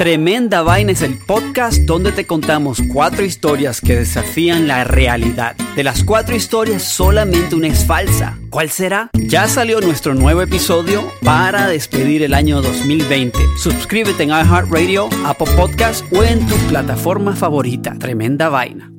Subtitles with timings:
[0.00, 5.54] Tremenda Vaina es el podcast donde te contamos cuatro historias que desafían la realidad.
[5.76, 8.38] De las cuatro historias, solamente una es falsa.
[8.48, 9.10] ¿Cuál será?
[9.12, 13.38] Ya salió nuestro nuevo episodio para despedir el año 2020.
[13.62, 17.94] Suscríbete en iHeartRadio, Apple Podcast o en tu plataforma favorita.
[17.98, 18.90] Tremenda Vaina.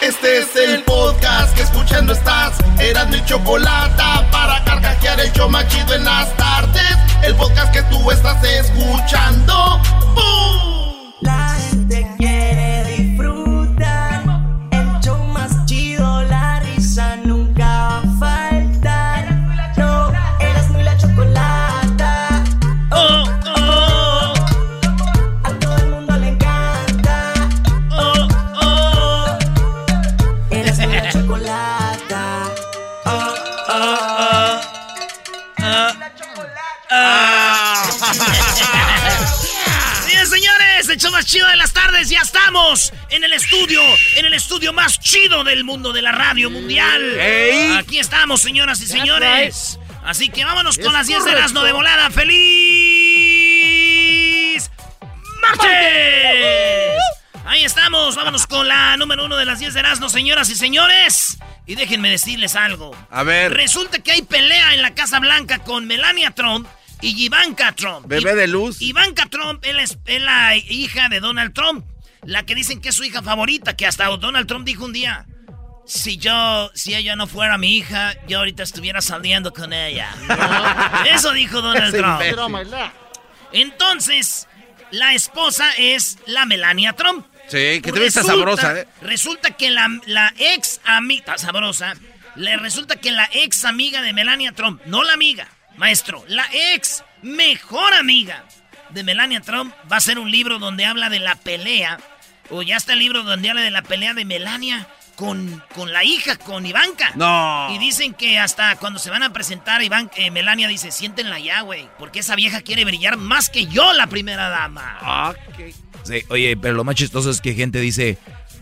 [0.00, 2.56] Este es el podcast que escuchando estás.
[2.78, 4.00] Eran mi chocolate
[4.30, 7.11] para carcajear el show más chido en las tardes.
[7.22, 9.80] El podcast que tú estás escuchando.
[10.14, 10.71] ¡Bum!
[40.92, 43.80] El show más chido de las tardes, ya estamos en el estudio,
[44.16, 47.18] en el estudio más chido del mundo de la radio mundial.
[47.78, 49.78] Aquí estamos, señoras y señores.
[50.04, 52.10] Así que vámonos con las 10 de Erasmo de volada.
[52.10, 52.42] ¡Feliz
[55.40, 55.70] martes!
[57.46, 61.38] Ahí estamos, vámonos con la número uno de las 10 de Erasmo, señoras y señores.
[61.64, 62.94] Y déjenme decirles algo.
[63.10, 63.54] A ver.
[63.54, 66.68] Resulta que hay pelea en la Casa Blanca con Melania Trump
[67.02, 68.06] y Ivanka Trump.
[68.06, 68.80] Bebé de luz.
[68.80, 71.84] Ivanka Trump él es, es la hija de Donald Trump.
[72.24, 75.26] La que dicen que es su hija favorita, que hasta Donald Trump dijo un día.
[75.84, 80.08] Si yo, si ella no fuera mi hija, yo ahorita estuviera saliendo con ella.
[81.12, 82.56] Eso dijo Donald Trump.
[83.52, 84.46] Entonces,
[84.92, 87.26] la esposa es la Melania Trump.
[87.48, 88.88] Sí, que te Resulta- sabrosa, ¿eh?
[89.02, 91.94] Resulta que la, la ex amiga, sabrosa,
[92.36, 95.48] le resulta que la ex amiga de Melania Trump, no la amiga,
[95.82, 98.44] maestro, la ex mejor amiga
[98.90, 101.98] de Melania Trump va a ser un libro donde habla de la pelea,
[102.50, 106.04] o ya está el libro donde habla de la pelea de Melania con, con la
[106.04, 107.10] hija, con Ivanka.
[107.16, 107.66] No.
[107.74, 111.62] Y dicen que hasta cuando se van a presentar, Iván, eh, Melania dice, siéntenla ya,
[111.62, 114.98] güey, porque esa vieja quiere brillar más que yo, la primera dama.
[115.00, 115.34] Ah,
[116.04, 118.18] Sí, oye, pero lo más chistoso es que gente dice,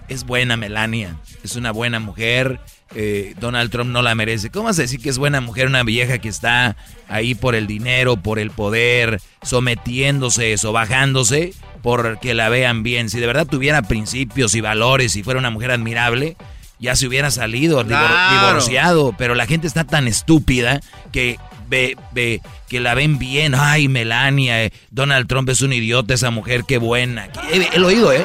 [0.08, 2.60] es buena Melania, es una buena mujer,
[2.94, 4.50] eh, Donald Trump no la merece.
[4.50, 6.76] ¿Cómo vas a decir que es buena mujer una vieja que está
[7.08, 11.52] ahí por el dinero, por el poder, sometiéndose, sobajándose,
[11.82, 13.08] porque la vean bien?
[13.10, 16.36] Si de verdad tuviera principios y valores y fuera una mujer admirable,
[16.78, 18.48] ya se hubiera salido, Claro.
[18.48, 20.80] divorciado, pero la gente está tan estúpida
[21.12, 21.38] que
[21.68, 23.54] ve, ve, que la ven bien.
[23.54, 27.28] Ay, Melania, eh, Donald Trump es un idiota, esa mujer, qué buena.
[27.52, 28.24] He, he oído, ¿eh?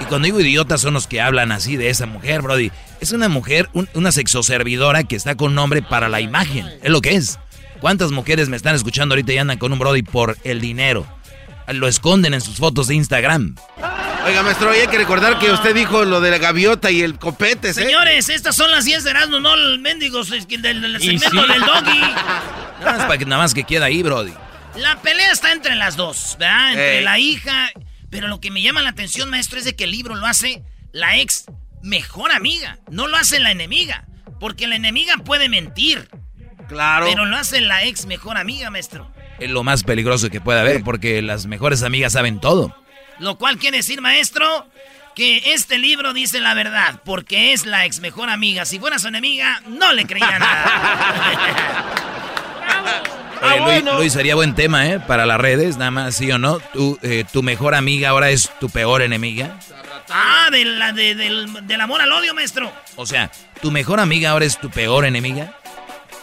[0.00, 2.70] Y cuando digo idiotas son los que hablan así de esa mujer, Brody.
[3.00, 6.66] Es una mujer, un- una sexoservidora que está con nombre para la imagen.
[6.82, 7.38] Es lo que es.
[7.80, 11.06] ¿Cuántas mujeres me están escuchando ahorita y andan con un Brody por el dinero?
[11.68, 13.54] Lo esconden en sus fotos de Instagram.
[14.26, 17.68] Oiga, maestro, hay que recordar que usted dijo lo de la gaviota y el copete,
[17.70, 17.74] ¿eh?
[17.74, 21.36] Señores, estas son las 10 de Erasmo, no el mendigo del, del segmento sí.
[21.52, 22.00] del doggy.
[22.80, 24.32] Nada más, para que, nada más que queda ahí, Brody.
[24.76, 26.70] La pelea está entre las dos, ¿verdad?
[26.72, 27.70] Entre la hija.
[28.10, 30.62] Pero lo que me llama la atención, maestro, es de que el libro lo hace
[30.92, 31.44] la ex
[31.82, 32.78] mejor amiga.
[32.90, 34.04] No lo hace la enemiga.
[34.40, 36.08] Porque la enemiga puede mentir.
[36.68, 37.06] Claro.
[37.06, 39.10] Pero lo hace la ex mejor amiga, maestro.
[39.38, 42.76] Es lo más peligroso que puede haber porque las mejores amigas saben todo.
[43.18, 44.68] Lo cual quiere decir, maestro,
[45.14, 48.64] que este libro dice la verdad, porque es la ex mejor amiga.
[48.64, 51.94] Si fuera su enemiga, no le creía nada.
[53.40, 54.98] Ah, Oye, Luis, Luis, sería buen tema, ¿eh?
[54.98, 56.58] Para las redes, nada más, ¿sí o no?
[56.58, 59.60] ¿Tu, eh, tu mejor amiga ahora es tu peor enemiga?
[60.10, 62.72] Ah, de la, de- del, del amor al odio, maestro.
[62.96, 63.30] O sea,
[63.62, 65.54] ¿tu mejor amiga ahora es tu peor enemiga?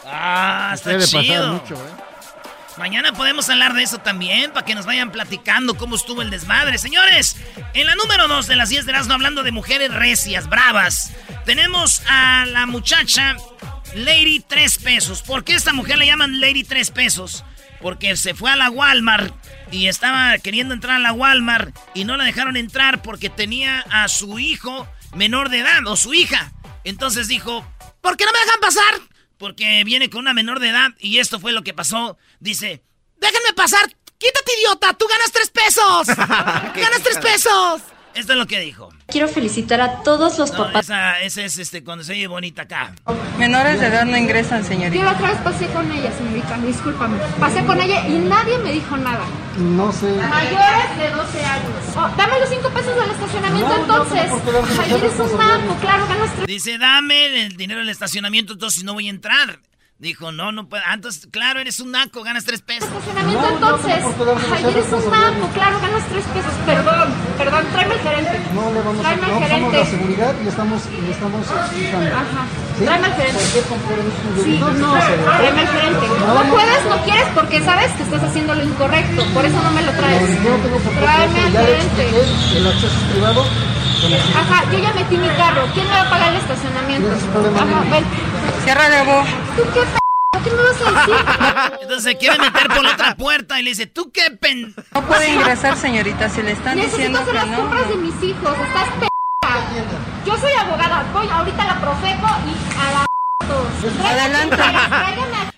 [0.05, 1.53] Ah, está Debe pasar chido.
[1.53, 2.03] mucho, ¿eh?
[2.77, 6.77] Mañana podemos hablar de eso también, para que nos vayan platicando cómo estuvo el desmadre.
[6.77, 7.37] Señores,
[7.73, 11.11] en la número 2 de las 10 de Erasmo, hablando de mujeres recias, bravas,
[11.45, 13.37] tenemos a la muchacha
[13.93, 15.21] Lady 3 pesos.
[15.21, 17.45] ¿Por qué esta mujer le llaman Lady 3 pesos?
[17.85, 19.31] Porque se fue a la Walmart
[19.69, 24.07] y estaba queriendo entrar a la Walmart y no la dejaron entrar porque tenía a
[24.07, 26.51] su hijo menor de edad o su hija.
[26.83, 27.63] Entonces dijo,
[28.01, 29.01] ¿por qué no me dejan pasar?
[29.37, 32.17] Porque viene con una menor de edad y esto fue lo que pasó.
[32.39, 32.81] Dice,
[33.17, 36.07] déjenme pasar, quítate idiota, tú ganas tres pesos.
[36.17, 37.83] ganas tres pesos.
[38.15, 38.89] Esto es lo que dijo.
[39.07, 40.85] Quiero felicitar a todos los No, papás.
[40.85, 42.93] esa, esa es este, cuando se oye bonita acá.
[43.37, 44.95] Menores de edad no ingresan, señorita.
[44.95, 47.17] Yo la otra vez pasé con ella, señorita, discúlpame.
[47.39, 49.25] Pasé con ella y nadie me dijo nada.
[49.57, 50.07] No sé.
[50.07, 51.69] Mayores de 12 años.
[51.97, 54.31] Oh, dame los 5 pesos del estacionamiento entonces.
[54.79, 58.93] Ay, eres un naco, claro, ganas tres Dice, dame el dinero del estacionamiento, entonces no
[58.93, 59.59] voy a entrar.
[59.97, 60.83] Dijo, no, no puedo.
[60.85, 62.89] Ah, entonces, claro, eres un naco, ganas tres pesos.
[62.89, 63.93] estacionamiento entonces.
[64.51, 66.51] Ay, eres un naco, claro, ganas 3 pesos.
[66.65, 68.41] Perdón, perdón, tráeme al gerente.
[68.53, 69.77] No le vamos a Tráeme al no somos gerente.
[69.79, 72.11] la seguridad y estamos, y estamos explicando.
[72.11, 72.43] Ajá.
[72.77, 72.83] ¿Sí?
[72.83, 73.39] Tráeme al gerente.
[73.39, 74.93] ¿Por qué comprar un Sí, no,
[75.31, 76.05] tráeme al gerente.
[76.27, 79.23] No puedes, no quieres porque sabes que estás haciendo lo incorrecto.
[79.33, 80.43] Por eso no me lo traes.
[80.43, 82.03] Yo no tengo por qué Tráeme al gerente.
[82.57, 83.45] el acceso es privado.
[84.35, 85.63] Ajá, yo ya metí mi carro.
[85.73, 87.07] ¿Quién me va a pagar el estacionamiento?
[87.55, 88.05] Ajá, ven.
[88.63, 89.27] Cierra de vos.
[89.55, 89.99] ¿Tú qué p
[90.43, 91.15] ¿Qué me vas a decir?
[91.81, 94.75] Entonces se quiere meter por la otra puerta y le dice, ¿tú qué pen...?
[94.93, 96.29] No puede ingresar, señorita.
[96.29, 97.57] Si le están Necesito diciendo hacer que las no.
[97.57, 98.53] compras de mis hijos.
[98.67, 99.07] Estás p
[100.25, 101.05] Yo soy abogada.
[101.13, 103.04] Voy ahorita a la Profeco y a la
[104.03, 104.57] Adelante.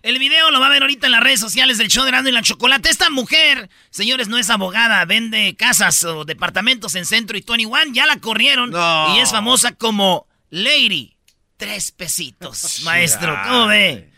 [0.03, 2.29] El video lo va a ver ahorita en las redes sociales del show de Erasmo
[2.29, 2.89] y la Chocolate.
[2.89, 7.93] Esta mujer, señores, no es abogada, vende casas o departamentos en Centro y 21.
[7.93, 9.15] Ya la corrieron No.
[9.15, 11.15] y es famosa como Lady.
[11.57, 13.37] Tres pesitos, maestro.
[13.47, 14.11] ¿Cómo ve?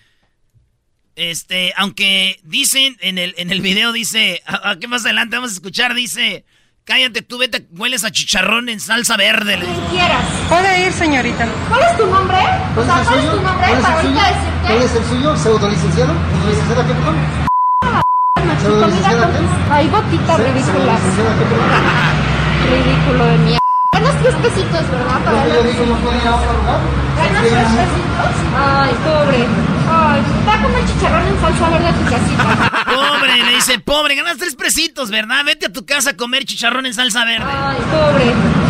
[1.15, 5.51] Este, aunque dicen en el, en el video, dice, a, a- ¿qué más adelante vamos
[5.51, 5.93] a escuchar?
[5.93, 6.45] Dice,
[6.89, 9.59] cállate tú, vete, hueles a chicharrón en salsa verde.
[9.59, 10.23] quien quieras.
[10.49, 11.47] Puede ir, señorita.
[11.69, 12.37] ¿Cuál es tu nombre?
[12.39, 13.37] O ¿Cuál sea, es el ¿cuál es suyo?
[13.37, 14.19] tu nombre ¿Cuál es para el suyo?
[14.19, 14.67] ahorita decirte?
[14.67, 15.37] ¿Cuál es el suyo?
[15.37, 16.13] ¿Pseudolicenciado?
[16.49, 17.15] ¿Licenciada qué, perdón?
[18.59, 19.39] ¿Pseudolicenciada qué?
[19.71, 20.65] Ay, botita ridícula.
[20.65, 21.69] ¿Pseudolicenciada qué, perdón?
[22.73, 23.59] Ridículo de mierda.
[23.93, 25.19] Ganas tres pesitos, ¿verdad?
[25.25, 26.79] Para Yo digo, no puede ir a otro lugar.
[27.21, 28.33] ¿Ganas tres pesitos?
[28.57, 29.39] Ay, pobre.
[29.91, 32.45] Ay, va a comer chicharrón en salsa verde a tu casita.
[32.89, 35.43] Pobre, le dice, pobre, ganas tres pesitos, ¿verdad?
[35.45, 37.45] Vete a tu casa a comer chicharrón en salsa verde.
[37.47, 38.25] Ay, pobre.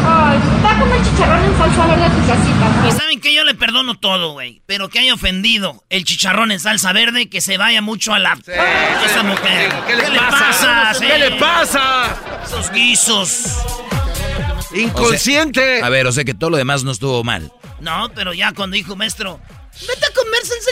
[0.06, 2.98] Ay, va a comer chicharrón en salsa verde a tu Y casita.
[2.98, 4.62] saben que yo le perdono todo, güey.
[4.66, 8.32] Pero que haya ofendido el chicharrón en salsa verde, que se vaya mucho a la.
[8.34, 9.72] a esa mujer.
[9.88, 10.92] ¿Qué le pasa?
[11.00, 12.16] ¿Qué le pasa?
[12.46, 13.58] Esos guisos.
[14.74, 15.82] Inconsciente.
[15.84, 17.52] A ver, o sea que todo lo demás no estuvo mal.
[17.82, 19.40] No, pero ya cuando dijo maestro,
[19.88, 20.70] vete a comer salsa.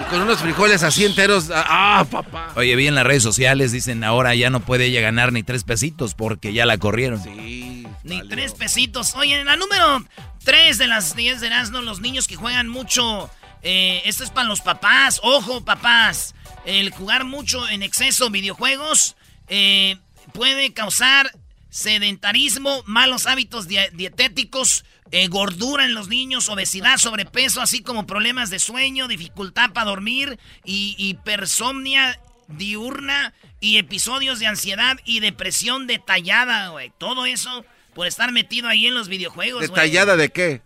[0.00, 1.50] Y con unos frijoles así enteros.
[1.52, 2.52] Ah, papá.
[2.56, 5.64] Oye, vi en las redes sociales, dicen ahora ya no puede ella ganar ni tres
[5.64, 7.22] pesitos porque ya la corrieron.
[7.22, 7.86] Sí.
[8.02, 9.14] Ni tres pesitos.
[9.14, 10.04] Oye, en la número
[10.44, 13.30] tres de las 10 de Erasmo, los niños que juegan mucho.
[13.62, 15.20] eh, esto es para los papás.
[15.22, 16.34] Ojo, papás.
[16.66, 19.16] El jugar mucho en exceso videojuegos
[19.48, 19.96] eh,
[20.32, 21.30] puede causar
[21.70, 28.50] sedentarismo, malos hábitos die- dietéticos, eh, gordura en los niños, obesidad, sobrepeso, así como problemas
[28.50, 36.68] de sueño, dificultad para dormir y hipersomnia diurna y episodios de ansiedad y depresión detallada,
[36.68, 36.92] güey.
[36.98, 39.62] Todo eso por estar metido ahí en los videojuegos.
[39.62, 40.62] ¿Detallada de qué?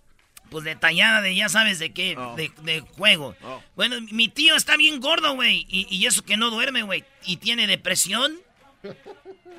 [0.51, 2.35] Pues detallada de ya sabes de qué, Oh.
[2.35, 3.37] de, de juego.
[3.77, 5.67] Bueno, mi tío está bien gordo, güey.
[5.69, 7.05] Y, y eso que no duerme, güey.
[7.27, 8.33] Y tiene depresión.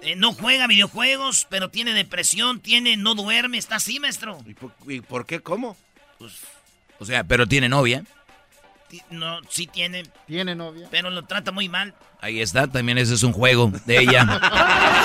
[0.01, 4.37] Eh, no juega videojuegos, pero tiene depresión, tiene, no duerme, está así, maestro.
[4.45, 5.41] ¿Y por, y por qué?
[5.41, 5.75] ¿Cómo?
[6.99, 8.03] O sea, pero tiene novia.
[9.11, 10.87] No, sí tiene, Tiene novia.
[10.89, 11.93] pero lo trata muy mal.
[12.21, 14.25] Ahí está, también ese es un juego de ella.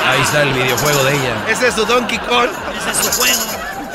[0.06, 1.48] Ahí está el videojuego de ella.
[1.50, 2.48] Ese es su Donkey Kong.
[2.78, 3.42] Ese es su juego.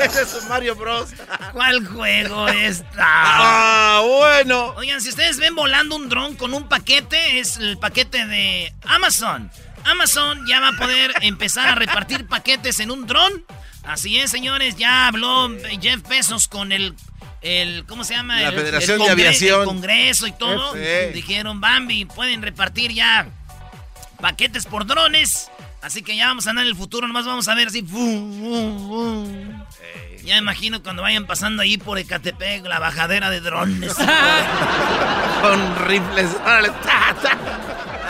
[0.00, 1.10] Ese es su Mario Bros.
[1.52, 2.86] ¿Cuál juego está?
[3.04, 4.72] Ah, bueno.
[4.76, 9.50] Oigan, si ustedes ven volando un dron con un paquete, es el paquete de Amazon.
[9.84, 13.44] Amazon ya va a poder empezar a repartir paquetes en un dron.
[13.82, 15.48] Así es, señores, ya habló
[15.80, 16.94] Jeff Bezos con el
[17.42, 18.38] el ¿cómo se llama?
[18.40, 19.60] La El- Federación el de Aviación.
[19.60, 20.74] el Congreso y todo.
[21.14, 23.26] Dijeron, Bambi, pueden repartir ya
[24.20, 25.50] paquetes por drones.
[25.82, 27.80] Así que ya vamos a andar en el futuro, nomás vamos a ver así.
[27.82, 29.64] ¡fum, fum, fum!
[30.22, 33.94] Ya me imagino cuando vayan pasando ahí por Ecatepec, la bajadera de drones.
[35.40, 36.28] Con rifles.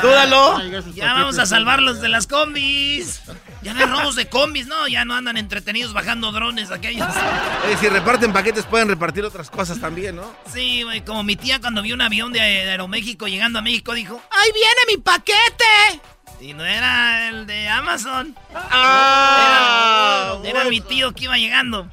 [0.02, 0.60] Dúdalo.
[0.94, 3.20] Ya vamos a salvarlos de las combis.
[3.62, 7.06] Ya no hay robos de combis, no, ya no andan entretenidos bajando drones aquellos.
[7.66, 10.34] Eh, si reparten paquetes, pueden repartir otras cosas también, ¿no?
[10.50, 14.20] Sí, güey, como mi tía cuando vio un avión de, Aeroméxico llegando a México dijo,
[14.30, 16.00] ¡Ahí viene mi paquete!
[16.40, 18.34] Y no era el de Amazon.
[18.54, 21.86] Ah, era, era mi tío que iba llegando.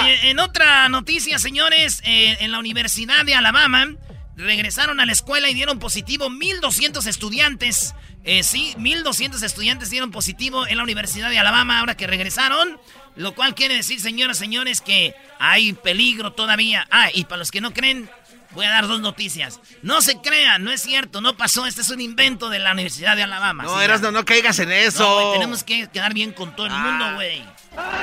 [0.00, 3.88] Oye, en otra noticia, señores, eh, en la Universidad de Alabama
[4.36, 7.94] regresaron a la escuela y dieron positivo 1.200 estudiantes.
[8.24, 12.78] Eh, sí, 1.200 estudiantes dieron positivo en la Universidad de Alabama ahora que regresaron.
[13.16, 16.86] Lo cual quiere decir, señoras y señores, que hay peligro todavía.
[16.90, 18.10] Ah, y para los que no creen,
[18.50, 19.58] voy a dar dos noticias.
[19.82, 21.66] No se crean, no es cierto, no pasó.
[21.66, 23.62] Este es un invento de la Universidad de Alabama.
[23.64, 25.02] No, Eras, no, no caigas en eso.
[25.02, 27.42] No, tenemos que quedar bien con todo el mundo, güey.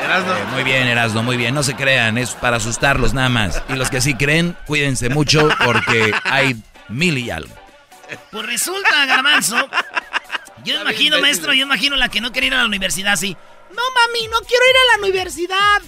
[0.03, 0.35] Erasno.
[0.35, 1.53] Eh, muy bien, Erasno, muy bien.
[1.55, 3.61] No se crean, es para asustarlos nada más.
[3.69, 7.53] Y los que sí creen, cuídense mucho porque hay mil y algo.
[8.31, 9.57] Pues resulta, Garbanzo.
[10.63, 13.35] Yo Está imagino, maestro, yo imagino la que no quiere ir a la universidad así.
[13.75, 15.81] No, mami, no quiero ir a la universidad.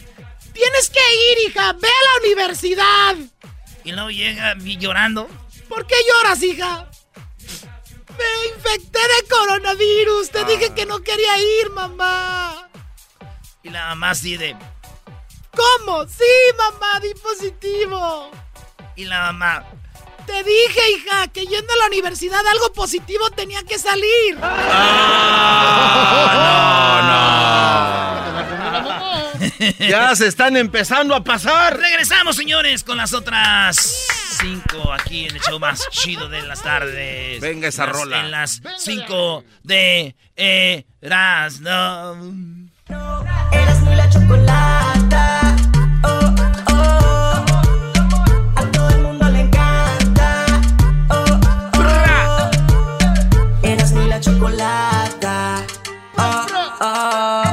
[0.53, 1.73] Tienes que ir, hija.
[1.73, 3.15] Ve a la universidad.
[3.83, 5.29] Y luego llega llorando.
[5.69, 6.89] ¿Por qué lloras, hija?
[8.17, 10.31] Me infecté de coronavirus.
[10.31, 12.64] Te dije que no quería ir, mamá.
[13.65, 14.55] Y la mamá así de...
[15.51, 16.05] ¿Cómo?
[16.07, 16.23] Sí,
[16.57, 18.31] mamá, di positivo.
[18.95, 19.65] Y la mamá...
[20.27, 24.37] Te dije, hija, que yendo a la universidad algo positivo tenía que salir.
[29.79, 31.77] Ya se están empezando a pasar.
[31.77, 34.07] Regresamos, señores, con las otras
[34.39, 37.39] cinco aquí en el show más chido de las tardes.
[37.41, 38.19] Venga esa Las- rola.
[38.21, 40.15] En las cinco de
[41.01, 42.64] Erasmo.
[44.25, 45.55] Eras la chocolata.
[46.03, 46.35] Oh,
[46.71, 47.45] oh.
[48.55, 50.45] A todo el mundo le encanta.
[51.09, 51.39] Oh,
[51.77, 52.49] oh.
[53.61, 55.63] Eras muy la chocolata.
[56.17, 56.45] Oh,
[56.81, 57.43] oh.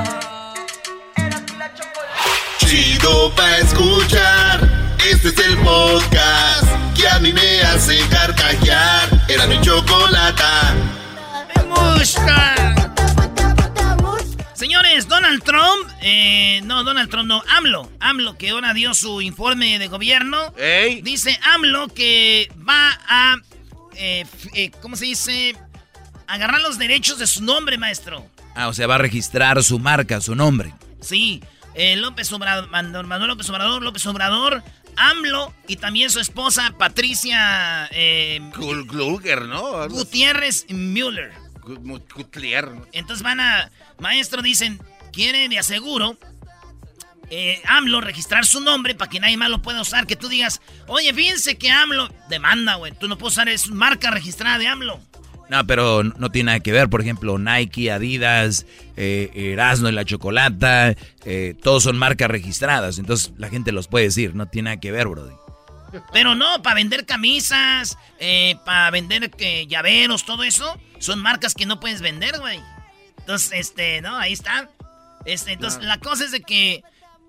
[2.58, 4.60] Chido pa' escuchar.
[5.10, 9.08] Este es el podcast que a mí me hace carcajear.
[9.28, 10.74] Era mi chocolata.
[11.54, 12.54] Me gusta.
[14.54, 19.78] Señores, Donald Trump, eh, no, Donald Trump, no, AMLO, AMLO, que ahora dio su informe
[19.78, 20.52] de gobierno,
[21.02, 23.36] dice AMLO que va a,
[23.94, 25.56] eh, eh, ¿cómo se dice?
[26.26, 28.26] Agarrar los derechos de su nombre, maestro.
[28.54, 30.72] Ah, o sea, va a registrar su marca, su nombre.
[31.00, 31.42] Sí,
[31.74, 34.62] eh, López Obrador, Manuel López Obrador, López Obrador,
[34.96, 37.88] AMLO y también su esposa Patricia
[38.52, 39.88] Kluger, ¿no?
[39.88, 41.32] Gutiérrez Müller.
[41.62, 42.68] Gu- Gutlier.
[42.92, 44.80] Entonces van a, maestro, dicen,
[45.12, 46.18] quiere de aseguro
[47.34, 50.06] eh, AMLO registrar su nombre para que nadie más lo pueda usar.
[50.06, 52.92] Que tú digas, oye, fíjense que AMLO demanda, güey.
[52.92, 55.00] Tú no puedes usar, es marca registrada de AMLO.
[55.48, 56.88] No, pero no tiene nada que ver.
[56.88, 58.66] Por ejemplo, Nike, Adidas,
[58.96, 62.98] eh, Erasmo y la Chocolata, eh, todos son marcas registradas.
[62.98, 64.34] Entonces la gente los puede decir.
[64.34, 65.34] No tiene nada que ver, brody.
[66.12, 69.30] Pero no, para vender camisas, eh, para vender
[69.68, 72.60] llaveros, todo eso, son marcas que no puedes vender, güey.
[73.18, 74.70] Entonces, este, no, ahí está.
[75.24, 76.82] Este, entonces, la cosa es de que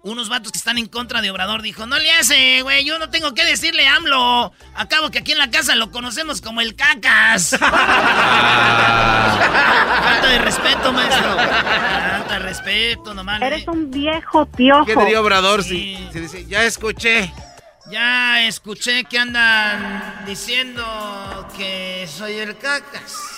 [0.03, 3.09] unos vatos que están en contra de Obrador dijo, no le hace, güey, yo no
[3.09, 4.51] tengo que decirle AMLO.
[4.75, 7.51] Acabo que aquí en la casa lo conocemos como el cacas.
[7.59, 7.71] Falta
[10.27, 11.38] de respeto, maestro.
[11.38, 13.41] Falta de respeto, nomás.
[13.41, 14.85] Eres un viejo piojo.
[14.85, 17.31] ¿Qué diría Obrador si, si dice, ya escuché?
[17.89, 23.32] Ya escuché que andan diciendo que soy el cacas.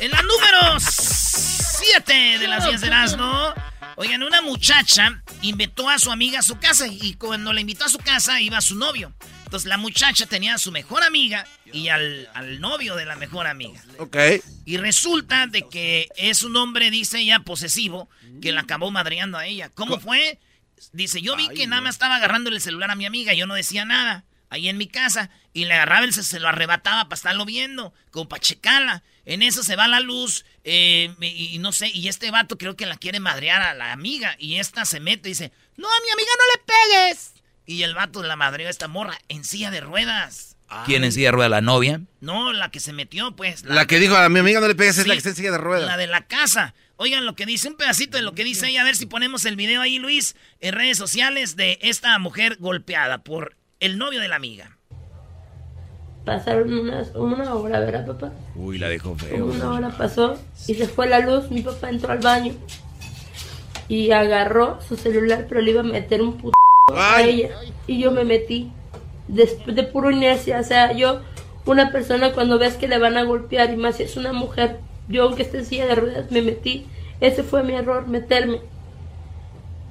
[0.00, 3.54] En la número 7 de las 10 de Erasmo,
[3.96, 7.88] oigan, una muchacha invitó a su amiga a su casa y cuando la invitó a
[7.88, 9.14] su casa iba su novio.
[9.44, 13.46] Entonces la muchacha tenía a su mejor amiga y al, al novio de la mejor
[13.46, 13.80] amiga.
[13.98, 14.16] Ok.
[14.66, 18.10] Y resulta de que es un hombre, dice ella, posesivo,
[18.42, 19.70] que la acabó madreando a ella.
[19.70, 20.38] ¿Cómo fue?
[20.92, 23.54] Dice, yo vi que nada más estaba agarrándole el celular a mi amiga, yo no
[23.54, 27.44] decía nada, ahí en mi casa, y le agarraba el se lo arrebataba para estarlo
[27.44, 29.02] viendo, como para checarla.
[29.24, 32.76] En eso se va la luz, eh, y, y no sé, y este vato creo
[32.76, 36.00] que la quiere madrear a la amiga, y esta se mete y dice, no, a
[36.04, 37.32] mi amiga no le pegues.
[37.66, 40.56] Y el vato la madreó a esta morra en silla de ruedas.
[40.84, 41.50] ¿Quién en silla de ruedas?
[41.50, 42.00] ¿La novia?
[42.20, 43.64] No, la que se metió, pues.
[43.64, 45.52] La que dijo a mi amiga no le pegues es la que está en silla
[45.52, 45.86] de ruedas.
[45.86, 46.74] La de la casa.
[46.96, 48.80] Oigan lo que dice, un pedacito de lo que dice ella.
[48.80, 53.18] A ver si ponemos el video ahí, Luis, en redes sociales de esta mujer golpeada
[53.18, 54.76] por el novio de la amiga.
[56.24, 58.32] Pasaron unas, una hora, ¿verdad, papá?
[58.56, 59.46] Uy, la dejó Como feo.
[59.46, 60.34] una hora pasó
[60.66, 61.50] y se fue la luz.
[61.50, 62.52] Mi papá entró al baño
[63.88, 66.56] y agarró su celular, pero le iba a meter un puto
[66.92, 67.50] a ella.
[67.86, 68.72] Y yo me metí
[69.28, 70.58] de, de puro inercia.
[70.58, 71.20] O sea, yo,
[71.64, 74.80] una persona cuando ves que le van a golpear y más si es una mujer,
[75.08, 76.86] yo aunque esté en silla de ruedas, me metí.
[77.20, 78.60] Ese fue mi error, meterme.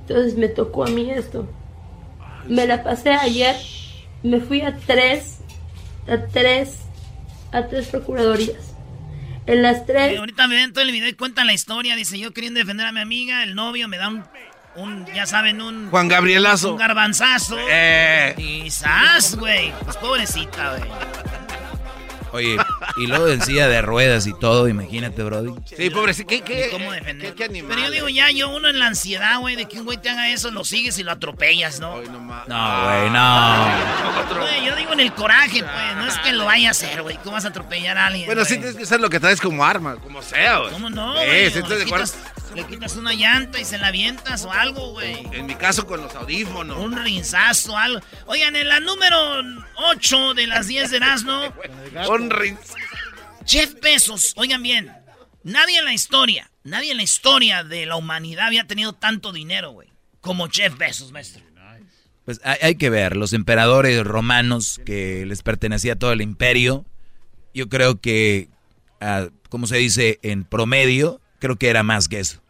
[0.01, 1.47] Entonces me tocó a mí esto.
[2.47, 3.55] Me la pasé ayer,
[4.23, 5.39] me fui a tres,
[6.07, 6.79] a tres,
[7.51, 8.73] a tres procuradurías.
[9.47, 11.95] En las tres Y ahorita me ven todo el video y cuentan la historia.
[11.95, 14.23] Dice, yo queriendo defender a mi amiga, el novio me da un,
[14.75, 15.89] un ya saben, un...
[15.89, 16.71] Juan Gabrielazo.
[16.71, 17.57] Un garbanzazo.
[17.69, 18.33] Eh.
[18.37, 19.71] Y ¡zas, güey!
[19.83, 20.89] Pues pobrecita, güey.
[22.31, 22.57] Oye,
[22.97, 25.53] y luego en silla de ruedas y todo, imagínate, Brody.
[25.65, 26.27] Sí, pobrecito.
[26.27, 27.33] ¿Qué, qué, cómo defender.
[27.35, 27.69] qué animal?
[27.75, 30.09] Pero yo digo, ya, yo uno en la ansiedad, güey, de que un güey te
[30.09, 31.95] haga eso, lo sigues y lo atropellas, ¿no?
[31.95, 33.67] No, güey, no.
[34.39, 37.17] Güey, yo digo en el coraje, pues, no es que lo vaya a hacer, güey.
[37.17, 38.25] ¿Cómo vas a atropellar a alguien?
[38.25, 40.71] Bueno, sí tienes que usar lo que traes como arma, como sea, güey.
[40.71, 41.63] ¿Cómo no, Eh, güey?
[41.63, 41.91] sí,
[42.55, 45.27] le, quitas, una llanta y se la avientas o algo, güey.
[45.31, 46.77] En mi caso, con los audífonos.
[46.77, 48.01] Un rinzazo, algo.
[48.25, 49.17] Oigan, en la número
[49.75, 51.53] 8 de las 10 de Erasmo.
[52.09, 52.75] Un rinzazo.
[53.45, 54.91] Jeff Bezos, oigan bien.
[55.43, 59.71] Nadie en la historia, nadie en la historia de la humanidad había tenido tanto dinero,
[59.71, 59.89] güey.
[60.19, 61.43] Como Jeff Bezos, maestro.
[62.25, 66.83] Pues hay, hay que ver, los emperadores romanos que les pertenecía todo el imperio,
[67.53, 68.49] yo creo que,
[68.99, 72.41] ah, como se dice, en promedio, creo que era más que eso.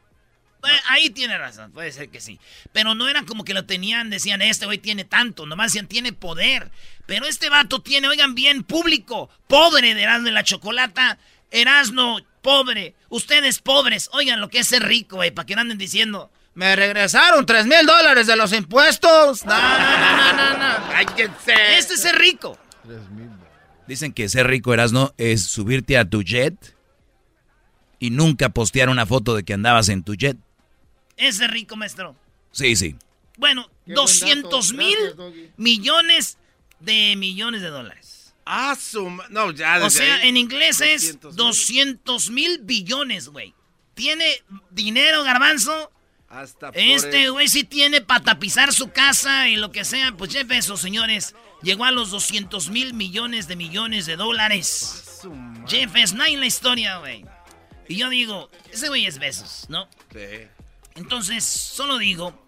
[0.65, 2.39] Pues, ahí tiene razón, puede ser que sí.
[2.71, 6.11] Pero no era como que lo tenían, decían, este güey tiene tanto, nomás decían, tiene
[6.11, 6.71] poder.
[7.05, 11.19] Pero este vato tiene, oigan bien, público, pobre de Erasmo de la Chocolata,
[11.51, 15.77] Erasmo, pobre, ustedes pobres, oigan lo que es ser rico, güey, para que no anden
[15.77, 19.45] diciendo, me regresaron tres mil dólares de los impuestos.
[19.45, 20.95] No, no, no, no, no, no.
[20.95, 21.59] Hay que ser.
[21.77, 22.57] Este es ser rico.
[23.87, 26.55] Dicen que ser rico, Erasno, es subirte a tu jet
[27.99, 30.37] y nunca postear una foto de que andabas en tu jet.
[31.17, 32.15] Es rico, maestro.
[32.51, 32.95] Sí, sí.
[33.37, 34.77] Bueno, Qué buen 200 dato.
[34.77, 36.37] mil Gracias, millones
[36.79, 38.33] de millones de dólares.
[38.45, 39.83] Ah, su ma- No, ya.
[39.83, 40.29] O sea, ahí.
[40.29, 41.35] en inglés es 200,000.
[41.35, 43.53] 200 mil billones, güey.
[43.93, 44.25] ¿Tiene
[44.71, 45.91] dinero, garbanzo?
[46.29, 50.11] Hasta Este el- güey sí tiene para tapizar su casa y lo que sea.
[50.17, 55.21] Pues Jeff Bezos, señores, llegó a los 200 mil millones de millones de dólares.
[55.67, 57.25] Jeff hay en la historia, güey.
[57.87, 59.87] Y yo digo, ese güey es Bezos, ¿no?
[60.11, 60.47] Sí.
[60.95, 62.47] Entonces, solo digo,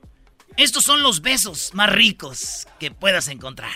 [0.55, 3.71] estos son los besos más ricos que puedas encontrar.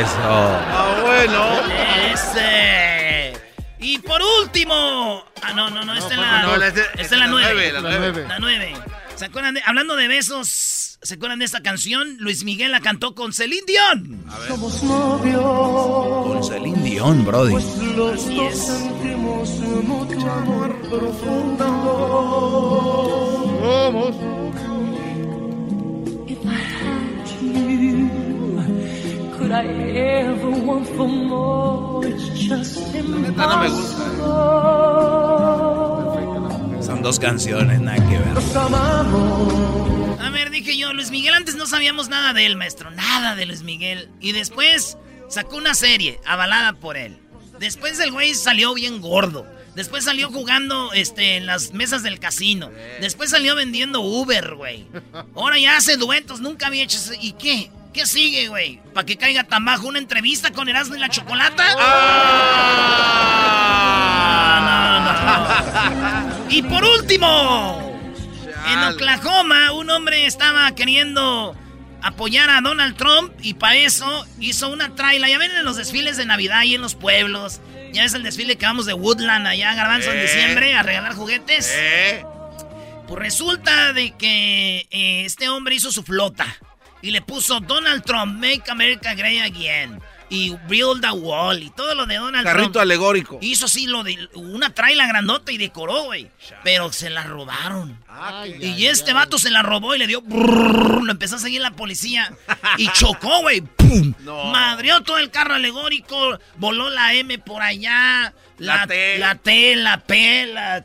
[0.00, 0.18] Eso.
[0.18, 1.60] Ah, bueno.
[2.12, 3.32] Ese.
[3.78, 5.24] Y por último.
[5.42, 6.42] Ah, no, no, no, esta es la.
[6.42, 7.72] no, la- esta esta es la la nueve, nueve.
[7.72, 8.24] la La nueve.
[8.28, 8.74] La nueve.
[9.14, 12.16] ¿Se acuerdan de, hablando de besos, ¿se acuerdan de esta canción?
[12.18, 14.24] Luis Miguel la cantó con Celine Dion.
[14.48, 17.52] Somos novios, Con Celine Dion, Brody.
[17.52, 17.64] los
[18.34, 19.48] dos sentimos
[19.84, 21.66] mucho amor profundo.
[23.62, 24.14] Somos.
[26.28, 28.08] If I had you,
[29.38, 29.64] could I
[29.98, 32.06] ever want for more?
[32.08, 36.82] It's just neta no me gusta, impossible.
[36.82, 38.34] Son dos canciones, nada que ver.
[38.34, 39.52] Nos amamos.
[40.22, 42.92] A ver, dije yo, Luis Miguel, antes no sabíamos nada de él, maestro.
[42.92, 44.08] Nada de Luis Miguel.
[44.20, 44.96] Y después
[45.28, 47.18] sacó una serie avalada por él.
[47.58, 49.44] Después el güey salió bien gordo.
[49.74, 52.70] Después salió jugando este, en las mesas del casino.
[53.00, 54.86] Después salió vendiendo Uber, güey.
[55.34, 57.14] Ahora ya hace duetos, nunca había hecho eso.
[57.20, 57.70] ¿Y qué?
[57.92, 58.80] ¿Qué sigue, güey?
[58.94, 61.64] ¿Para que caiga tan bajo una entrevista con Erasmo y la Chocolata?
[61.78, 62.52] Ah,
[64.68, 66.50] no, no, no.
[66.50, 67.91] Y por último,
[68.66, 71.56] en Oklahoma, un hombre estaba queriendo
[72.02, 75.28] apoyar a Donald Trump y para eso hizo una traila.
[75.28, 77.60] Ya ven en los desfiles de Navidad y en los pueblos.
[77.92, 80.22] Ya ves el desfile que vamos de Woodland allá, Garbanzo, en Eh.
[80.22, 81.70] diciembre a regalar juguetes.
[81.76, 82.24] ¿Eh?
[83.06, 86.46] Pues resulta de que eh, este hombre hizo su flota
[87.02, 90.00] y le puso Donald Trump, Make America Great Again
[90.32, 92.82] y Build a Wall y todo lo de Donald Carrito Trump.
[92.82, 93.38] alegórico.
[93.42, 96.30] Hizo así lo de una traila grandota y decoró, güey.
[96.64, 97.98] Pero se la robaron.
[98.08, 99.14] Ay, Y ay, este ay.
[99.14, 100.22] vato se la robó y le dio.
[100.22, 102.32] brrr, lo empezó a seguir la policía.
[102.78, 103.60] Y chocó, güey.
[103.60, 104.14] ¡Pum!
[104.20, 104.44] No.
[104.44, 106.38] Madreó todo el carro alegórico.
[106.56, 108.32] Voló la M por allá.
[108.58, 109.18] La T.
[109.18, 110.82] La T, la P, la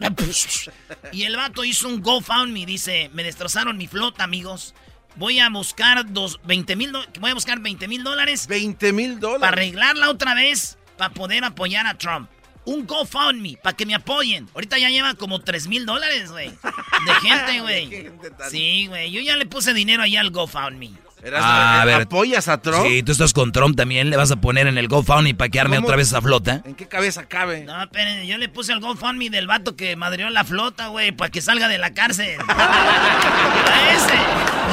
[1.12, 2.64] Y el vato hizo un GoFundMe.
[2.66, 4.74] Dice: Me destrozaron mi flota, amigos.
[5.16, 8.46] Voy a buscar dos, 20 mil, voy a buscar 20 mil dólares.
[8.46, 9.40] 20 mil dólares.
[9.40, 12.28] Para arreglarla otra vez, para poder apoyar a Trump.
[12.64, 14.48] Un GoFundMe, para que me apoyen.
[14.54, 16.48] Ahorita ya lleva como 3 mil dólares, güey.
[16.50, 18.10] De gente, güey.
[18.50, 19.10] Sí, güey.
[19.10, 20.92] Yo ya le puse dinero ahí al GoFundMe.
[21.34, 22.02] Ah, a ver.
[22.02, 22.84] ¿Apoyas a Trump?
[22.86, 24.10] Sí, tú estás con Trump también.
[24.10, 25.86] ¿Le vas a poner en el GoFundMe para quearme ¿Cómo?
[25.86, 26.62] otra vez esa flota?
[26.64, 27.64] ¿En qué cabeza cabe?
[27.64, 31.30] No, espérenme, yo le puse el GoFundMe del vato que madrió la flota, güey, para
[31.30, 32.38] que salga de la cárcel.
[32.48, 34.14] a ese.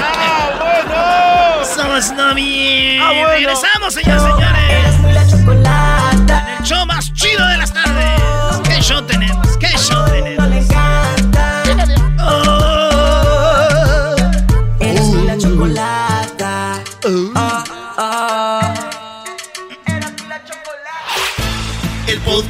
[0.01, 1.65] ¡Ah, bueno!
[1.65, 2.99] Somos noviembre.
[2.99, 3.29] Ah, bueno.
[3.29, 4.95] Regresamos, señores, señores.
[6.19, 8.19] En el show más chido de las tardes.
[8.67, 9.48] ¿Qué show tenemos?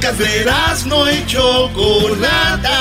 [0.09, 2.79] Podcast de no y Chocolata.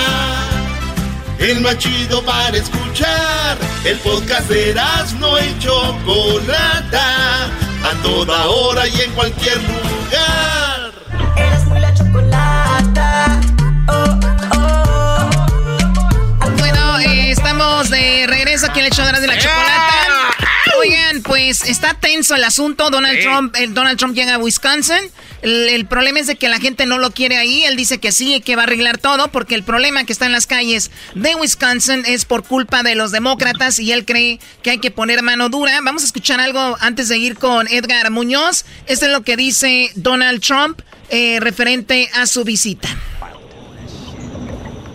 [1.38, 3.58] El más chido para escuchar.
[3.84, 4.74] El podcast de
[5.18, 7.44] no y Chocolata.
[7.84, 10.92] A toda hora y en cualquier lugar.
[11.36, 13.40] Eres muy la chocolata.
[13.88, 14.18] Oh,
[14.56, 16.50] oh.
[16.58, 20.34] Bueno, eh, estamos de regreso aquí en el show de la chocolata.
[20.80, 22.90] Oigan, pues está tenso el asunto.
[22.90, 23.24] Donald Sí.
[23.24, 25.10] Trump, el Donald Trump llega a Wisconsin.
[25.42, 27.62] El, problema es de que la gente no lo quiere ahí.
[27.64, 30.32] Él dice que sí, que va a arreglar todo, porque el problema que está en
[30.32, 34.78] las calles de Wisconsin es por culpa de los demócratas y él cree que hay
[34.78, 35.78] que poner mano dura.
[35.82, 38.64] Vamos a escuchar algo antes de ir con Edgar Muñoz.
[38.86, 42.88] Esto es lo que dice Donald Trump eh, referente a su visita.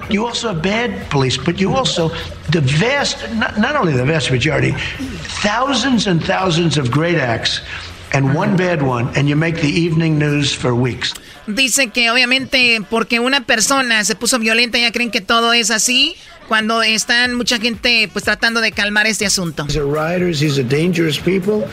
[0.09, 2.11] You also have bad police, but you also,
[2.51, 4.75] the vast, not, not only the vast majority,
[5.41, 7.61] thousands and thousands of great acts
[8.13, 11.13] and one bad one, and you make the evening news for weeks.
[11.47, 16.15] Dice que obviamente porque una persona se puso violenta ya creen que todo es así
[16.47, 19.65] cuando están mucha gente pues tratando de calmar este asunto.
[19.65, 21.65] These are rioters, these are dangerous people,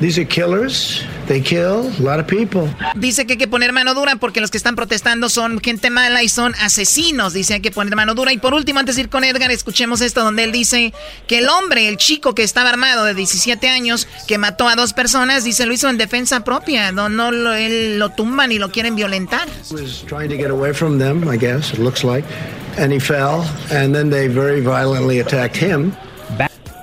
[0.00, 2.68] these are killers, they kill a lot of people.
[2.94, 6.22] Dice que hay que poner mano dura porque los que están protestando son gente mala
[6.22, 7.32] y son asesinos.
[7.32, 8.32] Dice hay que poner mano dura.
[8.32, 10.92] Y por último, antes de ir con Edgar, escuchemos esto donde él dice
[11.26, 14.92] que el hombre, el chico que estaba armado de 17 años, que mató a dos
[14.92, 16.92] personas, dice lo hizo en defensa propia.
[16.92, 19.48] No, no lo, él lo tumban y lo quieren violentar.
[19.70, 22.24] was trying to get away from them, I guess, it looks like,
[22.78, 25.92] and he fell, and then they very violently attacked him.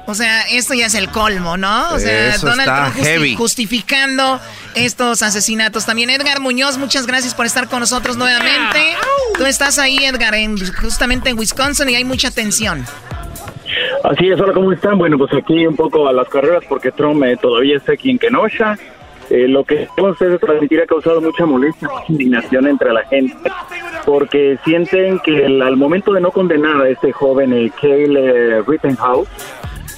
[0.07, 1.89] O sea, esto ya es el colmo, ¿no?
[1.91, 3.35] O sea, Eso Donald está Trump justi- heavy.
[3.35, 4.39] justificando
[4.75, 5.87] estos asesinatos.
[5.87, 8.95] También Edgar Muñoz, muchas gracias por estar con nosotros nuevamente.
[9.35, 12.85] Tú estás ahí, Edgar, en, justamente en Wisconsin y hay mucha tensión.
[14.03, 14.99] Así es, hola, ¿cómo están?
[14.99, 18.19] Bueno, pues aquí un poco a las carreras porque Trump eh, todavía está aquí en
[18.19, 18.77] Kenosha.
[19.29, 23.35] Eh, lo que queremos es transmitir ha causado mucha molestia, mucha indignación entre la gente,
[24.05, 28.61] porque sienten que el- al momento de no condenar a este joven, eh, Cale eh,
[28.67, 29.27] Rittenhouse,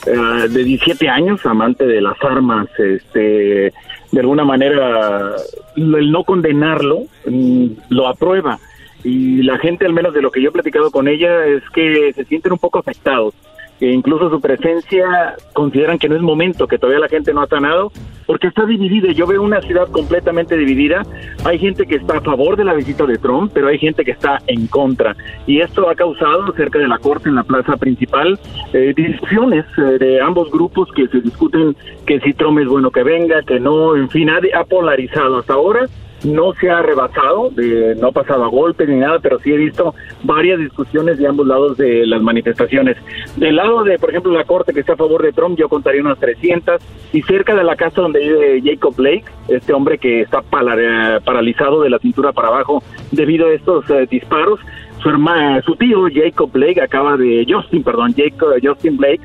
[0.06, 3.74] eh, de 17 años, amante de las armas, este,
[4.12, 5.36] de alguna manera,
[5.76, 8.58] el no condenarlo mm, lo aprueba.
[9.04, 12.14] Y la gente, al menos de lo que yo he platicado con ella, es que
[12.14, 13.34] se sienten un poco afectados.
[13.80, 17.48] E incluso su presencia consideran que no es momento, que todavía la gente no ha
[17.48, 17.92] sanado,
[18.26, 19.12] porque está dividida.
[19.12, 21.04] Yo veo una ciudad completamente dividida.
[21.46, 24.12] Hay gente que está a favor de la visita de Trump, pero hay gente que
[24.12, 25.16] está en contra.
[25.46, 28.40] Y esto ha causado cerca de la corte, en la plaza principal,
[28.74, 33.04] eh, discusiones eh, de ambos grupos que se discuten que si Trump es bueno que
[33.04, 35.88] venga, que no, en fin, ha, ha polarizado hasta ahora
[36.24, 37.52] no se ha rebasado,
[38.00, 41.46] no ha pasado a golpes ni nada, pero sí he visto varias discusiones de ambos
[41.48, 42.98] lados de las manifestaciones.
[43.36, 46.02] Del lado de, por ejemplo, la corte que está a favor de Trump, yo contaría
[46.02, 46.82] unas 300,
[47.14, 51.82] y cerca de la casa donde vive Jacob Blake, este hombre que está pala- paralizado
[51.82, 54.60] de la cintura para abajo debido a estos eh, disparos,
[55.02, 59.22] su hermano, su tío Jacob Blake acaba de, Justin, perdón, Jacob, Justin Blake,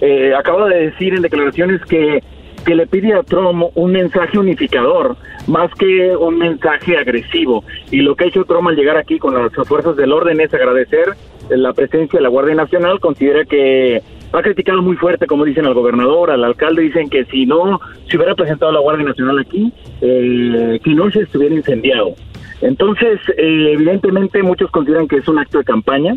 [0.00, 2.20] eh, acaba de decir en declaraciones que
[2.64, 7.64] que le pide a Trump un mensaje unificador, más que un mensaje agresivo.
[7.90, 10.52] Y lo que ha hecho Trump al llegar aquí con las fuerzas del orden es
[10.54, 11.14] agradecer
[11.50, 13.00] la presencia de la Guardia Nacional.
[13.00, 14.00] Considera que
[14.32, 18.16] ha criticado muy fuerte, como dicen al gobernador, al alcalde, dicen que si no se
[18.16, 22.14] hubiera presentado la Guardia Nacional aquí, eh, que no se estuviera incendiado.
[22.62, 26.14] Entonces, eh, evidentemente muchos consideran que es un acto de campaña,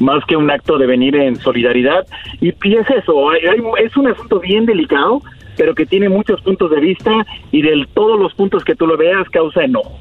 [0.00, 2.06] más que un acto de venir en solidaridad.
[2.40, 5.20] Y, y es eso, hay- hay- es un asunto bien delicado,
[5.58, 7.10] pero que tiene muchos puntos de vista
[7.52, 9.98] y de todos los puntos que tú lo veas causa enojo.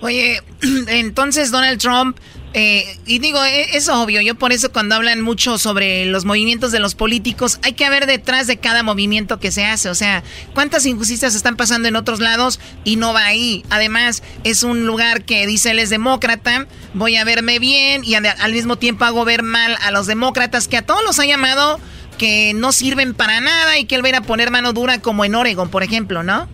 [0.00, 0.40] Oye,
[0.88, 2.18] entonces Donald Trump,
[2.54, 6.72] eh, y digo, e- es obvio, yo por eso cuando hablan mucho sobre los movimientos
[6.72, 10.22] de los políticos, hay que ver detrás de cada movimiento que se hace, o sea,
[10.54, 13.64] cuántas injusticias están pasando en otros lados y no va ahí.
[13.70, 18.26] Además, es un lugar que dice él es demócrata, voy a verme bien y al
[18.26, 21.78] al mismo tiempo hago ver mal a los demócratas, que a todos los ha llamado
[22.18, 25.00] que no sirven para nada y que él va a ir a poner mano dura
[25.00, 26.48] como en Oregon, por ejemplo, ¿no?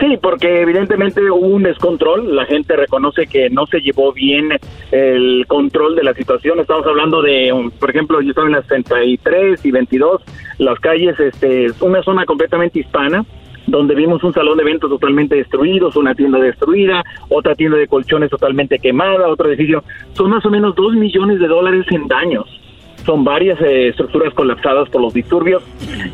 [0.00, 4.48] Sí, porque evidentemente hubo un descontrol, la gente reconoce que no se llevó bien
[4.92, 8.66] el control de la situación, estamos hablando de, um, por ejemplo, yo estaba en las
[8.66, 10.22] 33 y 22,
[10.58, 13.26] las calles, este, una zona completamente hispana,
[13.66, 18.30] donde vimos un salón de eventos totalmente destruido, una tienda destruida, otra tienda de colchones
[18.30, 22.59] totalmente quemada, otro edificio, son más o menos dos millones de dólares en daños
[23.04, 25.62] son varias eh, estructuras colapsadas por los disturbios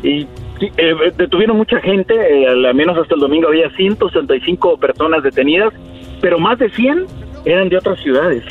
[0.03, 0.27] y
[0.77, 5.73] eh, detuvieron mucha gente, eh, al menos hasta el domingo había 165 personas detenidas,
[6.19, 7.05] pero más de 100
[7.45, 8.43] eran de otras ciudades,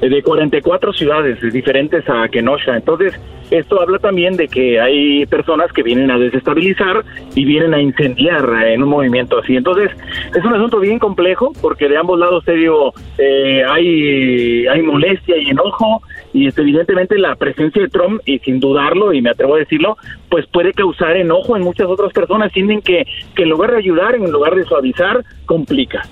[0.00, 2.76] de 44 ciudades diferentes a Kenosha.
[2.76, 3.18] Entonces,
[3.50, 8.44] esto habla también de que hay personas que vienen a desestabilizar y vienen a incendiar
[8.62, 9.56] eh, en un movimiento así.
[9.56, 9.90] Entonces,
[10.34, 15.36] es un asunto bien complejo porque de ambos lados, te digo, eh, hay, hay molestia
[15.38, 19.54] y enojo y este, evidentemente la presencia de Trump, y sin dudarlo, y me atrevo
[19.54, 19.96] a decirlo,
[20.28, 24.14] pues puede causar enojo en muchas otras personas, sienten que, que en lugar de ayudar,
[24.14, 26.02] en lugar de suavizar, complica.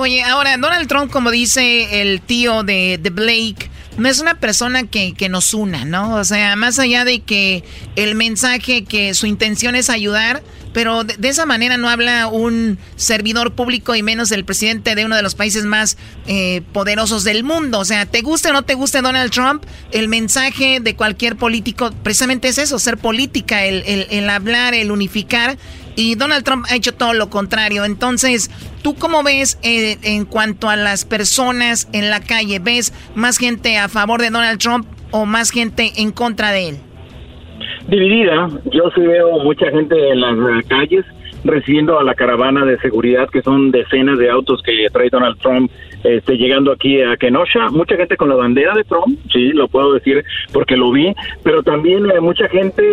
[0.00, 4.84] Oye, ahora, Donald Trump, como dice el tío de, de Blake, no es una persona
[4.84, 6.14] que, que, nos una, ¿no?
[6.14, 7.64] O sea, más allá de que
[7.96, 10.40] el mensaje, que su intención es ayudar,
[10.72, 15.16] pero de, esa manera no habla un servidor público y menos el presidente de uno
[15.16, 15.96] de los países más
[16.28, 17.80] eh, poderosos del mundo.
[17.80, 21.90] O sea, te guste o no te guste Donald Trump, el mensaje de cualquier político
[22.04, 25.58] precisamente es eso, ser política, el, el, el hablar, el unificar.
[25.98, 27.84] Y Donald Trump ha hecho todo lo contrario.
[27.84, 28.52] Entonces,
[28.84, 32.60] ¿tú cómo ves eh, en cuanto a las personas en la calle?
[32.60, 36.76] ¿Ves más gente a favor de Donald Trump o más gente en contra de él?
[37.88, 38.48] Dividida.
[38.66, 41.04] Yo sí veo mucha gente en las eh, calles
[41.42, 45.68] recibiendo a la caravana de seguridad, que son decenas de autos que trae Donald Trump
[46.04, 47.70] este, llegando aquí a Kenosha.
[47.70, 51.64] Mucha gente con la bandera de Trump, sí, lo puedo decir porque lo vi, pero
[51.64, 52.84] también eh, mucha gente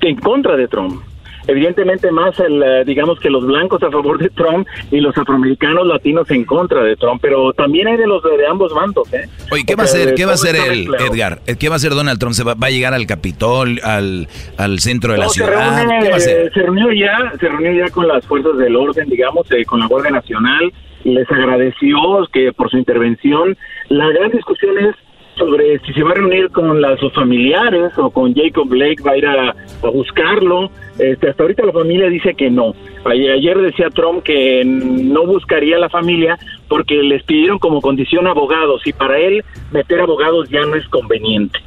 [0.00, 1.02] en contra de Trump
[1.46, 5.86] evidentemente más el, eh, digamos que los blancos a favor de Trump y los afroamericanos
[5.86, 9.28] latinos en contra de Trump, pero también hay de los de, de ambos bandos, ¿eh?
[9.52, 11.40] Oye, ¿qué va a hacer, qué va a hacer el Edgar?
[11.58, 12.34] ¿Qué va a hacer Donald Trump?
[12.34, 14.28] ¿Se va, va a llegar al Capitol, al,
[14.58, 15.78] al centro de No, la ciudad?
[15.86, 16.52] reúne, ¿Qué va a hacer?
[16.52, 19.86] se reunió ya, se reunió ya con las fuerzas del orden, digamos, eh, con la
[19.86, 20.72] Guardia Nacional,
[21.04, 21.96] les agradeció
[22.32, 23.56] que por su intervención.
[23.88, 24.94] La gran discusión es
[25.36, 29.12] sobre si se va a reunir con las, sus familiares o con Jacob Blake, va
[29.12, 30.70] a ir a, a buscarlo.
[30.98, 32.74] Este, hasta ahorita la familia dice que no.
[33.04, 38.26] Ayer, ayer decía Trump que no buscaría a la familia porque les pidieron como condición
[38.26, 41.58] abogados y para él meter abogados ya no es conveniente.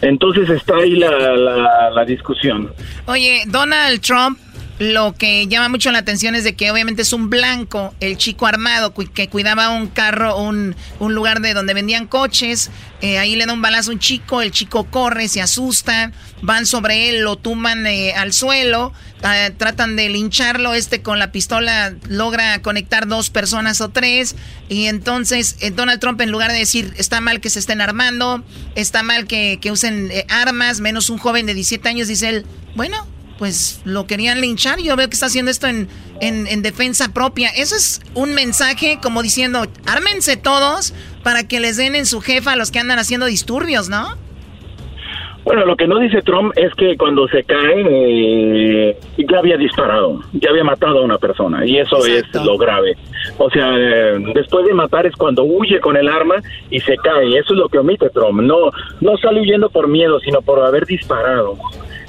[0.00, 2.70] Entonces está ahí la, la, la discusión.
[3.06, 4.38] Oye, Donald Trump
[4.78, 8.46] lo que llama mucho la atención es de que obviamente es un blanco, el chico
[8.46, 12.70] armado que cuidaba un carro, un, un, lugar de donde vendían coches.
[13.00, 16.12] Eh, ahí le da un balazo a un chico, el chico corre, se asusta,
[16.42, 18.92] van sobre él, lo tumban eh, al suelo,
[19.24, 20.74] eh, tratan de lincharlo.
[20.74, 24.36] Este con la pistola logra conectar dos personas o tres.
[24.68, 28.44] Y entonces eh, Donald Trump, en lugar de decir está mal que se estén armando,
[28.76, 33.06] está mal que, que usen armas, menos un joven de 17 años, dice él, bueno,
[33.38, 34.80] pues lo querían linchar.
[34.80, 35.88] Yo veo que está haciendo esto en,
[36.20, 37.48] en, en, defensa propia.
[37.50, 42.52] Eso es un mensaje como diciendo, ármense todos para que les den en su jefa
[42.52, 44.16] a los que andan haciendo disturbios, ¿no?
[45.48, 50.20] Bueno, lo que no dice Trump es que cuando se cae eh, ya había disparado,
[50.34, 52.40] ya había matado a una persona y eso Exacto.
[52.40, 52.98] es lo grave.
[53.38, 56.34] O sea, eh, después de matar es cuando huye con el arma
[56.68, 57.28] y se cae.
[57.38, 58.42] Eso es lo que omite Trump.
[58.42, 58.70] No,
[59.00, 61.56] no sale huyendo por miedo, sino por haber disparado.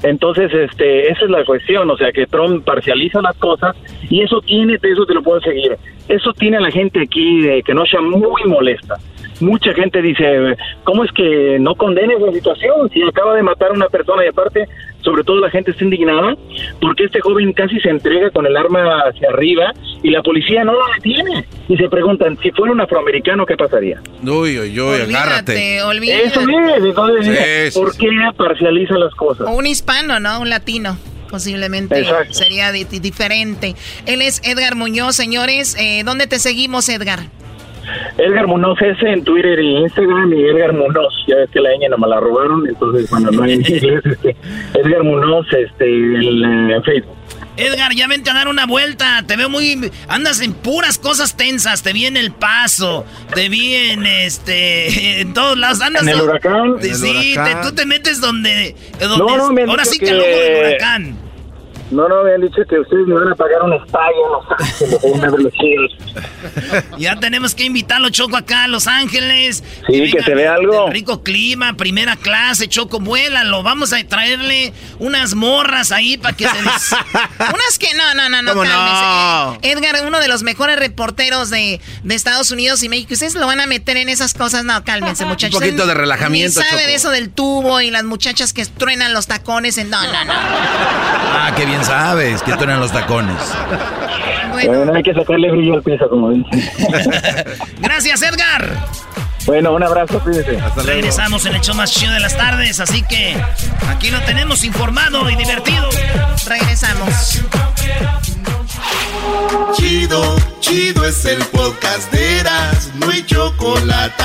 [0.02, 3.76] Entonces, este, esa es la cuestión, o sea, que Trump parcializa las cosas
[4.08, 5.76] y eso tiene, de eso te lo puedo seguir,
[6.08, 8.96] eso tiene a la gente aquí de Kenosha muy molesta.
[9.40, 12.90] Mucha gente dice, ¿cómo es que no condenes la situación?
[12.90, 14.66] Si acaba de matar a una persona y aparte,
[15.02, 16.36] sobre todo la gente está indignada
[16.80, 20.72] porque este joven casi se entrega con el arma hacia arriba y la policía no
[20.72, 21.44] lo detiene.
[21.68, 24.00] Y se preguntan, si fuera un afroamericano, ¿qué pasaría?
[24.22, 25.82] Uy, uy, uy, agárrate.
[25.82, 26.24] Olvídate.
[26.24, 29.46] Eso es, entonces, sí, ¿por qué parcializa las cosas?
[29.46, 30.40] O un hispano, ¿no?
[30.40, 30.96] Un latino
[31.30, 32.34] posiblemente Exacto.
[32.34, 33.76] sería di diferente.
[34.04, 35.76] Él es Edgar Muñoz, señores.
[35.78, 37.20] Eh, ¿Dónde te seguimos, Edgar?
[38.18, 41.88] Edgar Munoz es en Twitter y Instagram y Edgar Munoz, ya ves que la ñ
[41.88, 44.36] no me la robaron, entonces cuando no hay en inglés, este,
[44.74, 47.16] Edgar Munoz este, en, en Facebook.
[47.56, 49.22] Edgar, ya vente a dar una vuelta.
[49.26, 49.90] Te veo muy.
[50.08, 51.82] Andas en puras cosas tensas.
[51.82, 53.04] Te vi en el paso.
[53.34, 55.20] Te vi en este.
[55.20, 55.82] En todos lados.
[55.82, 56.02] Andas.
[56.02, 56.76] En el huracán.
[56.80, 57.62] sí, el huracán.
[57.62, 58.74] Te, tú te metes donde.
[58.98, 61.29] donde no, no, me ahora sí que, que el ojo del huracán.
[61.90, 64.46] No, no, me han dicho que ustedes me van a pagar un estadio en Los
[64.60, 65.30] Ángeles, en una.
[66.98, 69.62] Ya tenemos que invitarlo, Choco, acá a Los Ángeles.
[69.88, 70.88] Sí, que se vea algo.
[70.90, 73.62] Rico clima, primera clase, Choco, vuélalo.
[73.62, 76.56] Vamos a traerle unas morras ahí para que se...
[76.62, 76.94] des-
[77.40, 79.02] Unas que no, no, no, no, ¿Cómo cálmese.
[79.02, 79.54] no?
[79.62, 83.12] Eh, Edgar, uno de los mejores reporteros de, de Estados Unidos y México.
[83.14, 84.64] Ustedes lo van a meter en esas cosas.
[84.64, 85.56] No, cálmense, muchachos.
[85.60, 86.86] Un poquito de relajamiento, sabe Choco.
[86.86, 89.76] de eso del tubo y las muchachas que truenan los tacones.
[89.78, 89.90] En...
[89.90, 90.32] No, no, no.
[90.34, 93.36] Ah, qué bien sabes que tú eran los tacones.
[94.52, 96.70] Bueno, hay que sacarle brillo al piso, como dicen.
[97.80, 98.76] Gracias, Edgar.
[99.46, 100.58] Bueno, un abrazo, cuídense.
[100.84, 103.36] Regresamos en el show más chido de las tardes, así que
[103.88, 105.88] aquí lo tenemos informado y divertido.
[106.46, 107.40] Regresamos.
[109.74, 114.24] Chido, chido es el podcast de Eras, no hay chocolate.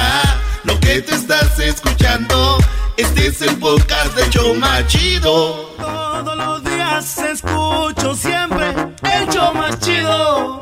[0.63, 2.57] Lo que te estás escuchando,
[2.97, 5.73] este es el podcast de Choma Chido.
[5.77, 6.54] Todos los
[6.97, 10.61] escucho siempre el show más chido.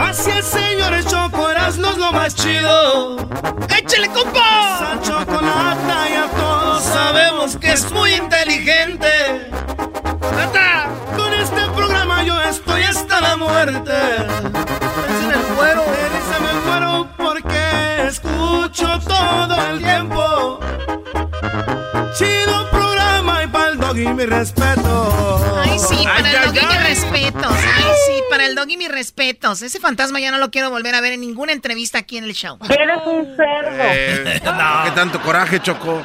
[0.00, 3.16] Así es, señores, Choco Erasmo es lo más chido.
[3.68, 4.80] ¡Échale, compa!
[4.80, 9.50] Esa chocolata ya todos sabemos que es muy inteligente.
[11.16, 13.92] Con este programa yo estoy hasta la muerte.
[13.92, 15.84] Es en el cuero.
[16.40, 20.58] me el cuero porque escucho todo el tiempo.
[22.18, 22.73] Chido
[23.94, 25.62] doggy mi respeto.
[25.62, 27.52] Ay, sí, para Ay, el doggy mis respetos.
[27.52, 29.62] Ay, sí, para el doggy mis respetos.
[29.62, 32.34] Ese fantasma ya no lo quiero volver a ver en ninguna entrevista aquí en el
[32.34, 32.58] show.
[32.68, 33.78] Eres un cerdo.
[33.78, 34.40] Eh,
[34.84, 36.02] ¿Qué tanto coraje, Choco?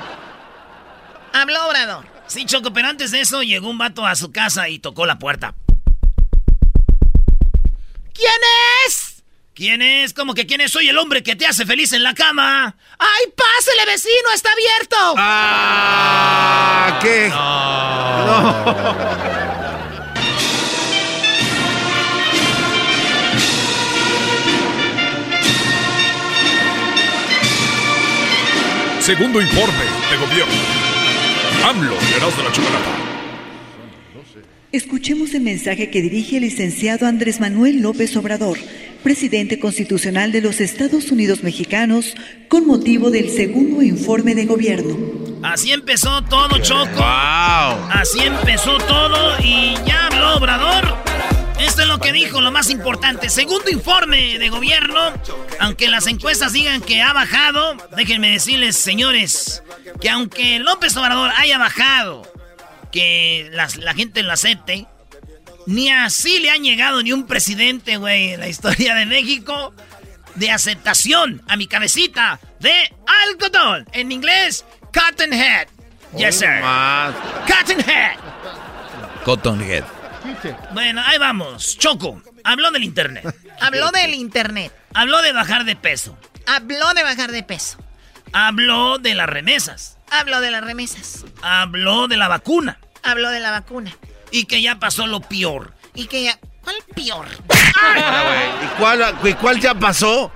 [1.33, 2.05] Habló Obrador.
[2.27, 5.17] Sí, Choco, pero antes de eso llegó un vato a su casa y tocó la
[5.17, 5.55] puerta.
[8.13, 8.31] ¿Quién
[8.85, 9.08] es?
[9.59, 10.13] ¿Quién es?
[10.13, 10.71] ¿Cómo que quién es?
[10.71, 12.77] Soy el hombre que te hace feliz en la cama.
[12.97, 14.31] ¡Ay, pásele, vecino!
[14.33, 15.15] ¡Está abierto!
[15.17, 17.29] Ah, ¿qué?
[29.01, 30.53] Segundo informe de gobierno.
[31.67, 33.08] AMLO, verás de la chocolata.
[34.71, 38.59] Escuchemos el mensaje que dirige el licenciado Andrés Manuel López Obrador,
[39.01, 42.13] presidente constitucional de los Estados Unidos mexicanos,
[42.49, 44.95] con motivo del segundo informe de gobierno.
[45.41, 46.85] Así empezó todo, Choco.
[46.97, 47.89] ¡Wow!
[47.89, 50.97] Así empezó todo y ya habló Obrador.
[51.59, 53.29] Esto es lo que dijo, lo más importante.
[53.29, 55.13] Segundo informe de gobierno.
[55.59, 59.63] Aunque las encuestas digan que ha bajado, déjenme decirles, señores,
[59.99, 62.21] que aunque López Obrador haya bajado,
[62.91, 64.85] que las- la gente lo acepte,
[65.65, 69.73] ni así le han llegado ni un presidente, güey, en la historia de México,
[70.35, 72.73] de aceptación a mi cabecita de
[73.27, 73.87] algodón.
[73.91, 75.67] En inglés, cotton head.
[76.17, 76.61] Yes, sir.
[77.47, 78.17] Cotton head.
[79.23, 79.83] Cotton Head.
[80.73, 81.77] Bueno, ahí vamos.
[81.77, 83.23] Choco, habló del internet.
[83.61, 84.71] Habló del internet.
[84.93, 86.17] Habló de bajar de peso.
[86.47, 87.77] Habló de bajar de peso.
[88.33, 89.97] Habló de las remesas.
[90.11, 91.25] Habló de las remesas.
[91.41, 92.79] Habló de la vacuna.
[93.03, 93.95] Habló de la vacuna.
[94.31, 95.73] Y que ya pasó lo peor.
[95.93, 96.39] Y que ya...
[96.63, 97.27] ¿Cuál peor?
[98.63, 100.31] ¿Y cuál, y cuál ya pasó?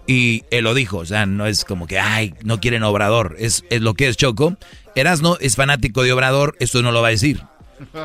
[0.07, 3.65] Y él lo dijo, o sea, no es como que, ay, no quieren Obrador, es,
[3.69, 4.57] es lo que es Choco.
[4.95, 7.43] Erasno es fanático de Obrador, esto no lo va a decir.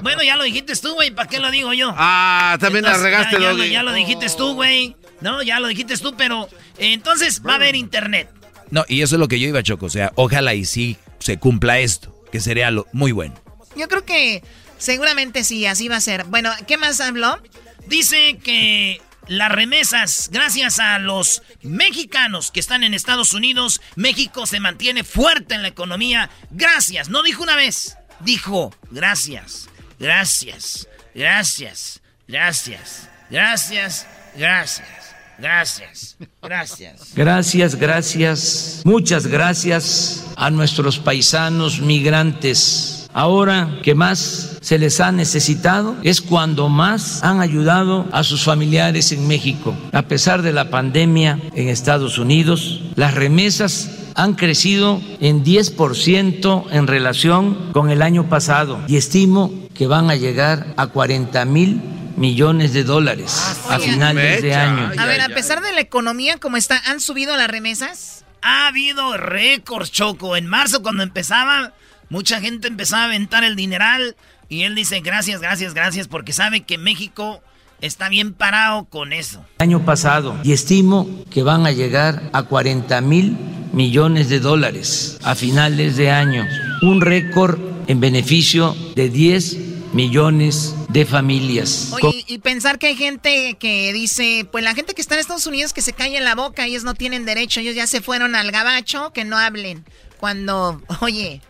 [0.01, 1.93] Bueno, ya lo dijiste tú, güey, ¿para qué lo digo yo?
[1.97, 4.95] Ah, también la regaste, ya, ya, lo- ya lo dijiste tú, güey.
[5.21, 8.30] No, ya lo dijiste tú, pero eh, entonces va a haber internet.
[8.71, 11.38] No, y eso es lo que yo iba, Choco, o sea, ojalá y sí se
[11.38, 13.36] cumpla esto, que sería lo, muy bueno.
[13.76, 14.43] Yo creo que
[14.78, 16.26] seguramente sí, así va a ser.
[16.26, 17.41] Bueno, ¿qué más habló?
[17.88, 24.59] Dice que las remesas, gracias a los mexicanos que están en Estados Unidos, México se
[24.59, 26.30] mantiene fuerte en la economía.
[26.51, 35.07] Gracias, no dijo una vez, dijo gracias, gracias, gracias, gracias, gracias, gracias,
[35.38, 37.14] gracias, gracias.
[37.16, 43.02] Gracias, gracias, muchas gracias a nuestros paisanos migrantes.
[43.14, 49.11] Ahora que más se les ha necesitado es cuando más han ayudado a sus familiares
[49.11, 49.76] en México.
[49.91, 56.88] A pesar de la pandemia en Estados Unidos, las remesas han crecido en 10% en
[56.88, 61.82] relación con el año pasado y estimo que van a llegar a 40 mil
[62.16, 64.91] millones de dólares a finales de año.
[64.97, 68.24] A ver, a pesar de la economía como está, ¿han subido las remesas?
[68.41, 70.36] Ha habido récords, Choco.
[70.36, 71.74] En marzo, cuando empezaba,
[72.14, 74.16] mucha gente empezaba a aventar el dineral.
[74.47, 77.41] Y él dice gracias, gracias, gracias, porque sabe que México
[77.82, 79.43] está bien parado con eso.
[79.57, 83.36] año pasado y estimo que van a llegar a 40 mil
[83.74, 86.47] millones de dólares a finales de año,
[86.84, 91.91] un récord en beneficio de 10 millones de familias.
[91.93, 95.47] Oye, y pensar que hay gente que dice, pues la gente que está en Estados
[95.47, 98.36] Unidos que se calle en la boca, ellos no tienen derecho, ellos ya se fueron
[98.36, 99.84] al gabacho, que no hablen.
[100.20, 101.41] Cuando, oye,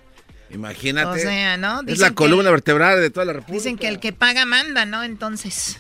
[0.54, 1.20] Imagínate.
[1.20, 1.80] O sea, ¿no?
[1.82, 3.54] Es Dicen la que- columna vertebral de toda la República.
[3.58, 5.04] dicen que el que paga manda, ¿no?
[5.04, 5.80] Entonces,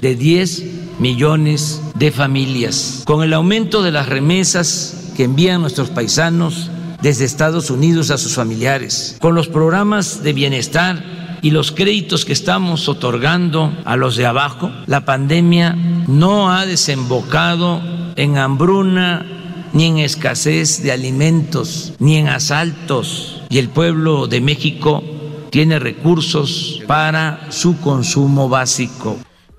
[0.00, 0.62] de 10
[0.98, 3.02] millones de familias.
[3.04, 6.70] Con el aumento de las remesas que envían nuestros paisanos
[7.02, 11.04] desde Estados Unidos a sus familiares, con los programas de bienestar
[11.42, 15.74] y los créditos que estamos otorgando a los de abajo, la pandemia
[16.06, 17.82] no ha desembocado
[18.14, 19.26] en hambruna
[19.72, 23.41] ni en escasez de alimentos, ni en asaltos.
[23.52, 25.04] Y el pueblo de México
[25.50, 29.18] tiene recursos para su consumo básico.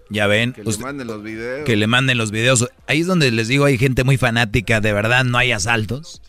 [0.09, 1.63] Ya ven, Que le usted- manden los videos.
[1.63, 2.67] que le manden los videos.
[2.87, 6.23] Ahí es donde les digo, hay gente muy fanática, de verdad, no hay asaltos.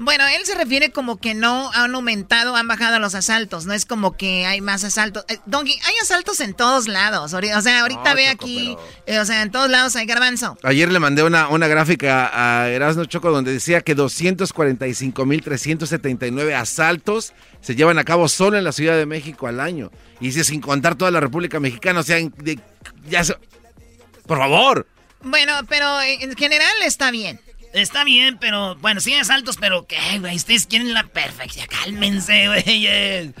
[0.00, 3.84] Bueno, él se refiere como que no han aumentado, han bajado los asaltos, no es
[3.84, 5.24] como que hay más asaltos.
[5.28, 8.76] Eh, Donkey, hay asaltos en todos lados, o sea, ahorita No, ve Choco, aquí,
[9.06, 10.56] eh, o sea, en todos lados hay garbanzo.
[10.62, 17.74] Ayer le mandé una, una gráfica a Erasmo Choco donde decía que 245.379 asaltos se
[17.74, 19.90] llevan a cabo solo en la Ciudad de México al año.
[20.20, 22.58] Y dice sin contar toda la República Mexicana, o sea, de-
[23.08, 23.36] ya se-
[24.26, 24.86] Por favor.
[25.22, 27.40] Bueno, pero en general está bien.
[27.72, 30.36] Está bien, pero bueno, sí hay asaltos, pero ¿qué, güey?
[30.36, 31.66] Ustedes quieren la perfección.
[31.68, 33.32] Cálmense, güey.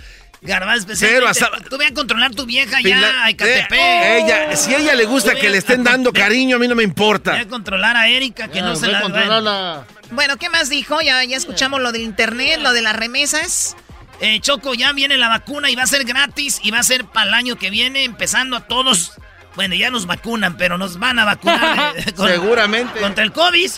[0.42, 3.72] Garbaz, Cero asal- Tú ve a controlar tu vieja Finla- ya, a Ecatepec.
[3.72, 6.66] Eh, ella, si a ella le gusta que le estén a- dando cariño, a mí
[6.66, 7.38] no me importa.
[7.38, 9.84] a controlar a Erika, que no se la...
[10.12, 11.00] Bueno, ¿qué más dijo?
[11.02, 13.76] Ya, ya escuchamos lo del internet, lo de las remesas.
[14.20, 17.04] Eh, Choco, ya viene la vacuna y va a ser gratis y va a ser
[17.04, 19.12] para el año que viene, empezando a todos.
[19.56, 21.94] Bueno, ya nos vacunan, pero nos van a vacunar.
[21.96, 22.98] eh, con- Seguramente.
[23.00, 23.70] Contra el COVID.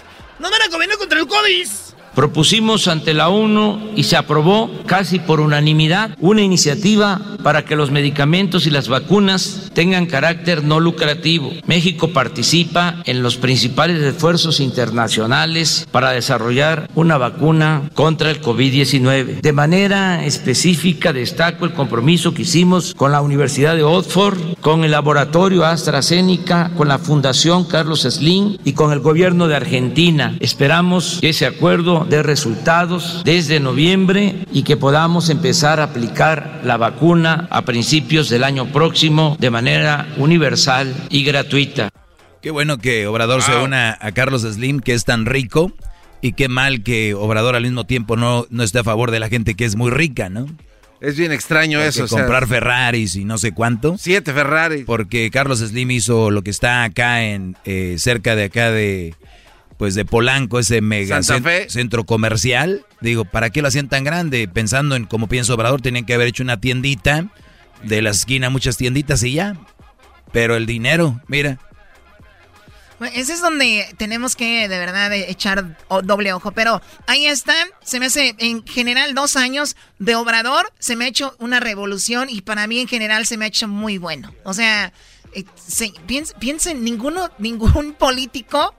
[0.43, 1.92] Nos van a vacunar contra el COVID.
[2.15, 7.91] Propusimos ante la ONU y se aprobó casi por unanimidad una iniciativa para que los
[7.91, 11.51] medicamentos y las vacunas tengan carácter no lucrativo.
[11.67, 19.41] México participa en los principales esfuerzos internacionales para desarrollar una vacuna contra el COVID-19.
[19.41, 24.91] De manera específica destaco el compromiso que hicimos con la Universidad de Oxford, con el
[24.91, 30.37] laboratorio AstraZeneca, con la Fundación Carlos Slim y con el gobierno de Argentina.
[30.41, 36.77] Esperamos que ese acuerdo dé resultados desde noviembre y que podamos empezar a aplicar la
[36.77, 41.91] vacuna a principios del año próximo de manera universal y gratuita.
[42.41, 45.73] Qué bueno que Obrador se una a Carlos Slim, que es tan rico,
[46.21, 49.29] y qué mal que Obrador al mismo tiempo no, no esté a favor de la
[49.29, 50.47] gente que es muy rica, ¿no?
[51.03, 52.05] Es bien extraño eso.
[52.05, 53.97] o sea, comprar Ferraris y no sé cuánto.
[53.99, 54.85] siete Ferrari.
[54.85, 59.17] Porque Carlos Slim hizo lo que está acá en eh, cerca de acá de
[59.83, 61.69] pues de Polanco, ese mega Fe.
[61.69, 62.87] centro comercial.
[63.01, 64.47] Digo, ¿para qué lo hacían tan grande?
[64.47, 67.33] Pensando en como piensa Obrador, tenían que haber hecho una tiendita
[67.83, 69.57] de la esquina, muchas tienditas y ya.
[70.31, 71.59] Pero el dinero, mira.
[73.13, 76.53] Ese es donde tenemos que de verdad echar doble ojo.
[76.53, 77.55] Pero ahí está.
[77.83, 80.73] Se me hace en general dos años de Obrador.
[80.79, 83.67] Se me ha hecho una revolución y para mí en general se me ha hecho
[83.67, 84.33] muy bueno.
[84.45, 84.93] O sea,
[85.35, 85.45] eh,
[86.39, 88.77] piensen, ninguno, ningún político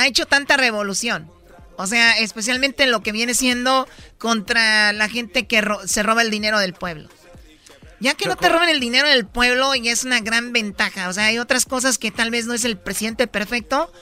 [0.00, 1.30] ha hecho tanta revolución.
[1.76, 3.88] O sea, especialmente lo que viene siendo
[4.18, 7.08] contra la gente que se roba el dinero del pueblo.
[8.00, 11.08] Ya que no te roben el dinero del pueblo y es una gran ventaja.
[11.08, 13.92] O sea, hay otras cosas que tal vez no es el presidente perfecto,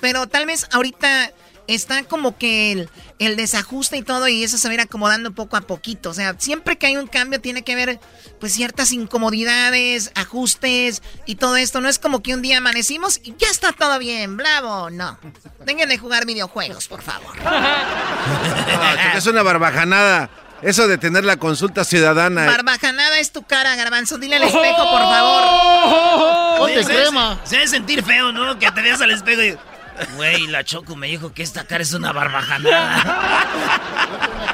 [0.00, 1.32] pero tal vez ahorita
[1.66, 2.88] está como que
[3.18, 6.10] el, desajuste y todo y eso se va a ir acomodando poco a poquito.
[6.10, 8.00] O sea, siempre que hay un cambio tiene que haber
[8.40, 11.80] pues ciertas incomodidades, ajustes y todo esto.
[11.80, 14.90] No es como que un día amanecimos y ya está todo bien, bravo.
[14.90, 15.18] No.
[15.64, 17.34] Vengan de jugar videojuegos, por favor.
[19.16, 20.30] es una barbajanada.
[20.62, 22.46] Eso de tener la consulta ciudadana.
[22.46, 24.16] Barbajanada es tu cara, garbanzo.
[24.16, 26.60] Dile al espejo, por favor.
[26.60, 27.38] Oye, crema.
[27.44, 28.58] Se debe sentir feo, ¿no?
[28.58, 29.75] Que te veas al espejo y...
[30.16, 33.46] Güey, la Choco me dijo que esta cara es una barbajanada.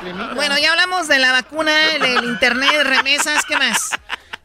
[0.35, 3.91] bueno, ya hablamos de la vacuna, del internet, remesas, ¿qué más?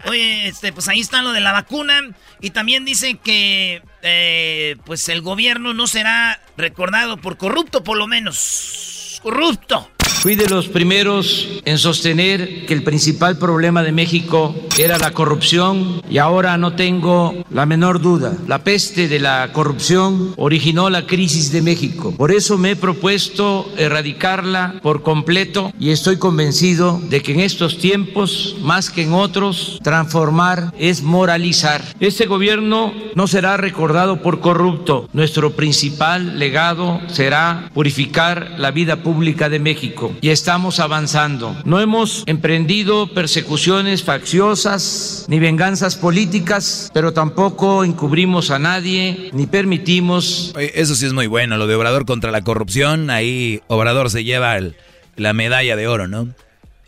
[0.05, 2.01] Oye, este, pues ahí está lo de la vacuna.
[2.39, 8.07] Y también dice que eh, pues el gobierno no será recordado por corrupto, por lo
[8.07, 9.19] menos.
[9.23, 9.89] Corrupto.
[10.19, 16.01] Fui de los primeros en sostener que el principal problema de México era la corrupción
[16.09, 18.35] y ahora no tengo la menor duda.
[18.47, 22.13] La peste de la corrupción originó la crisis de México.
[22.17, 27.77] Por eso me he propuesto erradicarla por completo y estoy convencido de que en estos
[27.77, 31.83] tiempos, más que en otros, transformar es moralizar.
[31.99, 35.07] Este gobierno no será recordado por corrupto.
[35.13, 41.55] Nuestro principal legado será purificar la vida pública de México y estamos avanzando.
[41.65, 50.53] No hemos emprendido persecuciones facciosas ni venganzas políticas, pero tampoco encubrimos a nadie ni permitimos...
[50.57, 54.57] Eso sí es muy bueno, lo de Obrador contra la corrupción, ahí Obrador se lleva
[55.15, 56.27] la medalla de oro, ¿no?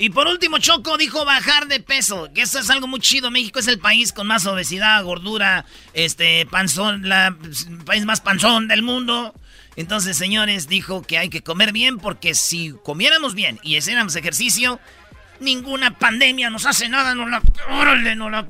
[0.01, 3.31] Y por último, Choco dijo bajar de peso, que eso es algo muy chido.
[3.31, 7.35] México es el país con más obesidad, gordura, este, panzón, la,
[7.67, 9.33] el país más panzón del mundo.
[9.79, 14.77] Entonces, señores, dijo que hay que comer bien porque si comiéramos bien y hiciéramos ejercicio,
[15.39, 17.41] ninguna pandemia nos hace nada, no la...
[17.71, 18.45] Órale, la...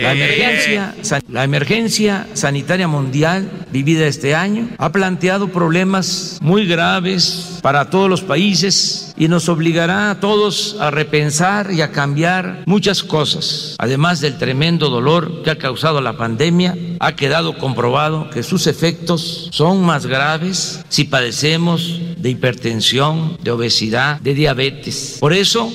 [0.00, 0.94] La emergencia,
[1.28, 8.22] la emergencia sanitaria mundial vivida este año ha planteado problemas muy graves para todos los
[8.22, 13.74] países y nos obligará a todos a repensar y a cambiar muchas cosas.
[13.78, 19.48] Además del tremendo dolor que ha causado la pandemia, ha quedado comprobado que sus efectos
[19.52, 25.16] son más graves si padecemos de hipertensión, de obesidad, de diabetes.
[25.18, 25.72] Por eso,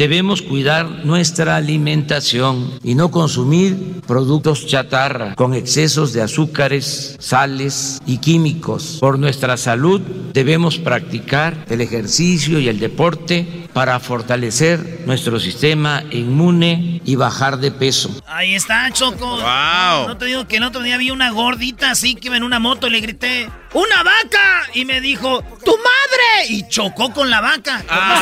[0.00, 8.16] Debemos cuidar nuestra alimentación y no consumir productos chatarra con excesos de azúcares, sales y
[8.16, 8.96] químicos.
[8.98, 10.00] Por nuestra salud
[10.32, 17.70] debemos practicar el ejercicio y el deporte para fortalecer nuestro sistema inmune y bajar de
[17.70, 18.10] peso.
[18.26, 19.36] Ahí está, Choco.
[19.36, 20.08] Wow.
[20.08, 22.58] No te digo que el otro día vi una gordita así que iba en una
[22.58, 24.62] moto y le grité, ¡Una vaca!
[24.74, 26.48] Y me dijo, ¡Tu madre!
[26.48, 27.84] Y chocó con la vaca.
[27.86, 28.20] Por no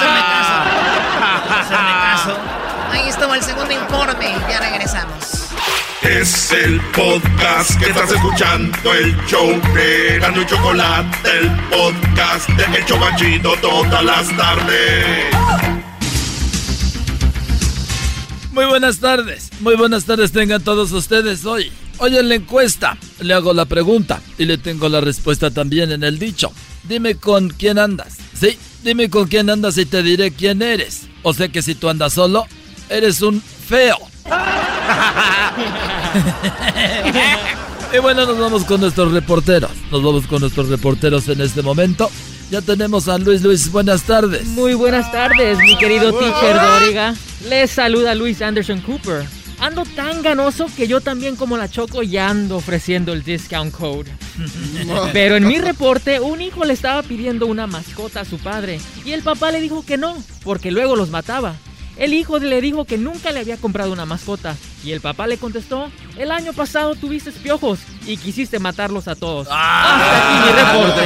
[1.69, 2.37] caso.
[2.91, 4.35] Ahí estuvo el segundo informe.
[4.49, 5.49] Ya regresamos.
[6.03, 12.79] Es el podcast que estás escuchando, el show de Gano y Chocolate, el podcast de
[12.79, 15.27] Hecho Banchito todas las tardes.
[18.53, 21.73] Muy buenas tardes, muy buenas tardes tengan todos ustedes hoy.
[21.99, 26.05] Hoy en la encuesta le hago la pregunta y le tengo la respuesta también en
[26.05, 26.53] el dicho.
[26.85, 28.19] Dime con quién andas.
[28.35, 28.57] Sí,
[28.89, 31.09] dime con quién andas y te diré quién eres.
[31.23, 32.47] O sea que si tú andas solo,
[32.89, 33.99] eres un feo.
[37.95, 39.73] y bueno, nos vamos con nuestros reporteros.
[39.93, 42.11] Nos vamos con nuestros reporteros en este momento.
[42.51, 43.71] Ya tenemos a Luis Luis.
[43.71, 44.47] Buenas tardes.
[44.47, 47.15] Muy buenas tardes, mi querido teacher Doriga.
[47.47, 49.27] Les saluda Luis Anderson Cooper.
[49.61, 54.11] Ando tan ganoso que yo también como la Choco ya ando ofreciendo el discount code.
[55.13, 59.13] Pero en mi reporte, un hijo le estaba pidiendo una mascota a su padre y
[59.13, 61.57] el papá le dijo que no, porque luego los mataba.
[61.97, 65.37] El hijo le dijo que nunca le había comprado una mascota y el papá le
[65.39, 69.49] contestó, el año pasado tuviste piojos y quisiste matarlos a todos.
[69.51, 71.03] Ah, Hasta aquí mi reporte.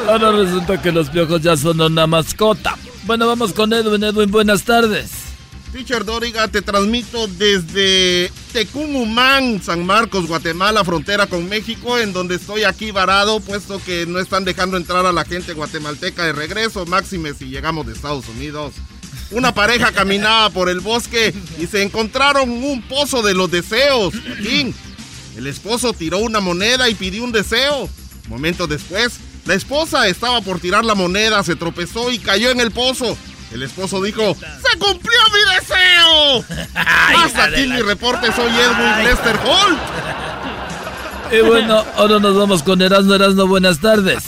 [0.08, 2.76] Ahora resulta que los piojos ya son una mascota.
[3.04, 4.02] Bueno, vamos con Edwin.
[4.02, 5.29] Edwin, buenas tardes.
[5.72, 12.64] Teacher Doriga, te transmito desde Tecumumán, San Marcos, Guatemala, frontera con México, en donde estoy
[12.64, 17.34] aquí varado, puesto que no están dejando entrar a la gente guatemalteca de regreso, máxime
[17.34, 18.74] si llegamos de Estados Unidos.
[19.30, 24.12] Una pareja caminaba por el bosque y se encontraron un pozo de los deseos.
[25.36, 27.88] El esposo tiró una moneda y pidió un deseo.
[28.28, 32.72] Momentos después, la esposa estaba por tirar la moneda, se tropezó y cayó en el
[32.72, 33.16] pozo.
[33.50, 36.44] El esposo dijo, ¡Se cumplió mi deseo!
[36.74, 39.78] Hasta aquí mi reporte, soy Edwin Lester Holt.
[41.32, 44.24] Y bueno, ahora nos vamos con Erasmo Erasmo, buenas tardes.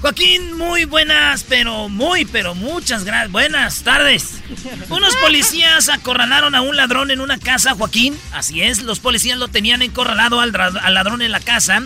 [0.00, 3.30] Joaquín, muy buenas, pero muy, pero muchas gracias.
[3.30, 4.40] Buenas tardes.
[4.88, 8.18] Unos policías acorralaron a un ladrón en una casa, Joaquín.
[8.32, 11.82] Así es, los policías lo tenían encorralado al, ladrón en la casa.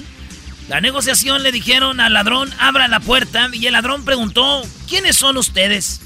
[0.68, 5.37] La negociación le dijeron al ladrón, abra la puerta, y el ladrón preguntó, ¿quiénes son
[5.37, 6.01] ustedes?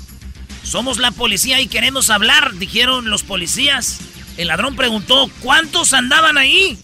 [0.68, 4.00] Somos la policía y queremos hablar, dijeron los policías.
[4.36, 6.78] El ladrón preguntó, ¿cuántos andaban ahí?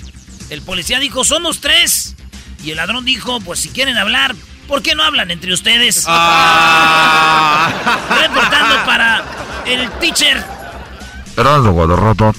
[0.49, 2.17] El policía dijo, somos tres.
[2.65, 4.35] Y el ladrón dijo, pues si quieren hablar,
[4.69, 5.97] ¿por qué no hablan entre ustedes?
[8.09, 9.23] Reportando para
[9.67, 10.43] el teacher.
[11.37, 12.33] Erasmo Guadarrata.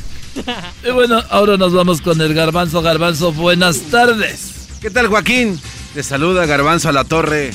[0.83, 2.81] Y bueno, ahora nos vamos con el Garbanzo.
[2.81, 4.69] Garbanzo, buenas tardes.
[4.81, 5.61] ¿Qué tal, Joaquín?
[5.93, 7.53] Te saluda Garbanzo a la torre.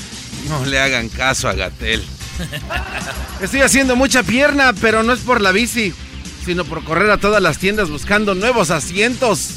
[0.48, 2.04] No le hagan caso a Gatel.
[3.40, 5.92] Estoy haciendo mucha pierna, pero no es por la bici,
[6.44, 9.50] sino por correr a todas las tiendas buscando nuevos asientos.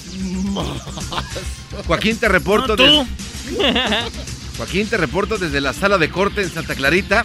[1.87, 2.75] Joaquín, te reporto.
[2.75, 3.07] No, tú.
[3.57, 3.67] des-
[4.57, 7.23] Joaquín, te reporto desde la sala de corte en Santa Clarita.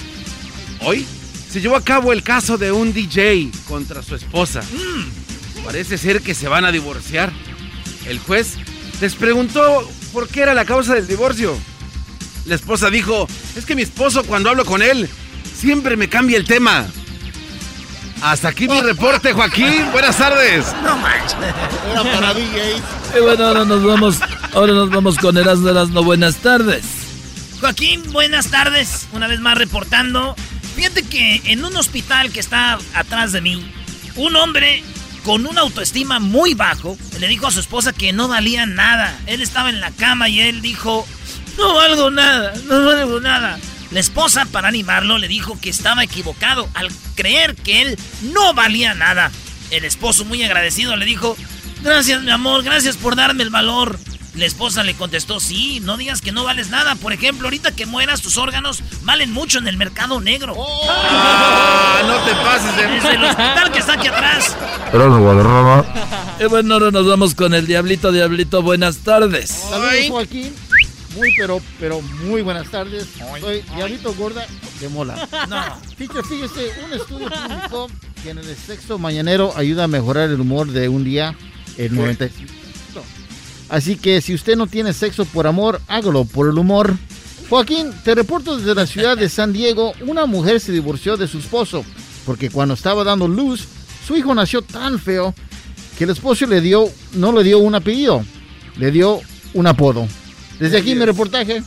[0.81, 1.07] Hoy
[1.51, 4.63] se llevó a cabo el caso de un DJ contra su esposa.
[5.65, 7.33] Parece ser que se van a divorciar.
[8.07, 8.55] El juez
[9.01, 11.57] les preguntó por qué era la causa del divorcio.
[12.47, 15.09] La esposa dijo, es que mi esposo cuando hablo con él
[15.59, 16.87] siempre me cambia el tema.
[18.23, 19.91] Hasta aquí mi reporte, Joaquín.
[19.93, 20.67] Buenas tardes.
[20.83, 21.37] No manches.
[21.91, 22.83] Era para DJs.
[23.17, 24.19] Y bueno, ahora nos vamos,
[24.53, 26.85] ahora nos vamos con Erasmo Erasmo, buenas tardes.
[27.61, 29.07] Joaquín, buenas tardes.
[29.13, 30.35] Una vez más reportando.
[30.75, 33.73] Fíjate que en un hospital que está atrás de mí,
[34.17, 34.83] un hombre
[35.25, 39.17] con una autoestima muy bajo le dijo a su esposa que no valía nada.
[39.27, 41.07] Él estaba en la cama y él dijo,
[41.57, 43.59] no valgo nada, no valgo nada.
[43.91, 47.99] La esposa, para animarlo, le dijo que estaba equivocado al creer que él
[48.32, 49.30] no valía nada.
[49.70, 51.36] El esposo, muy agradecido, le dijo,
[51.82, 53.99] gracias mi amor, gracias por darme el valor.
[54.34, 56.95] La esposa le contestó, sí, no digas que no vales nada.
[56.95, 60.55] Por ejemplo, ahorita que mueras, tus órganos valen mucho en el mercado negro.
[60.89, 64.57] Ah, no te pases de Desde el hospital que está aquí atrás.
[66.39, 69.51] Y bueno, ahora nos vamos con el Diablito, Diablito, buenas tardes.
[69.51, 70.55] Saludos, Joaquín.
[71.19, 73.07] Muy, pero, pero muy buenas tardes.
[73.41, 74.47] Soy Diablito Gorda
[74.81, 75.29] de Mola.
[75.49, 75.57] No.
[75.97, 77.89] Teacher, fíjese, un estudio publicó
[78.23, 81.37] que en el sexo mañanero ayuda a mejorar el humor de un día
[81.77, 82.53] el 95.
[83.69, 86.97] Así que si usted no tiene sexo por amor, hágalo por el humor.
[87.51, 91.39] Joaquín, te reporto desde la ciudad de San Diego, una mujer se divorció de su
[91.39, 91.85] esposo
[92.29, 93.66] porque cuando estaba dando luz,
[94.07, 95.35] su hijo nació tan feo
[95.97, 98.23] que el esposo le dio, no le dio un apellido,
[98.77, 99.23] le dio
[99.55, 100.07] un apodo.
[100.59, 101.63] Desde aquí mi reportaje.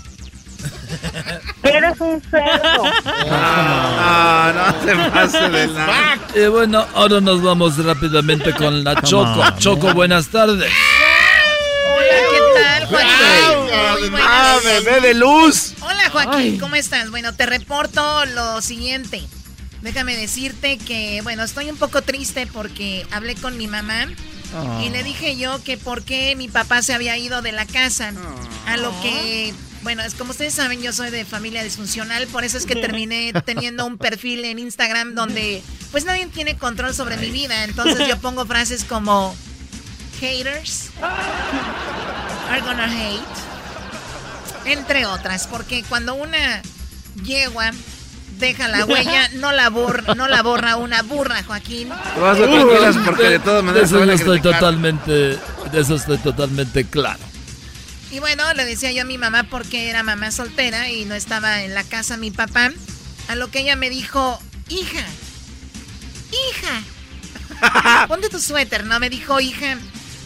[1.64, 2.84] Eres un cerdo.
[3.06, 6.20] Ah, no se pase de nada.
[6.36, 9.44] Y bueno, ahora nos vamos rápidamente con la Choco.
[9.58, 10.72] Choco, buenas tardes.
[11.88, 14.12] Hola, ¿qué tal, Joaquín?
[14.12, 14.22] Muy.
[14.22, 15.74] Ah, bebé de luz.
[15.82, 17.10] Hola, Joaquín, ¿cómo estás?
[17.10, 19.24] Bueno, te reporto lo siguiente.
[19.82, 24.08] Déjame decirte que, bueno, estoy un poco triste porque hablé con mi mamá
[24.84, 28.14] y le dije yo que por qué mi papá se había ido de la casa.
[28.68, 32.58] A lo que, bueno, es como ustedes saben, yo soy de familia disfuncional, por eso
[32.58, 37.32] es que terminé teniendo un perfil en Instagram donde pues nadie tiene control sobre mi
[37.32, 37.64] vida.
[37.64, 39.36] Entonces yo pongo frases como
[40.20, 40.90] haters
[42.50, 43.22] are gonna hate,
[44.66, 46.62] entre otras, porque cuando una
[47.24, 47.72] yegua
[48.42, 51.88] deja la huella, no la borra, no la borra una burra, Joaquín.
[51.88, 56.84] Te vas a tranquilas porque de todas maneras eso estoy totalmente, de eso estoy totalmente
[56.84, 57.20] claro.
[58.12, 61.64] Y bueno, le decía yo a mi mamá porque era mamá soltera y no estaba
[61.64, 62.72] en la casa mi papá.
[63.30, 65.06] A lo que ella me dijo, hija,
[66.50, 69.00] hija, ponte tu suéter, ¿no?
[69.00, 69.78] Me dijo, hija,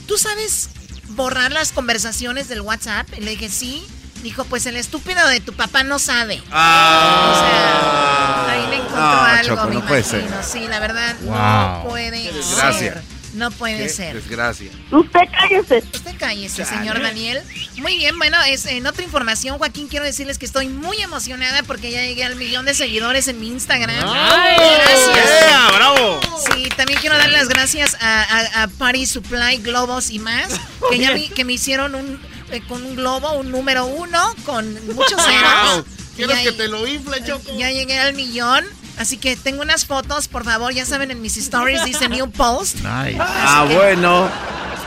[0.07, 0.69] ¿tú sabes
[1.09, 3.07] borrar las conversaciones del WhatsApp?
[3.17, 3.85] Y le dije, sí.
[4.25, 6.41] Dijo, pues el estúpido de tu papá no sabe.
[6.51, 7.29] Ah.
[7.31, 10.43] O sea, ahí le encontró No, algo, Choco, me no puede imagino.
[10.43, 10.61] ser.
[10.61, 11.35] Sí, la verdad, Wow.
[11.35, 12.93] no puede desgracia.
[12.93, 13.03] ser.
[13.35, 14.15] No puede Qué ser.
[14.15, 14.71] desgracia.
[14.91, 15.83] Usted cállese.
[15.93, 16.77] Usted cállese, Chale.
[16.79, 17.43] señor Daniel.
[17.77, 21.91] Muy bien, bueno, es, en otra información, Joaquín, quiero decirles que estoy muy emocionada porque
[21.91, 23.95] ya llegué al millón de seguidores en mi Instagram.
[23.95, 25.41] Gracias.
[25.49, 26.19] ¡Yeah, bravo!
[26.53, 30.47] Sí, también quiero dar las gracias a, a, a Party Supply, Globos y más,
[30.89, 32.19] que ya me, que me hicieron un,
[32.51, 35.85] eh, con un globo, un número uno, con muchos ceros.
[36.15, 37.57] ¿Quieres Ya- que te lo infle, Choco?
[37.57, 38.65] Ya llegué al millón.
[38.97, 42.75] Así que tengo unas fotos, por favor, ya saben, en mis stories dice New Post.
[42.75, 43.17] Nice.
[43.19, 44.23] Ah, bueno.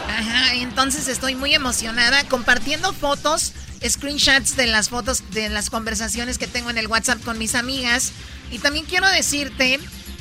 [0.09, 3.53] Ajá, entonces estoy muy emocionada compartiendo fotos,
[3.87, 8.13] screenshots de las fotos, de las conversaciones que tengo en el WhatsApp con mis amigas.
[8.51, 9.79] Y también quiero decirte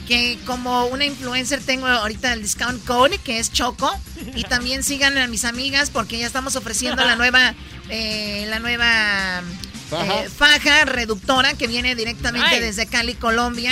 [0.07, 3.91] que como una influencer tengo ahorita el discount code que es Choco
[4.35, 7.53] y también sigan a mis amigas porque ya estamos ofreciendo la nueva
[7.89, 9.41] eh, la nueva
[9.89, 10.21] Faja.
[10.23, 12.59] eh, faja reductora que viene directamente Ay.
[12.59, 13.71] desde Cali, Colombia.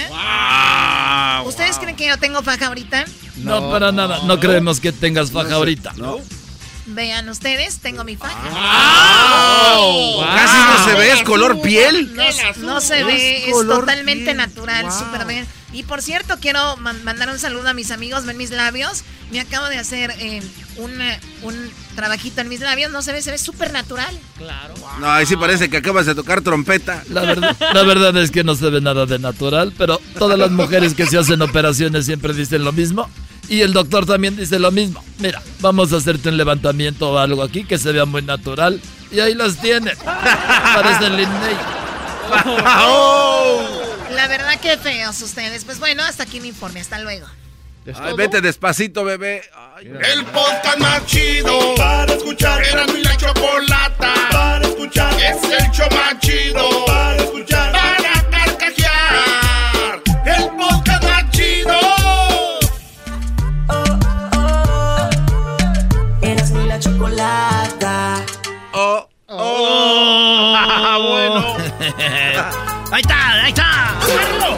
[1.45, 3.03] ¿Ustedes creen que yo tengo faja ahorita?
[3.37, 4.19] No, para nada.
[4.23, 5.93] No creemos que tengas faja ahorita.
[6.87, 8.35] Vean ustedes, tengo mi faja.
[10.35, 12.13] Casi no se ve, es color piel.
[12.15, 12.23] No,
[12.57, 14.37] no se ve, es totalmente piel.
[14.37, 14.99] natural, Wow.
[14.99, 15.47] súper bien.
[15.75, 19.03] Y por cierto, quiero man- mandar un saludo a mis amigos, ven mis labios.
[19.31, 20.41] Me acabo de hacer eh,
[20.77, 24.17] una- un trabajito en mis labios, no se ve, se ve súper natural.
[24.37, 24.73] Claro.
[24.99, 27.03] No, ahí sí parece que acabas de tocar trompeta.
[27.09, 30.51] La verdad, la verdad es que no se ve nada de natural, pero todas las
[30.51, 33.09] mujeres que se hacen operaciones siempre dicen lo mismo.
[33.49, 35.03] Y el doctor también dice lo mismo.
[35.19, 38.79] Mira, vamos a hacerte un levantamiento o algo aquí que se vea muy natural.
[39.11, 39.91] Y ahí las tiene.
[39.97, 41.55] Parecen Linney.
[44.15, 45.65] La verdad que feos ustedes.
[45.65, 47.27] Pues bueno, hasta aquí mi informe, hasta luego.
[47.99, 49.43] Ay, vete despacito, bebé.
[49.81, 52.63] El podcast más chido para escuchar.
[52.63, 55.13] Era mi la chocolata para escuchar.
[55.21, 57.71] Es el show más chido para escuchar.
[57.73, 60.01] Para carcajear.
[60.25, 61.79] El podcast más chido.
[66.21, 68.25] Eras mi la chocolata.
[68.73, 70.99] Oh, oh.
[71.09, 71.57] bueno.
[72.91, 73.94] ahí está, ahí está.
[74.05, 74.57] ¡Agárrenlo!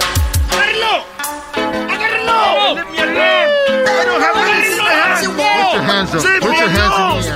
[0.52, 0.94] ¡Agárrenlo!
[1.94, 2.88] ¡Agárrenlo!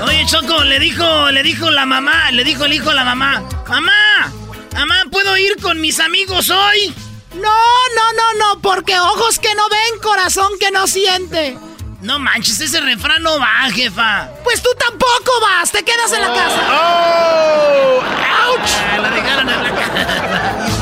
[0.05, 3.41] Oye, Choco, le dijo, le dijo la mamá, le dijo el hijo a la mamá.
[3.67, 4.31] Mamá,
[4.73, 6.93] mamá, ¿puedo ir con mis amigos hoy?
[7.33, 11.57] No, no, no, no, porque ojos que no ven, corazón que no siente.
[12.01, 14.29] No manches, ese refrán no va, jefa.
[14.43, 16.61] Pues tú tampoco vas, te quedas en la casa.
[16.71, 18.01] ¡Oh!
[18.43, 19.01] ¡Auch!
[19.01, 20.80] La dejaron en la casa.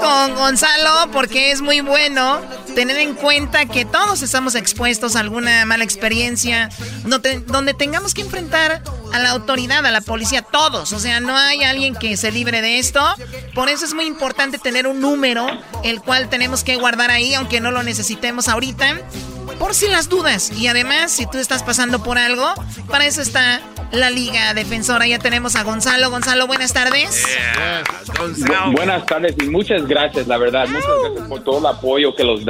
[0.00, 2.40] Con Gonzalo porque es muy bueno
[2.70, 6.68] tener en cuenta que todos estamos expuestos a alguna mala experiencia
[7.04, 10.92] donde, donde tengamos que enfrentar a la autoridad, a la policía, todos.
[10.92, 13.04] O sea, no hay alguien que se libre de esto.
[13.54, 15.46] Por eso es muy importante tener un número
[15.84, 18.98] el cual tenemos que guardar ahí, aunque no lo necesitemos ahorita,
[19.58, 20.50] por si las dudas.
[20.52, 22.52] Y además, si tú estás pasando por algo,
[22.88, 23.60] para eso está
[23.92, 25.06] la Liga Defensora.
[25.06, 26.08] Ya tenemos a Gonzalo.
[26.10, 27.24] Gonzalo, buenas tardes.
[28.18, 30.66] Bu- buenas tardes y muchas gracias, la verdad.
[30.68, 32.44] Muchas gracias por todo el apoyo que los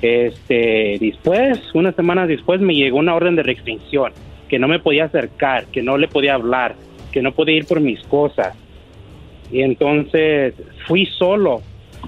[0.00, 4.12] Este, después, unas semanas después me llegó una orden de restricción,
[4.48, 6.74] que no me podía acercar, que no le podía hablar,
[7.18, 8.54] que no podía ir por mis cosas.
[9.50, 10.54] Y entonces
[10.86, 11.62] fui solo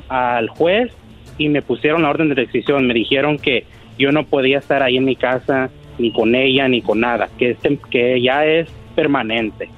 [0.09, 0.93] al juez
[1.37, 2.87] y me pusieron la orden de restricción.
[2.87, 3.65] Me dijeron que
[3.99, 7.51] yo no podía estar ahí en mi casa, ni con ella, ni con nada, que,
[7.51, 9.69] este, que ya es permanente.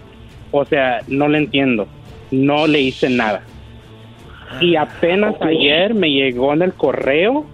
[0.51, 1.89] O sea, no le entiendo.
[2.31, 3.43] No le hice nada.
[4.61, 7.47] Y apenas ayer me llegó en el correo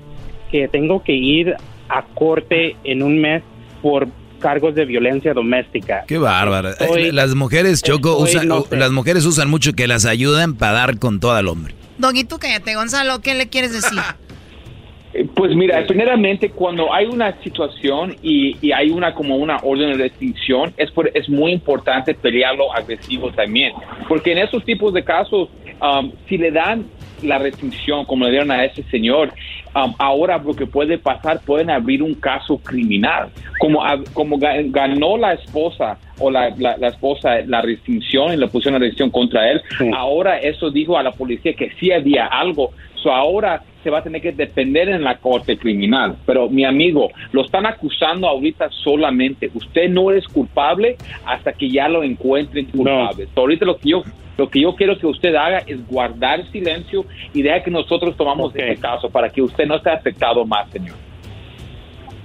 [0.51, 1.55] que tengo que ir
[1.89, 3.45] a corte en un mes
[3.83, 4.09] por
[4.39, 6.05] cargos de violencia doméstica.
[6.07, 6.71] Qué bárbara.
[6.71, 8.77] Estoy- las mujeres, Choco, estoy, usan, no sé.
[8.77, 11.75] las mujeres usan mucho que las ayudan para dar con todo al hombre.
[11.99, 13.99] Doggy, tú cállate, Gonzalo, ¿qué le quieres decir?
[15.15, 19.93] Eh, Pues mira, primeramente cuando hay una situación y, y hay una como una orden
[19.97, 23.73] de restricción, es, por- es muy importante pelearlo agresivo también,
[24.07, 25.49] porque en esos tipos de casos,
[25.81, 26.85] um, si le dan
[27.23, 29.33] la restricción como le dieron a ese señor,
[29.85, 33.29] um, ahora lo que puede pasar, pueden abrir un caso criminal.
[33.61, 38.47] Como, como ga- ganó la esposa o la, la- la esposa la restricción y le
[38.49, 39.61] pusieron la restricción contra él,
[39.95, 42.71] ahora eso dijo a la policía que sí había algo.
[43.03, 46.17] So ahora se va a tener que defender en la corte criminal.
[46.27, 49.51] Pero mi amigo, lo están acusando ahorita solamente.
[49.55, 53.29] Usted no es culpable hasta que ya lo encuentren culpable.
[53.35, 54.03] So, ahorita lo que yo
[54.37, 58.55] lo que yo quiero que usted haga es guardar silencio y deja que nosotros tomamos
[58.55, 60.95] este caso para que usted no esté afectado más, señor.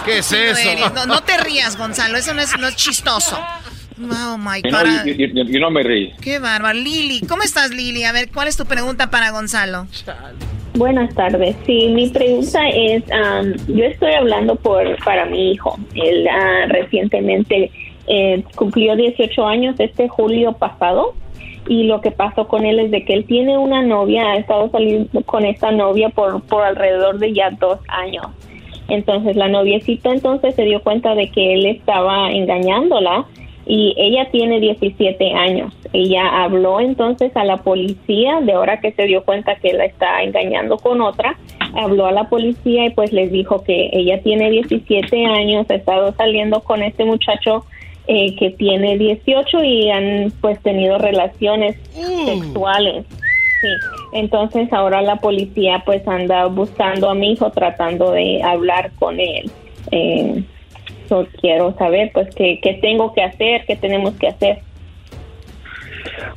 [0.06, 0.90] ¿Qué es eso?
[0.94, 3.38] No, no te rías, Gonzalo, eso no es, no es chistoso.
[4.00, 5.06] Oh my God.
[5.06, 6.14] yo, yo- yo- yo no me reí.
[6.22, 6.78] Qué bárbaro.
[6.78, 8.04] Lili, ¿cómo estás, Lili?
[8.04, 9.88] A ver, ¿cuál es tu pregunta para Gonzalo?
[10.76, 11.56] Buenas tardes.
[11.66, 15.78] Sí, mi pregunta es, am, yo estoy hablando por para mi hijo.
[15.96, 17.72] Él ah, recientemente
[18.08, 21.16] eh, cumplió 18 años este julio pasado
[21.68, 24.70] y lo que pasó con él es de que él tiene una novia, ha estado
[24.70, 28.28] saliendo con esta novia por, por alrededor de ya dos años.
[28.88, 33.26] Entonces la noviecita entonces se dio cuenta de que él estaba engañándola
[33.68, 35.74] y ella tiene 17 años.
[35.92, 40.24] Ella habló entonces a la policía de ahora que se dio cuenta que la está
[40.24, 41.38] engañando con otra,
[41.76, 46.14] habló a la policía y pues les dijo que ella tiene 17 años, ha estado
[46.14, 47.66] saliendo con este muchacho
[48.08, 51.76] eh, que tiene 18 y han pues tenido relaciones
[52.26, 53.06] sexuales.
[53.60, 53.68] Sí,
[54.14, 59.52] entonces ahora la policía pues anda buscando a mi hijo tratando de hablar con él.
[59.92, 60.44] Eh,
[61.08, 64.60] so quiero saber pues qué, qué tengo que hacer, qué tenemos que hacer.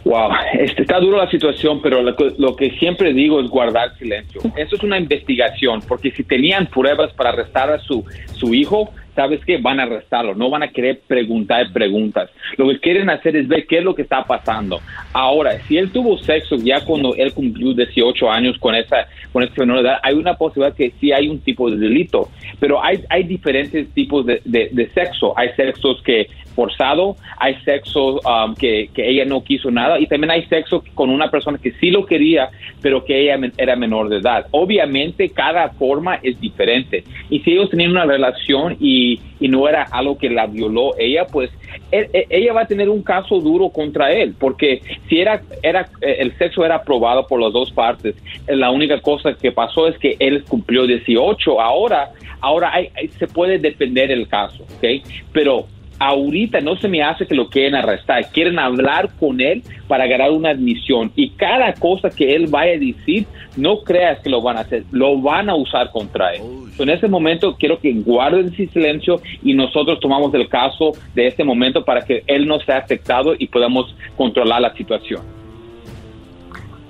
[0.04, 3.96] Wow, este, está duro la situación, pero lo que, lo que siempre digo es guardar
[3.98, 4.40] silencio.
[4.56, 8.04] Eso es una investigación, porque si tenían pruebas para arrestar a su,
[8.34, 9.58] su hijo, ¿sabes qué?
[9.58, 12.30] Van a arrestarlo, no van a querer preguntar preguntas.
[12.56, 14.80] Lo que quieren hacer es ver qué es lo que está pasando.
[15.12, 19.54] Ahora, si él tuvo sexo ya cuando él cumplió 18 años con esa con esa
[19.58, 23.00] menor de edad, hay una posibilidad que sí hay un tipo de delito, pero hay,
[23.08, 25.32] hay diferentes tipos de, de- de sexo.
[25.38, 30.32] Hay sexos que forzado, hay sexo um, que, que ella no quiso nada y también
[30.32, 32.50] hay sexo con una persona que sí lo quería,
[32.82, 34.46] pero que ella era menor de edad.
[34.50, 38.99] Obviamente cada forma es diferente y si ellos tenían una relación y,
[39.40, 41.50] y no era algo que la violó ella, pues
[41.90, 45.88] él- e- ella va a tener un caso duro contra él, porque si era, era
[46.00, 48.14] eh, el sexo era aprobado por las dos partes,
[48.46, 53.26] eh, la única cosa que pasó es que él cumplió 18, ahora, ahora hay- se
[53.26, 54.84] puede defender el caso, ¿ok?
[55.32, 55.66] Pero
[56.00, 60.30] ahorita no se me hace que lo quieren arrestar, quieren hablar con él para ganar
[60.30, 63.26] una admisión y cada cosa que él vaya a decir,
[63.56, 66.40] no creas que lo van a hacer, lo van a usar contra él.
[66.74, 71.26] So, en ese momento quiero que guarden ese silencio y nosotros tomamos el caso de
[71.26, 75.20] este momento para que él no sea afectado y podamos controlar la situación.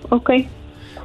[0.09, 0.31] Ok.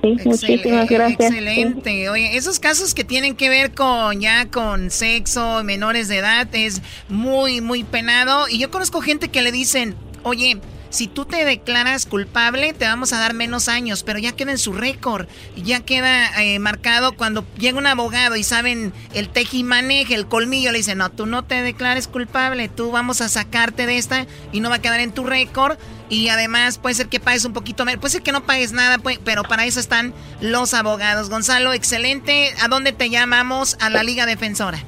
[0.06, 1.32] Sí, muchísimas gracias.
[1.32, 2.10] Excelente.
[2.10, 6.82] Oye, esos casos que tienen que ver con ya con sexo, menores de edad, es
[7.10, 8.48] muy, muy penado.
[8.48, 10.60] Y yo conozco gente que le dicen, oye,
[10.96, 14.58] si tú te declaras culpable, te vamos a dar menos años, pero ya queda en
[14.58, 20.28] su récord, ya queda eh, marcado cuando llega un abogado y saben el tejimaneje, el
[20.28, 24.26] colmillo, le dicen, no, tú no te declares culpable, tú vamos a sacarte de esta
[24.54, 25.78] y no va a quedar en tu récord.
[26.08, 29.00] Y además puede ser que pagues un poquito menos, puede ser que no pagues nada,
[29.24, 31.30] pero para eso están los abogados.
[31.30, 32.54] Gonzalo, excelente.
[32.62, 33.76] ¿A dónde te llamamos?
[33.82, 34.84] A la Liga Defensora.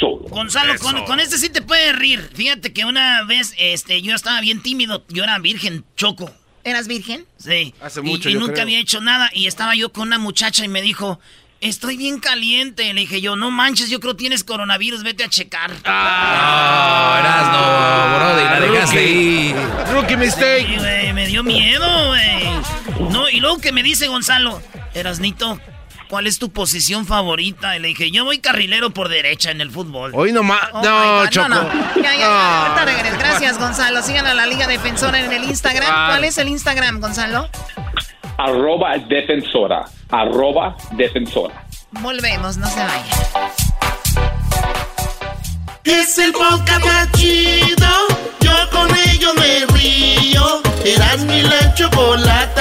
[0.08, 2.30] Gonzalo, con, con, este sí te puedes rir.
[2.34, 6.32] Fíjate que una vez este, yo estaba bien tímido, yo era virgen, choco.
[6.64, 7.26] ¿Eras virgen?
[7.38, 7.74] Sí.
[7.82, 8.30] Hace mucho.
[8.30, 11.20] Y, nunca había hecho nada y estaba yo con una muchacha y me dijo,
[11.62, 12.92] Estoy bien caliente.
[12.92, 15.72] Le dije yo, no manches, yo creo que tienes coronavirus, vete a checar.
[15.86, 19.56] Ah, eras no, Brody, la dejaste ahí.
[19.92, 20.68] Rookie mistake.
[20.68, 23.12] Sí, me dio miedo, güey.
[23.12, 24.60] No, y luego que me dice Gonzalo,
[24.96, 25.60] Erasnito,
[26.12, 27.78] ¿cuál es tu posición favorita?
[27.78, 30.12] Y le dije, yo voy carrilero por derecha en el fútbol.
[30.14, 30.60] Hoy nomás.
[30.74, 31.48] Oh no, Choco.
[31.48, 31.74] no, no.
[31.96, 32.66] Ya, ya, ya.
[32.66, 33.18] Ahorita regreso.
[33.18, 34.04] Gracias, Gonzalo.
[34.04, 35.90] Sigan a la Liga Defensora en el Instagram.
[35.90, 36.08] Ah.
[36.10, 37.48] ¿Cuál es el Instagram, Gonzalo?
[38.38, 41.66] Arroba defensora, arroba defensora.
[41.92, 43.06] Volvemos, no se vayan.
[45.86, 47.88] Es el podcast más chido.
[48.42, 50.62] Yo con ello me río.
[50.84, 52.61] Eras mi la chocolata.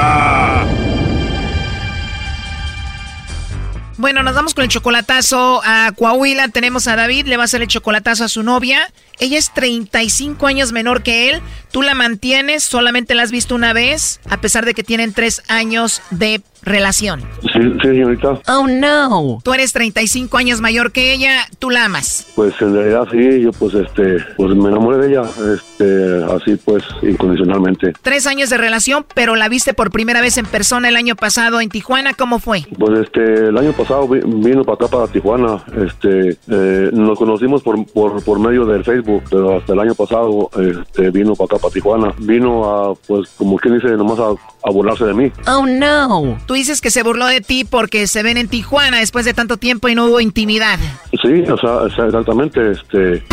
[4.01, 6.47] Bueno, nos vamos con el chocolatazo a Coahuila.
[6.47, 8.91] Tenemos a David, le va a hacer el chocolatazo a su novia.
[9.21, 11.41] Ella es 35 años menor que él.
[11.71, 15.41] Tú la mantienes, solamente la has visto una vez, a pesar de que tienen tres
[15.47, 17.21] años de relación.
[17.41, 18.39] Sí, sí, señorita.
[18.47, 19.39] Oh, no.
[19.43, 22.27] Tú eres 35 años mayor que ella, tú la amas.
[22.35, 25.23] Pues en realidad sí, yo pues este, pues me enamoré de ella,
[25.55, 27.93] este, así pues incondicionalmente.
[28.01, 31.61] Tres años de relación, pero la viste por primera vez en persona el año pasado
[31.61, 32.13] en Tijuana.
[32.13, 32.63] ¿Cómo fue?
[32.77, 37.63] Pues este, el año pasado vi- vino para acá para Tijuana, este, eh, nos conocimos
[37.63, 41.57] por, por, por medio del Facebook, pero hasta el año pasado este, vino para acá
[41.57, 45.31] para Tijuana, vino a, pues como quien dice, nomás a, a burlarse de mí.
[45.47, 46.37] Oh, no.
[46.45, 49.57] Tú dices que se burló de ti porque se ven en Tijuana después de tanto
[49.57, 50.79] tiempo y no hubo intimidad.
[51.21, 53.23] Sí, o sea, exactamente, este,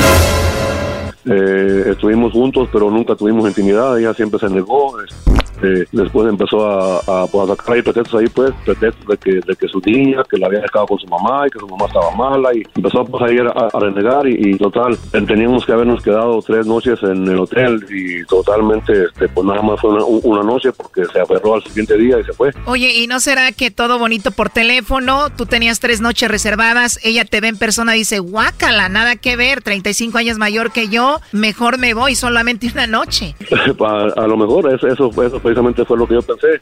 [1.27, 5.48] eh, estuvimos juntos, pero nunca tuvimos intimidad, ella siempre se negó, este,
[5.93, 9.57] después empezó a, a, pues, a sacar ahí pretextos ahí, pues, pretextos de que, de
[9.57, 12.11] que su niña, que la había dejado con su mamá y que su mamá estaba
[12.17, 16.03] mala, y empezó pues ahí a, a renegar, y, y total, eh, teníamos que habernos
[16.03, 20.43] quedado tres noches en el hotel, y totalmente, este, pues nada más fue una, una
[20.43, 22.51] noche, porque se aferró al siguiente día y se fue.
[22.67, 25.31] Oye, ¿y no será que todo bonito por teléfono?
[25.37, 29.37] Tú tenías tres noches reservadas, ella te ve en persona y dice, guácala, nada que
[29.37, 33.35] ver, 35 años mayor que yo, mejor me voy solamente una noche.
[33.81, 36.61] a, a lo mejor eso, eso, fue- eso precisamente fue lo que yo pensé.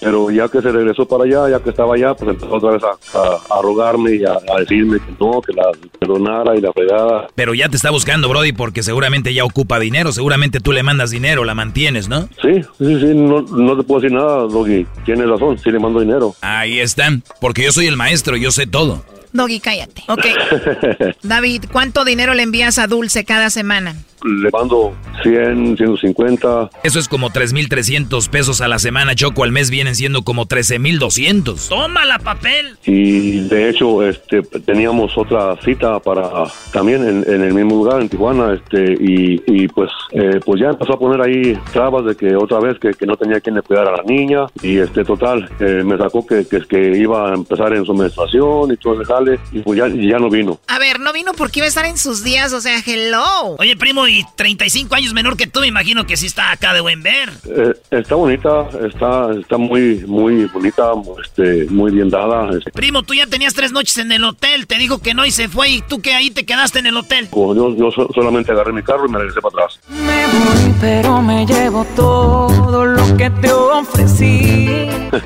[0.00, 2.82] Pero ya que se regresó para allá, ya que estaba allá, pues empezó otra vez
[2.84, 5.64] a, a- a rogarme y a, a decirme que no, que la
[5.98, 7.28] perdonara y la fregada.
[7.34, 10.12] Pero ya te está buscando, Brody, porque seguramente ya ocupa dinero.
[10.12, 12.22] Seguramente tú le mandas dinero, la mantienes, ¿no?
[12.42, 14.86] Sí, sí, sí, no, no te puedo decir nada, Doggy.
[15.04, 16.34] Tienes razón, sí le mando dinero.
[16.40, 17.22] Ahí están.
[17.40, 19.02] Porque yo soy el maestro, yo sé todo.
[19.36, 20.02] Doggy, cállate.
[20.08, 20.24] Ok.
[21.22, 23.94] David, ¿cuánto dinero le envías a Dulce cada semana?
[24.26, 26.70] le mando 100, 150.
[26.82, 29.44] Eso es como 3.300 pesos a la semana, Choco.
[29.44, 31.68] Al mes vienen siendo como 13.200.
[31.68, 32.76] Tómala, papel.
[32.84, 38.08] Y de hecho, este, teníamos otra cita para también en, en el mismo lugar, en
[38.08, 42.34] Tijuana, este, y, y pues, eh, pues ya empezó a poner ahí trabas de que
[42.36, 45.48] otra vez que, que no tenía quien le cuidar a la niña, y este, total,
[45.60, 49.04] eh, me sacó que, que, que iba a empezar en su menstruación y todo ese
[49.52, 50.58] y pues ya, no vino.
[50.68, 53.56] A ver, no vino porque iba a estar en sus días, o sea, hello.
[53.58, 56.80] Oye, primo, y 35 años menor que tú, me imagino que sí está acá de
[56.80, 57.30] buen ver.
[57.44, 60.92] Eh, está bonita, está, está muy, muy bonita,
[61.24, 62.50] este, muy bien dada.
[62.56, 62.70] este.
[62.72, 65.48] Primo, tú ya tenías tres noches en el hotel, te dijo que no y se
[65.48, 67.28] fue, y tú que ahí te quedaste en el hotel.
[67.30, 69.80] Como yo, yo so- solamente agarré mi carro y me regresé para atrás.
[69.88, 74.88] Me voy, pero me llevo todo lo que te ofrecí.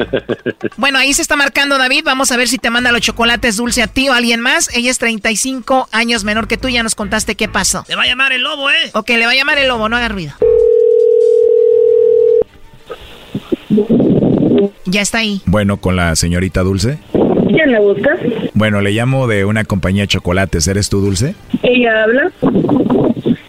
[0.77, 2.03] Bueno, ahí se está marcando David.
[2.05, 4.75] Vamos a ver si te manda los chocolates dulce a ti o a alguien más.
[4.75, 6.69] Ella es 35 años menor que tú.
[6.69, 7.85] Ya nos contaste qué pasó.
[7.87, 8.91] Te va a llamar el lobo, ¿eh?
[8.95, 10.33] Ok, le va a llamar el lobo, no haga ruido.
[14.85, 15.43] Ya está ahí.
[15.47, 16.99] Bueno, con la señorita Dulce.
[17.49, 18.17] ¿Quién la busca?
[18.55, 20.67] Bueno, le llamo de una compañía de chocolates.
[20.69, 21.35] ¿Eres tú, Dulce?
[21.63, 22.33] Ella habla.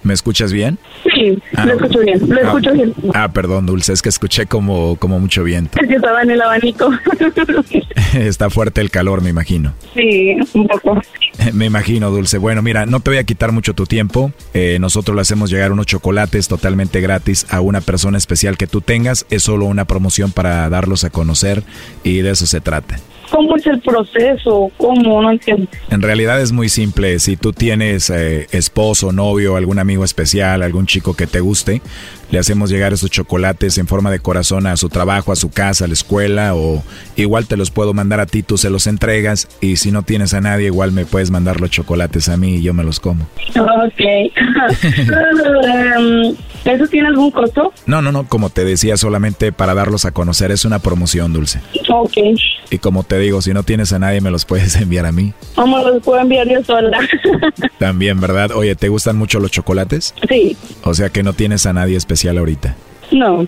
[0.04, 0.80] ¿Me escuchas bien?
[1.04, 2.93] Sí, Ah, lo escucho bien, lo ah, escucho bien.
[3.14, 5.80] Ah, perdón, Dulce, es que escuché como, como mucho viento.
[5.80, 6.89] Es que estaba en el abanico.
[8.14, 9.74] Está fuerte el calor, me imagino.
[9.93, 10.99] sí, un poco.
[11.54, 12.38] Me imagino, Dulce.
[12.38, 14.32] Bueno, mira, no te voy a quitar mucho tu tiempo.
[14.54, 18.82] Eh, nosotros le hacemos llegar unos chocolates totalmente gratis a una persona especial que tú
[18.82, 19.26] tengas.
[19.30, 21.64] Es solo una promoción para darlos a conocer
[22.04, 22.99] y de eso se trata.
[23.32, 24.69] ¿Cómo es el proceso?
[24.77, 25.21] ¿Cómo?
[25.21, 25.67] No entiendo.
[25.89, 27.17] En realidad es muy simple.
[27.19, 31.82] Si tú tienes eh, esposo, novio, algún amigo especial, algún chico que te guste,
[32.29, 35.86] le hacemos llegar esos chocolates en forma de corazón a su trabajo, a su casa,
[35.86, 36.84] a la escuela o
[37.15, 40.34] igual te los puedo mandar a ti, tú se los entregas y si no tienes
[40.34, 43.27] a nadie igual me puedes mandar los chocolates a mí y yo me los como.
[43.55, 44.01] Ok.
[45.61, 46.36] Em,
[46.66, 47.74] ¿Eso tiene algún costo?
[47.86, 51.59] No, no, no, como te decía, solamente para darlos a conocer es una promoción, Dulce.
[51.89, 52.18] Ok.
[52.70, 55.34] Y como te digo, si no tienes a nadie me los puedes enviar a mí.
[55.55, 56.99] ¿Cómo los puedo enviar yo sola?
[57.80, 58.51] También, ¿verdad?
[58.51, 60.14] Oye, ¿te gustan mucho los chocolates?
[60.30, 60.55] sí.
[60.84, 62.76] O sea que no tienes a nadie especial ahorita.
[63.12, 63.45] No.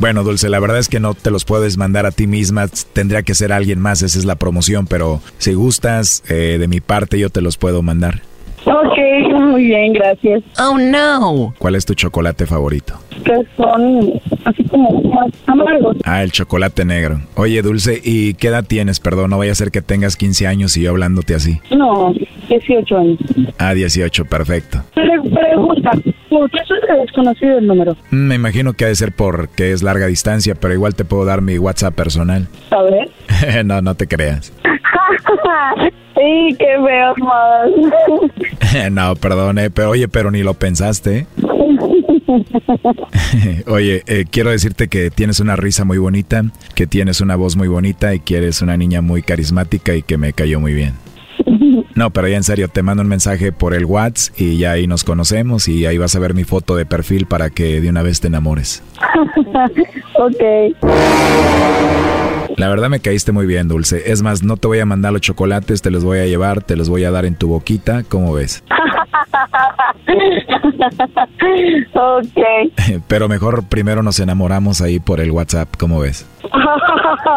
[0.00, 3.22] Bueno, Dulce, la verdad es que no te los puedes mandar a ti misma, tendría
[3.22, 7.18] que ser alguien más, esa es la promoción, pero si gustas, eh, de mi parte
[7.18, 8.20] yo te los puedo mandar.
[8.66, 10.42] Ok, muy bien, gracias.
[10.58, 11.54] Oh, no.
[11.58, 12.98] ¿Cuál es tu chocolate favorito?
[13.24, 14.12] Que son
[14.44, 15.96] así como más amargos.
[16.04, 17.20] Ah, el chocolate negro.
[17.36, 18.98] Oye, Dulce, ¿y qué edad tienes?
[19.00, 21.60] Perdón, no vaya a ser que tengas 15 años y yo hablándote así.
[21.70, 22.12] No,
[22.48, 23.18] 18 años.
[23.58, 24.82] Ah, 18, perfecto.
[24.94, 25.90] Pre- pregunta,
[26.28, 27.96] ¿por qué soy desconocido el número?
[28.10, 31.24] Mm, Me imagino que ha de ser porque es larga distancia, pero igual te puedo
[31.24, 32.48] dar mi WhatsApp personal.
[32.70, 33.64] A ver.
[33.64, 34.52] no, no te creas.
[36.16, 38.90] sí, qué feo más.
[38.92, 41.26] no, perdón, eh, pero oye, pero ni lo pensaste.
[43.66, 46.44] Oye, eh, quiero decirte que tienes una risa muy bonita,
[46.74, 50.18] que tienes una voz muy bonita y que eres una niña muy carismática y que
[50.18, 50.94] me cayó muy bien.
[51.96, 54.86] No, pero ya en serio, te mando un mensaje por el WhatsApp y ya ahí
[54.86, 58.02] nos conocemos y ahí vas a ver mi foto de perfil para que de una
[58.02, 58.82] vez te enamores.
[60.14, 60.42] ok.
[62.58, 64.12] La verdad me caíste muy bien, Dulce.
[64.12, 66.76] Es más, no te voy a mandar los chocolates, te los voy a llevar, te
[66.76, 68.62] los voy a dar en tu boquita, ¿cómo ves?
[71.94, 73.02] ok.
[73.08, 76.26] Pero mejor primero nos enamoramos ahí por el WhatsApp, ¿cómo ves?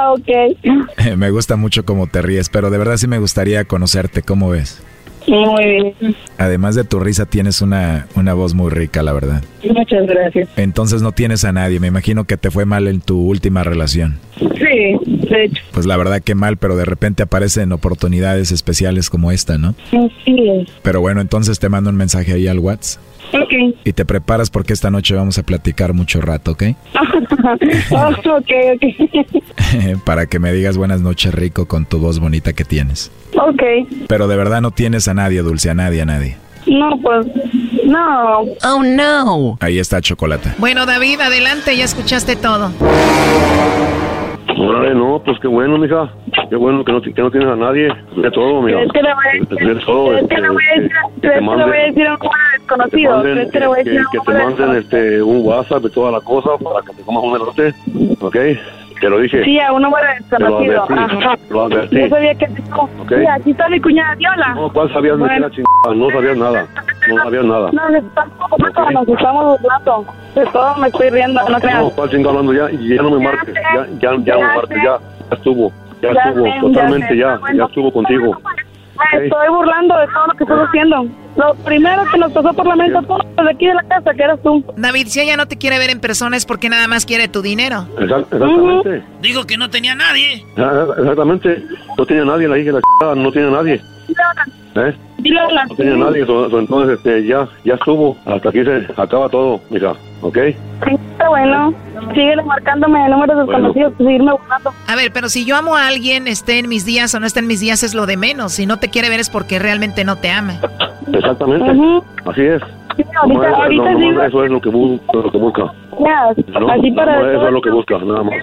[0.09, 1.17] ok.
[1.17, 4.81] Me gusta mucho cómo te ríes, pero de verdad sí me gustaría conocerte, ¿cómo ves?
[5.27, 6.15] Muy bien.
[6.37, 9.43] Además de tu risa, tienes una, una voz muy rica, la verdad.
[9.63, 10.49] Muchas gracias.
[10.55, 14.17] Entonces no tienes a nadie, me imagino que te fue mal en tu última relación.
[14.39, 15.61] Sí, de hecho.
[15.71, 19.75] Pues la verdad que mal, pero de repente aparecen oportunidades especiales como esta, ¿no?
[20.25, 20.65] Sí.
[20.81, 23.03] Pero bueno, entonces te mando un mensaje ahí al WhatsApp.
[23.33, 23.77] Ok.
[23.85, 26.63] Y te preparas porque esta noche vamos a platicar mucho rato, ¿ok?
[27.91, 30.03] Oh, ok, ok.
[30.05, 33.11] Para que me digas buenas noches rico con tu voz bonita que tienes.
[33.33, 33.63] ok.
[34.07, 36.37] Pero de verdad no tienes a nadie, Dulce, a nadie, a nadie.
[36.67, 37.25] No, pues,
[37.85, 38.41] no.
[38.63, 39.57] Oh, no.
[39.61, 40.55] Ahí está Chocolata.
[40.57, 42.71] Bueno, David, adelante, ya escuchaste todo.
[44.59, 46.09] Órale, no, pues qué bueno, mija.
[46.49, 47.87] Qué bueno que no, que no tienes a nadie.
[48.17, 48.77] De todo, mira.
[48.79, 50.89] ¿Crees que le voy a decir, De todo, ¿crees que este, le voy a decir,
[50.91, 53.11] que ¿crees te manden- decir a un número te desconocido?
[53.15, 55.23] manden, ¿Crees que le voy a que, decir a un que te número manden este,
[55.23, 57.73] un WhatsApp de toda la cosa para que te comas un elote,
[58.21, 58.35] ¿ok?
[58.99, 59.43] Te lo dije.
[59.43, 60.85] Sí, a un número desconocido.
[61.49, 61.99] lo advertí.
[62.01, 62.81] Yo sabía que no.
[62.83, 63.09] Ok.
[63.09, 64.53] Sí, aquí está mi cuñada Viola.
[64.55, 65.49] No, ¿cuál sabías Bueno.
[65.49, 65.95] chingada?
[65.95, 66.67] No sabías nada.
[67.07, 67.69] No sabías nada.
[67.71, 70.05] No, nos estamos, nos estamos burlando.
[70.35, 71.79] De todo me estoy riendo, no creas.
[71.81, 72.69] No, ¿cuál chingada hablando ya?
[72.95, 73.55] Ya no me marques.
[73.55, 74.77] Ya, ya, ya no me marques.
[74.77, 74.99] Ya, ya
[75.35, 75.71] estuvo.
[76.01, 76.45] Ya Ya estuvo.
[76.45, 77.17] sé, ya Totalmente sé.
[77.17, 77.39] ya.
[77.55, 78.37] Ya estuvo contigo.
[79.13, 81.05] Me estoy burlando de todo lo que estás haciendo.
[81.37, 84.23] Lo primero que nos pasó por la mente todos de aquí de la casa, que
[84.23, 84.63] eras tú.
[84.75, 87.41] David, si ella no te quiere ver en persona es porque nada más quiere tu
[87.41, 87.85] dinero.
[87.97, 89.03] Exact- Exactamente.
[89.21, 90.43] Dijo que no tenía nadie.
[90.57, 91.63] Ya, Exactamente.
[91.97, 93.15] No tiene nadie la hija de la chingada.
[93.15, 93.81] No tiene nadie.
[94.75, 94.95] ¿Eh?
[95.69, 96.25] No tenía nadie.
[96.25, 98.15] so- so- entonces, este, ya, ya estuvo.
[98.25, 99.93] Hasta aquí se acaba todo, mija.
[100.21, 100.37] ¿Ok?
[100.85, 101.73] Sí, está bueno.
[102.13, 104.71] Sigue marcándome de números desconocidos, seguirme burlando.
[104.87, 107.39] A ver, pero si yo amo a alguien, esté en mis días o no esté
[107.41, 108.53] en mis días, es lo de menos.
[108.53, 110.53] Si no te quiere ver es porque realmente no te ama.
[111.11, 111.69] Exactamente.
[112.25, 112.61] Así es.
[112.61, 115.73] ahorita- Nomás- ahorita no, digo- eso es lo que, bu- lo que busca.
[115.99, 116.69] Ya, ¿no?
[116.69, 118.33] así para eso todo es lo que busca, nada más.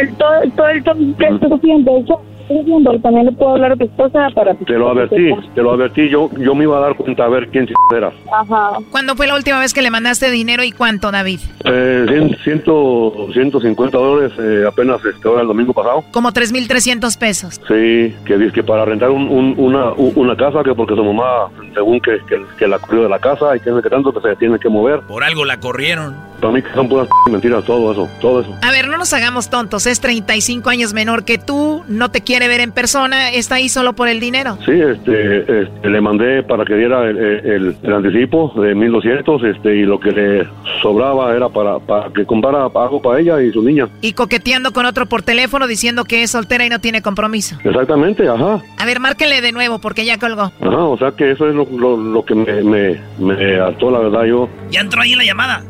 [0.00, 2.22] el, todo, todo el todo que estoy haciendo, eso
[2.58, 4.54] estoy también le puedo hablar a tu esposa para...
[4.54, 6.08] Te lo advertí, te lo advertí.
[6.08, 8.12] Yo, yo me iba a dar cuenta a ver quién era.
[8.32, 8.78] Ajá.
[8.90, 11.40] ¿Cuándo fue la última vez que le mandaste dinero y cuánto, David?
[11.64, 16.04] Eh, cien- ciento, 150 dólares eh, apenas este, ahora el domingo pasado.
[16.12, 17.60] Como 3.300 pesos.
[17.68, 21.48] Sí, que dice que para rentar un- un- una, una casa, que porque su mamá,
[21.74, 24.36] según que, que, que la corrió de la casa y que, que tanto que se
[24.36, 25.00] tiene que mover.
[25.00, 26.14] Por algo la corrieron.
[26.40, 28.54] Para mí que son puras mentiras todo eso, todo eso.
[28.62, 29.86] A ver, no nos hagamos tontos.
[29.86, 33.92] Es 35 años menor que tú, no te quiere ver en persona, está ahí solo
[33.92, 34.56] por el dinero.
[34.64, 39.76] Sí, este, este, le mandé para que diera el, el- el anticipo de 1200 este,
[39.76, 40.48] y lo que le
[40.80, 43.88] sobraba era para, para que comprara algo para ella y su niña.
[44.00, 47.56] Y coqueteando con otro por teléfono diciendo que es soltera y no tiene compromiso.
[47.62, 48.62] Exactamente, ajá.
[48.78, 50.50] A ver, márquenle de nuevo porque ya colgó.
[50.60, 53.98] Ajá, o sea que eso es lo, lo, lo que me, me, me hartó, la
[53.98, 54.24] verdad.
[54.24, 55.62] Yo, Ya entró ahí la llamada.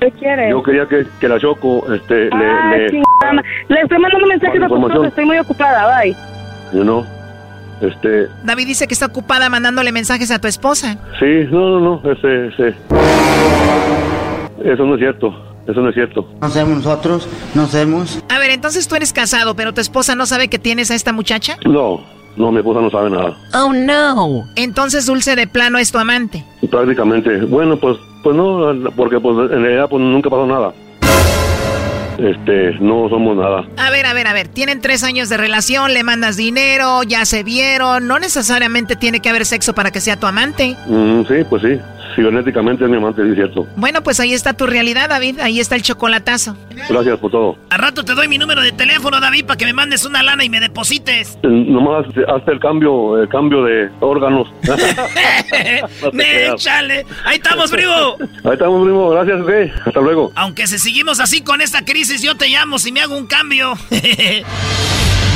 [0.00, 0.50] ¿Qué quieres?
[0.50, 3.02] yo quería que, que la Choco este, Ah, le, le,
[3.32, 4.90] ma- Le estoy mandando mensajes a tu Información.
[4.92, 6.16] esposa, estoy muy ocupada, bye.
[6.72, 7.04] you know,
[7.80, 10.96] este, David dice que está ocupada mandándole mensajes a tu esposa.
[11.18, 12.74] sí, no, no, no, ese, ese,
[14.64, 15.34] eso no es cierto,
[15.68, 16.28] eso no es cierto.
[16.40, 18.22] No sabemos nosotros, no sabemos.
[18.28, 21.12] A ver, entonces tú eres casado, pero tu esposa no sabe que tienes a esta
[21.12, 21.56] muchacha.
[21.66, 22.00] No,
[22.36, 23.36] no, mi esposa no sabe nada.
[23.54, 24.44] Oh, no.
[24.56, 26.44] Entonces Dulce de plano es tu amante.
[26.70, 27.96] Prácticamente, bueno, pues,
[28.26, 30.74] pues no, porque pues en realidad pues nunca pasó nada.
[32.18, 33.64] Este, no somos nada.
[33.76, 34.48] A ver, a ver, a ver.
[34.48, 38.08] Tienen tres años de relación, le mandas dinero, ya se vieron.
[38.08, 40.74] No necesariamente tiene que haber sexo para que sea tu amante.
[40.88, 41.78] Mm, sí, pues sí,
[42.16, 43.66] cibernéticamente es mi amante, es cierto.
[43.76, 45.38] Bueno, pues ahí está tu realidad, David.
[45.40, 46.56] Ahí está el chocolatazo.
[46.88, 47.56] Gracias por todo.
[47.70, 50.42] A rato te doy mi número de teléfono, David, para que me mandes una lana
[50.42, 51.38] y me deposites.
[51.42, 54.48] Eh, Nomás hazte, el cambio, el cambio de órganos.
[56.12, 57.04] Échale.
[57.24, 58.16] Ahí estamos, primo.
[58.44, 59.10] Ahí estamos, primo.
[59.10, 59.86] Gracias, ok.
[59.86, 60.32] Hasta luego.
[60.34, 63.74] Aunque si seguimos así con esta crisis, yo te llamo si me hago un cambio.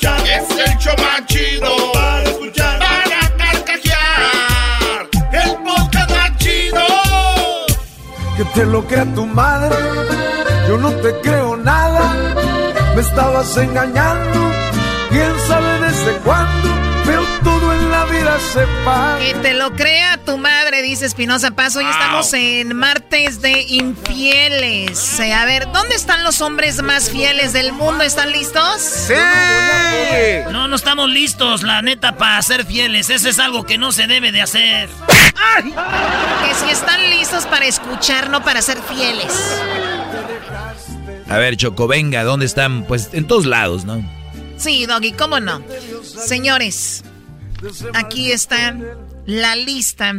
[0.00, 0.20] escuchar.
[0.26, 2.78] Es el show más chido para escuchar.
[2.78, 5.08] Para carcajear.
[5.32, 6.80] El podcast más chido.
[8.36, 9.76] Que te lo crea tu madre,
[10.68, 12.14] yo no te creo nada.
[12.94, 14.50] Me estabas engañando,
[15.10, 16.59] quién sabe desde cuándo,
[18.34, 19.18] la.
[19.18, 21.74] Que te lo crea tu madre, dice Espinosa Paz.
[21.76, 25.18] Hoy estamos en martes de infieles.
[25.20, 28.04] Eh, A ver, ¿dónde están los hombres más fieles del mundo?
[28.04, 28.80] ¿Están listos?
[28.80, 29.14] ¡Sí!
[30.50, 33.10] No, no estamos listos, la neta, para ser fieles.
[33.10, 34.88] Eso es algo que no se debe de hacer.
[35.64, 39.32] Que si están listos para escuchar, no para ser fieles.
[41.28, 42.84] A ver, Choco, venga, ¿dónde están?
[42.84, 44.02] Pues en todos lados, ¿no?
[44.56, 45.62] Sí, Doggy, ¿cómo no?
[46.04, 47.02] Señores,
[47.94, 48.76] aquí está
[49.26, 50.12] la lista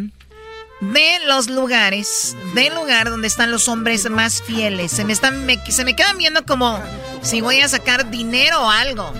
[0.81, 4.91] de los lugares, del lugar donde están los hombres más fieles.
[4.91, 6.81] Se me, están, me- se me quedan viendo como
[7.21, 9.13] si voy a sacar dinero o algo.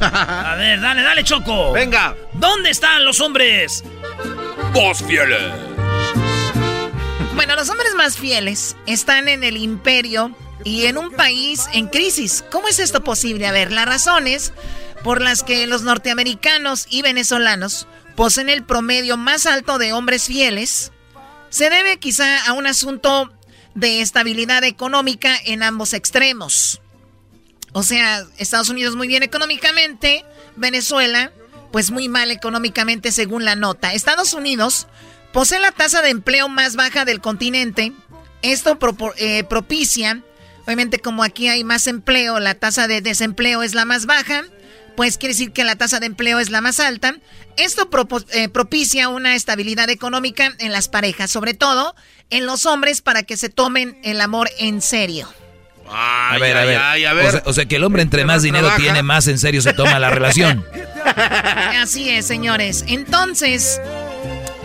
[0.00, 1.72] A ver, dale, dale, Choco.
[1.72, 2.16] Venga.
[2.34, 3.84] ¿Dónde están los hombres?
[4.72, 5.52] Vos fieles.
[7.34, 12.44] Bueno, los hombres más fieles están en el imperio y en un país en crisis.
[12.50, 13.46] ¿Cómo es esto posible?
[13.46, 14.52] A ver, las razones
[15.02, 17.86] por las que los norteamericanos y venezolanos
[18.16, 20.92] poseen el promedio más alto de hombres fieles
[21.48, 23.32] se debe quizá a un asunto
[23.74, 26.80] de estabilidad económica en ambos extremos.
[27.72, 30.24] O sea, Estados Unidos muy bien económicamente,
[30.56, 31.32] Venezuela
[31.72, 33.92] pues muy mal económicamente según la nota.
[33.92, 34.86] Estados Unidos
[35.32, 37.92] posee la tasa de empleo más baja del continente.
[38.42, 38.78] Esto
[39.16, 40.22] eh, propicia,
[40.64, 44.44] obviamente como aquí hay más empleo, la tasa de desempleo es la más baja,
[45.00, 47.16] pues quiere decir que la tasa de empleo es la más alta.
[47.56, 47.88] Esto
[48.34, 51.94] eh, propicia una estabilidad económica en las parejas, sobre todo
[52.28, 55.26] en los hombres para que se tomen el amor en serio.
[55.88, 56.76] a ver, a ver.
[56.76, 57.28] ay, a ver.
[57.28, 58.82] O, sea, o sea que el hombre entre más dinero trabaja.
[58.82, 60.66] tiene, más en serio se toma la relación.
[61.80, 62.84] Así es, señores.
[62.86, 63.80] Entonces,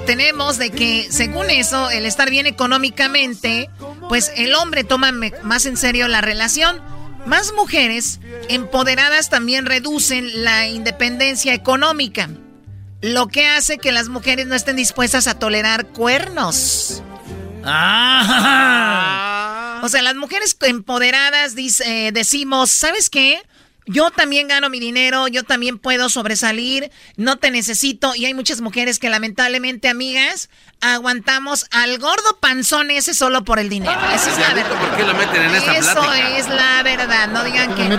[0.06, 3.70] tenemos de que, según eso, el estar bien económicamente,
[4.10, 5.14] pues el hombre toma
[5.44, 6.82] más en serio la relación.
[7.26, 8.20] Más mujeres
[8.50, 12.30] empoderadas también reducen la independencia económica,
[13.02, 17.02] lo que hace que las mujeres no estén dispuestas a tolerar cuernos.
[18.48, 19.82] Ah.
[19.84, 23.42] O sea, las mujeres empoderadas dice- eh, decimos, ¿sabes qué?
[23.88, 28.16] Yo también gano mi dinero, yo también puedo sobresalir, no te necesito.
[28.16, 30.50] Y hay muchas mujeres que lamentablemente, amigas,
[30.82, 33.96] aguantamos al gordo panzón ese solo por el dinero.
[34.14, 34.80] Esa es la verdad.
[34.80, 36.38] ¿Por qué lo meten en esta Eso plática?
[36.38, 37.96] es la verdad, no digan que no.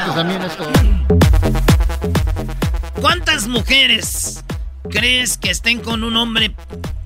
[3.00, 4.42] ¿Cuántas mujeres
[4.90, 6.54] crees que estén con un hombre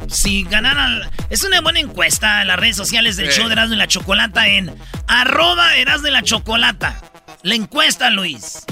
[0.08, 1.02] si ganaran...
[1.30, 3.38] Es una buena encuesta en las redes sociales del Sí.
[3.40, 4.74] show de Erasmo y la Chocolata en
[5.06, 7.00] arroba Erasmo y la Chocolata.
[7.42, 8.64] La encuesta, Luis.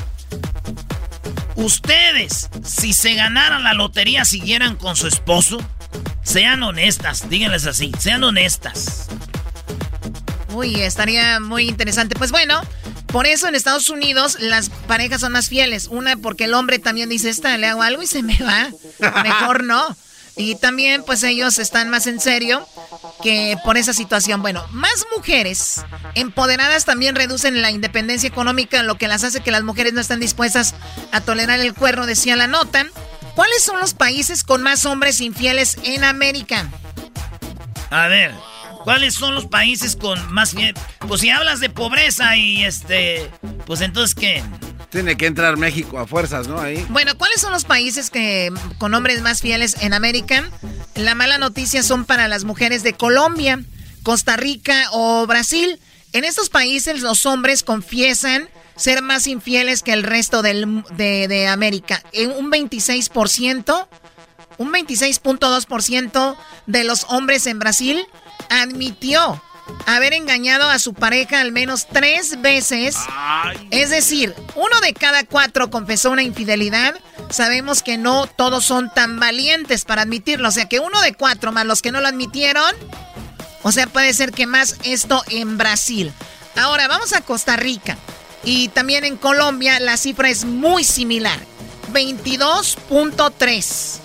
[1.57, 5.59] Ustedes, si se ganaran la lotería, siguieran con su esposo.
[6.23, 9.09] Sean honestas, díganles así, sean honestas.
[10.53, 12.15] Uy, estaría muy interesante.
[12.15, 12.61] Pues bueno,
[13.07, 15.89] por eso en Estados Unidos las parejas son más fieles.
[15.89, 18.69] Una, porque el hombre también dice, esta le hago algo y se me va.
[19.23, 19.97] Mejor no.
[20.39, 22.66] Y también, pues ellos están más en serio
[23.23, 24.40] que por esa situación.
[24.40, 25.85] Bueno, más mujeres
[26.15, 30.20] empoderadas también reducen la independencia económica, lo que las hace que las mujeres no están
[30.20, 30.77] dispuestas
[31.10, 32.86] a tolerar el cuerno, decía la nota.
[33.35, 36.69] ¿Cuáles son los países con más hombres infieles en América?
[37.90, 38.32] A ver,
[38.85, 40.55] ¿cuáles son los países con más?
[41.06, 43.31] Pues si hablas de pobreza y este,
[43.66, 44.43] pues entonces qué?
[44.90, 46.59] Tiene que entrar México a fuerzas, ¿no?
[46.59, 46.85] Ahí.
[46.89, 50.48] Bueno, ¿cuáles son los países que con hombres más fieles en América?
[50.94, 53.62] La mala noticia son para las mujeres de Colombia,
[54.02, 55.78] Costa Rica o Brasil.
[56.12, 62.02] En estos países los hombres confiesan ser más infieles que el resto del, de, América.
[62.12, 63.89] En un 26%,
[64.56, 66.36] un 26.2%
[66.66, 68.06] de los hombres en Brasil
[68.48, 69.43] admitió
[69.86, 72.97] haber engañado a su pareja al menos tres veces.
[73.70, 76.95] Es decir, uno de cada cuatro confesó una infidelidad.
[77.31, 80.49] Sabemos que no todos son tan valientes para admitirlo.
[80.49, 82.74] O sea que uno de cuatro más los que no lo admitieron.
[83.62, 86.12] O sea, puede ser que más esto en Brasil.
[86.57, 87.97] Ahora vamos a Costa Rica.
[88.45, 91.39] Y también en Colombia la cifra es muy similar.
[91.93, 93.99] 22.3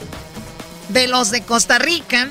[0.90, 2.30] de los de Costa Rica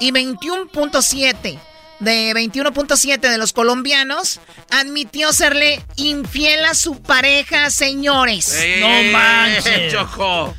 [0.00, 1.58] y 21.7
[2.00, 4.40] de 21.7 de los colombianos
[4.70, 8.52] admitió serle infiel a su pareja, señores.
[8.60, 9.92] ¡Eh, manches.
[9.92, 10.54] Choco!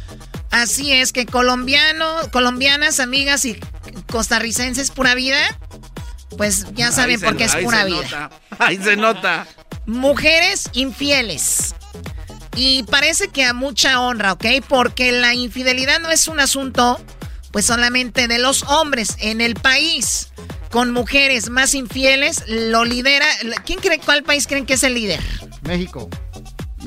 [0.51, 3.59] Así es que colombianos, colombianas, amigas y
[4.09, 5.39] costarricenses pura vida,
[6.37, 8.01] pues ya saben se- por qué es ahí pura se vida.
[8.01, 8.31] nota.
[8.59, 9.47] Ahí se nota.
[9.85, 11.75] Mujeres infieles.
[12.55, 14.45] Y parece que a mucha honra, ¿ok?
[14.69, 17.03] Porque la infidelidad no es un asunto,
[17.51, 20.29] pues solamente de los hombres en el país.
[20.75, 23.25] Con mujeres más infieles, lo lidera.
[23.65, 25.21] ¿Quién cree cuál país creen que es el líder?
[25.61, 26.09] México.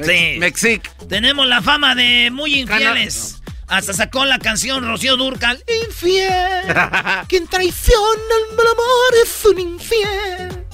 [0.04, 0.36] Sí.
[0.38, 0.94] Mexic.
[1.08, 3.36] Tenemos la fama de muy infieles.
[3.66, 5.64] Hasta sacó la canción Rocío Durcal.
[5.86, 6.28] Infiel.
[7.28, 10.66] Quien traiciona el amor es un infiel.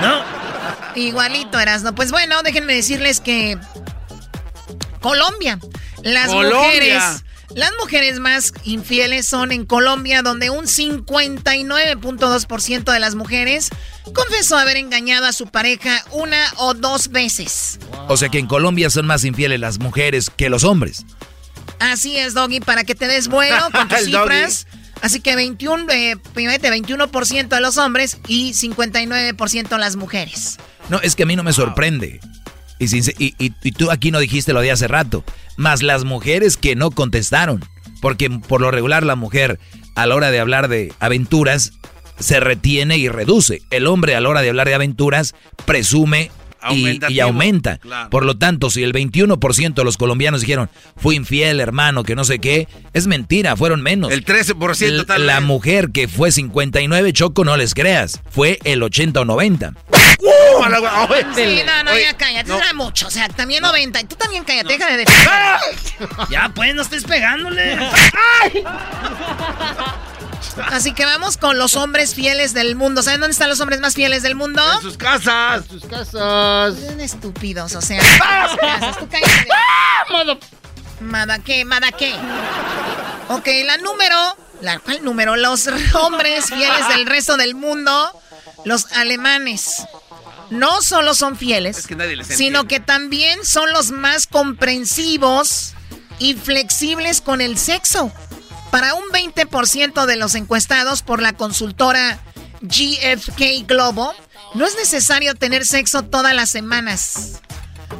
[0.00, 0.22] ¿No?
[0.94, 1.94] Igualito, Erasno.
[1.94, 3.58] Pues bueno, déjenme decirles que
[5.02, 5.58] Colombia.
[6.02, 6.58] Las Colombia.
[6.58, 7.02] mujeres.
[7.54, 13.70] Las mujeres más infieles son en Colombia, donde un 59.2% de las mujeres
[14.14, 17.78] confesó haber engañado a su pareja una o dos veces.
[18.08, 21.04] O sea que en Colombia son más infieles las mujeres que los hombres.
[21.78, 24.12] Así es, Doggy, para que te des vuelo con tus Doggy.
[24.12, 24.66] cifras.
[25.02, 30.56] Así que 21, eh, fíjate, 21% de los hombres y 59% las mujeres.
[30.88, 32.20] No, es que a mí no me sorprende.
[32.78, 32.84] Y,
[33.18, 35.24] y- y tú aquí no dijiste lo de hace rato.
[35.56, 37.64] Más las mujeres que no contestaron.
[38.02, 39.58] Porque por lo regular la mujer
[39.94, 41.72] a la hora de hablar de aventuras
[42.18, 43.62] se retiene y reduce.
[43.70, 45.34] El hombre a la hora de hablar de aventuras
[45.64, 46.30] presume
[46.70, 47.78] y, y aumenta.
[47.78, 48.10] claro.
[48.10, 52.24] Por lo tanto, si el 21% de los colombianos dijeron, fui infiel, hermano, que no
[52.24, 54.10] sé qué, es mentira, fueron menos.
[54.12, 55.44] El 13% L- tal La vez.
[55.46, 59.72] mujer que fue 59, Choco, no les creas, fue el 80 o 90.
[61.36, 62.58] Sí, no, no, ya cállate, no.
[62.58, 64.00] era mucho, o sea, también 90.
[64.00, 65.30] Y tú también cállate, deja de defender.
[66.30, 67.76] Ya, pues, no estés pegándole.
[70.70, 73.02] Así que vamos con los hombres fieles del mundo.
[73.02, 74.62] ¿Saben dónde están los hombres más fieles del mundo?
[74.74, 75.64] En sus casas.
[75.68, 76.12] Sus casas.
[76.12, 78.04] Son estúpidos, o sea, en
[78.50, 78.98] sus casas.
[78.98, 80.40] Tú cállate.
[81.00, 81.64] ¿Mada qué?
[81.64, 82.14] ¿Mada qué?
[83.28, 84.36] Ok, la número.
[84.62, 85.36] ¿La cuál número?
[85.36, 88.10] Los hombres fieles del resto del mundo.
[88.64, 89.84] Los alemanes.
[90.50, 95.74] No solo son fieles, que nadie les sino que también son los más comprensivos
[96.20, 98.12] y flexibles con el sexo.
[98.70, 102.18] Para un 20% de los encuestados por la consultora
[102.62, 104.14] GFK Globo,
[104.54, 107.40] no es necesario tener sexo todas las semanas.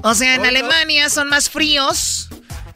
[0.03, 2.29] O sea, en Alemania son más fríos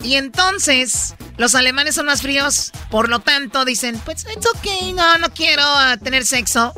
[0.02, 5.18] y entonces los alemanes son más fríos, por lo tanto dicen, pues it's okay, no,
[5.18, 6.74] no quiero ah, tener sexo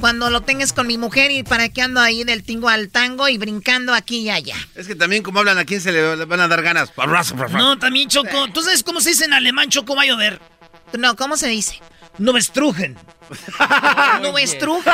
[0.00, 3.28] cuando lo tengas con mi mujer y para qué ando ahí del tingo al tango
[3.28, 4.56] y brincando aquí y allá.
[4.74, 6.92] Es que también como hablan, ¿a quién se le van a dar ganas?
[7.52, 8.48] No, también Choco.
[8.52, 10.40] ¿Tú sabes cómo se dice en alemán Choco va a llover?
[10.98, 11.80] No, ¿cómo se dice?
[12.18, 12.96] Nubestrugen.
[14.22, 14.92] Nubestrugen.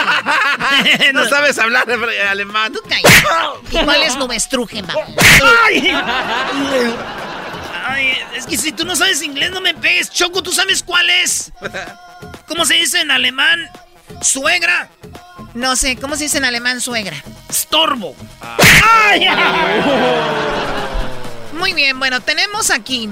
[1.14, 2.72] no sabes hablar de alemán.
[3.70, 5.08] ¿Y cuál es nubestrugen, vamos?
[7.88, 10.10] Ay, es que si tú no sabes inglés, no me pegues.
[10.10, 11.52] Choco, ¿tú sabes cuál es?
[12.46, 13.70] ¿Cómo se dice en alemán?
[14.20, 14.90] Suegra.
[15.54, 17.16] No sé, ¿cómo se dice en alemán suegra?
[17.48, 18.14] Estorbo.
[21.58, 23.08] Muy bien, bueno, tenemos aquí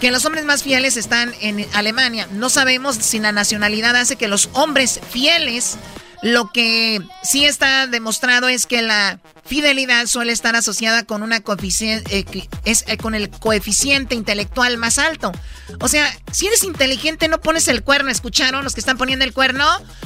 [0.00, 2.26] que los hombres más fieles están en Alemania.
[2.32, 5.76] No sabemos si la nacionalidad hace que los hombres fieles,
[6.22, 12.18] lo que sí está demostrado es que la fidelidad suele estar asociada con una coeficiente,
[12.18, 15.32] eh, es eh, con el coeficiente intelectual más alto.
[15.80, 18.10] O sea, si eres inteligente no pones el cuerno.
[18.10, 19.64] ¿Escucharon los que están poniendo el cuerno?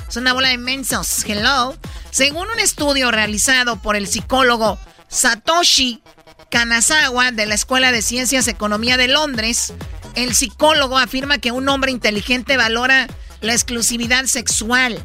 [0.09, 1.25] Son una bola de mensos.
[1.27, 1.77] Hello.
[2.11, 4.79] Según un estudio realizado por el psicólogo
[5.09, 6.03] Satoshi
[6.51, 9.73] Kanazawa de la Escuela de Ciencias Economía de Londres,
[10.15, 13.07] el psicólogo afirma que un hombre inteligente valora
[13.41, 14.99] la exclusividad sexual.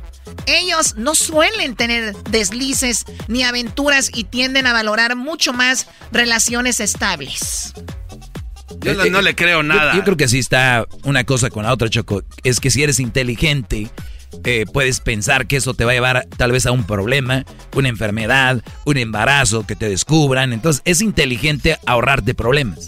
[0.46, 7.74] Ellos no suelen tener deslices ni aventuras y tienden a valorar mucho más relaciones estables.
[8.80, 9.94] Yo no, no le creo nada.
[9.94, 12.24] Yo, yo creo que sí está una cosa con la otra, Choco.
[12.44, 13.90] Es que si eres inteligente,
[14.44, 17.90] eh, puedes pensar que eso te va a llevar tal vez a un problema, una
[17.90, 20.54] enfermedad, un embarazo, que te descubran.
[20.54, 22.88] Entonces es inteligente ahorrarte problemas.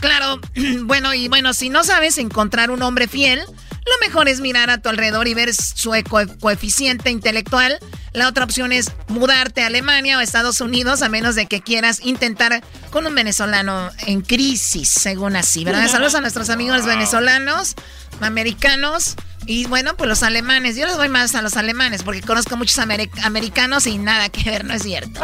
[0.00, 0.40] Claro,
[0.82, 4.78] bueno, y bueno, si no sabes encontrar un hombre fiel, lo mejor es mirar a
[4.78, 7.78] tu alrededor y ver su co- coeficiente intelectual.
[8.12, 12.00] La otra opción es mudarte a Alemania o Estados Unidos, a menos de que quieras
[12.02, 15.88] intentar con un venezolano en crisis, según así, ¿verdad?
[15.88, 17.74] Saludos a nuestros amigos venezolanos,
[18.20, 19.14] americanos
[19.46, 20.76] y bueno, pues los alemanes.
[20.76, 24.50] Yo les voy más a los alemanes porque conozco muchos ameri- americanos y nada que
[24.50, 25.20] ver, no es cierto.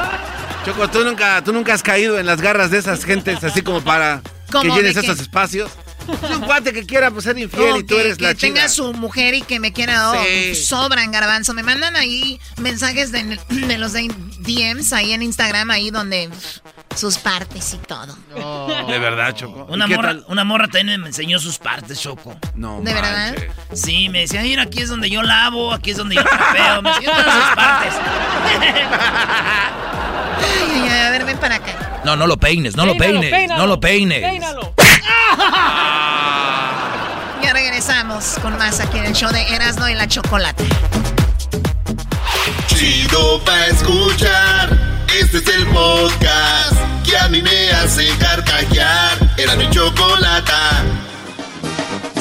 [0.65, 3.83] Choco, ¿tú nunca, tú nunca has caído en las garras de esas gentes así como
[3.83, 4.23] para
[4.61, 5.71] que llenes esos espacios.
[6.03, 8.41] Es un cuate que quiera pues, ser infiel No, y tú que- eres la que
[8.41, 10.57] tenga su mujer y que me quiera oh, Sí.
[10.57, 15.93] sobran garbanzo me mandan ahí mensajes de, de los de DMs ahí en Instagram ahí
[15.93, 16.29] donde
[16.97, 18.17] sus partes y todo
[18.89, 19.67] De verdad, Choco.
[19.71, 22.37] Una ¿Y qué morra, una morra también me enseñó sus partes, Choco.
[22.57, 23.37] No, ¿De verdad?
[23.73, 26.83] Sí, me decía, mira, aquí es donde yo lavo, aquí es donde yo trapeo.
[26.83, 27.95] Me enseñó todas sus partes.
[30.43, 33.21] ay, ay, ay, a ver ven para acá No, no lo peines, no lo Peínalo,
[33.21, 34.23] peines, peínalo, no lo peines.
[37.43, 40.65] ya regresamos con más aquí en el show de Erasmo y la Chocolate
[42.69, 44.71] Chido pa' escuchar.
[45.21, 49.19] Este es el podcast que a mí me hace carcajear.
[49.37, 50.83] Era mi chocolata.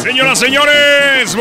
[0.02, 1.36] Señoras, señores,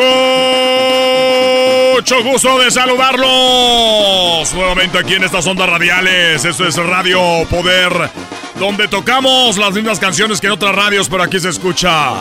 [1.95, 6.45] mucho gusto de saludarlos nuevamente aquí en estas ondas radiales.
[6.45, 8.11] Esto es Radio Poder,
[8.59, 12.13] donde tocamos las mismas canciones que en otras radios, pero aquí se escucha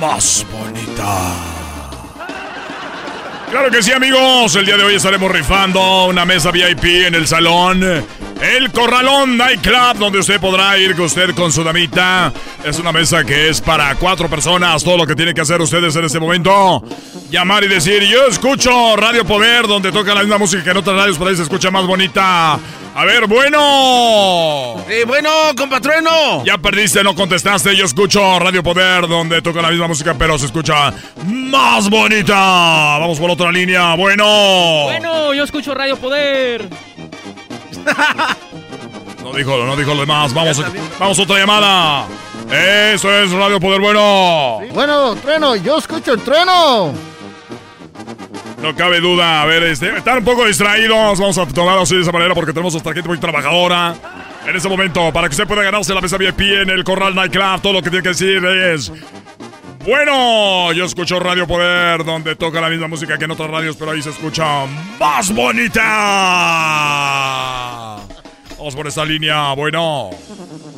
[0.00, 1.34] más bonita.
[3.50, 4.56] Claro que sí, amigos.
[4.56, 8.04] El día de hoy estaremos rifando una mesa VIP en el salón.
[8.40, 12.32] El Corralón Night Club, donde usted podrá ir con usted con su damita.
[12.64, 14.84] Es una mesa que es para cuatro personas.
[14.84, 16.82] Todo lo que tienen que hacer ustedes en este momento.
[17.30, 20.96] Llamar y decir, yo escucho Radio Poder, donde toca la misma música que en otras
[20.96, 22.58] radios, pero ahí se escucha más bonita.
[22.94, 24.82] A ver, bueno.
[24.88, 26.44] Eh, bueno, compatrueno.
[26.44, 27.76] Ya perdiste, no contestaste.
[27.76, 30.94] Yo escucho Radio Poder, donde toca la misma música, pero se escucha
[31.26, 32.34] más bonita.
[32.34, 33.94] Vamos por otra línea.
[33.96, 34.84] Bueno.
[34.84, 36.68] Bueno, yo escucho Radio Poder.
[39.26, 40.32] No dijo, no dijo lo demás.
[40.32, 40.62] Vamos,
[41.00, 42.06] vamos a otra llamada.
[42.48, 44.60] Eso es Radio Poder Bueno.
[44.72, 46.92] Bueno, trueno, yo escucho el trueno.
[48.62, 49.42] No cabe duda.
[49.42, 51.18] A ver, este, están un poco distraídos.
[51.18, 53.96] Vamos a tomarlo así de esa manera porque tenemos nuestra gente muy trabajadora.
[54.46, 57.60] En este momento, para que usted pueda ganarse la mesa VIP en el Corral Nightclub,
[57.60, 58.92] todo lo que tiene que decir es.
[59.86, 63.92] Bueno, yo escucho Radio Poder, donde toca la misma música que en otras radios, pero
[63.92, 64.66] ahí se escucha
[64.98, 65.82] más bonita.
[68.58, 70.10] Vamos por esta línea, bueno.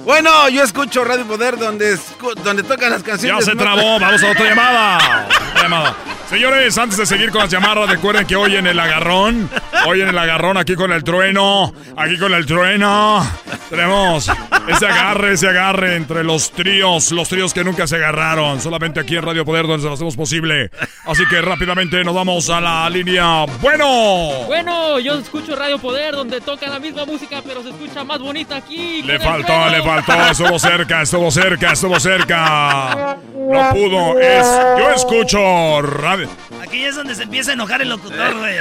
[0.05, 3.47] Bueno, yo escucho Radio Poder, donde, escu- donde tocan las canciones.
[3.47, 5.27] Ya se trabó, vamos a otra llamada.
[5.53, 5.97] Otra llamada.
[6.31, 9.49] Señores, antes de seguir con las llamadas, recuerden que hoy en el agarrón,
[9.87, 13.27] hoy en el agarrón, aquí con el trueno, aquí con el trueno,
[13.71, 14.31] tenemos
[14.69, 19.17] ese agarre, ese agarre entre los tríos, los tríos que nunca se agarraron, solamente aquí
[19.17, 20.71] en Radio Poder donde se lo hacemos posible.
[21.07, 23.47] Así que rápidamente nos vamos a la línea.
[23.63, 28.19] Bueno, Bueno, yo escucho Radio Poder, donde toca la misma música, pero se escucha más
[28.19, 29.03] bonita aquí.
[29.03, 33.17] le faltó, le faltó, estuvo cerca, estuvo cerca, estuvo cerca.
[33.35, 34.47] No pudo, es,
[34.79, 36.18] yo escucho Radio.
[36.63, 38.59] Aquí es donde se empieza a enojar el locutor, güey.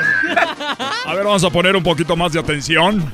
[1.06, 3.12] A ver, vamos a poner un poquito más de atención.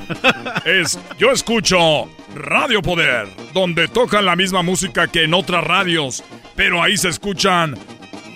[0.64, 6.22] Es, yo escucho Radio Poder, donde tocan la misma música que en otras radios,
[6.56, 7.76] pero ahí se escuchan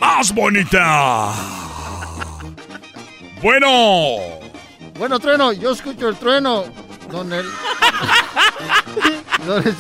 [0.01, 1.33] más bonita.
[3.43, 4.17] Bueno,
[4.99, 6.65] Bueno, trueno, yo escucho el trueno.
[7.11, 7.47] Donde el...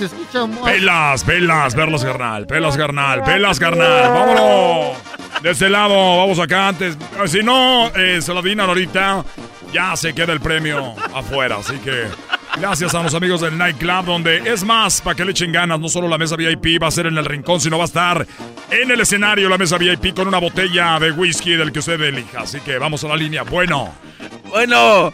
[0.00, 0.60] Escucha más.
[0.60, 4.96] Pelas, pelas, verlas carnal, pelas carnal, pelas carnal, vámonos.
[5.42, 6.96] De este lado, vamos acá antes.
[7.26, 9.24] Si no, eh, se lo adivinan ahorita,
[9.72, 11.56] ya se queda el premio afuera.
[11.56, 12.06] Así que
[12.60, 15.88] gracias a los amigos del Nightclub, donde es más, para que le echen ganas, no
[15.88, 18.26] solo la mesa VIP va a ser en el rincón, sino va a estar
[18.70, 22.40] en el escenario la mesa VIP con una botella de whisky del que usted elija.
[22.40, 23.42] Así que vamos a la línea.
[23.42, 23.94] Bueno.
[24.48, 25.12] Bueno,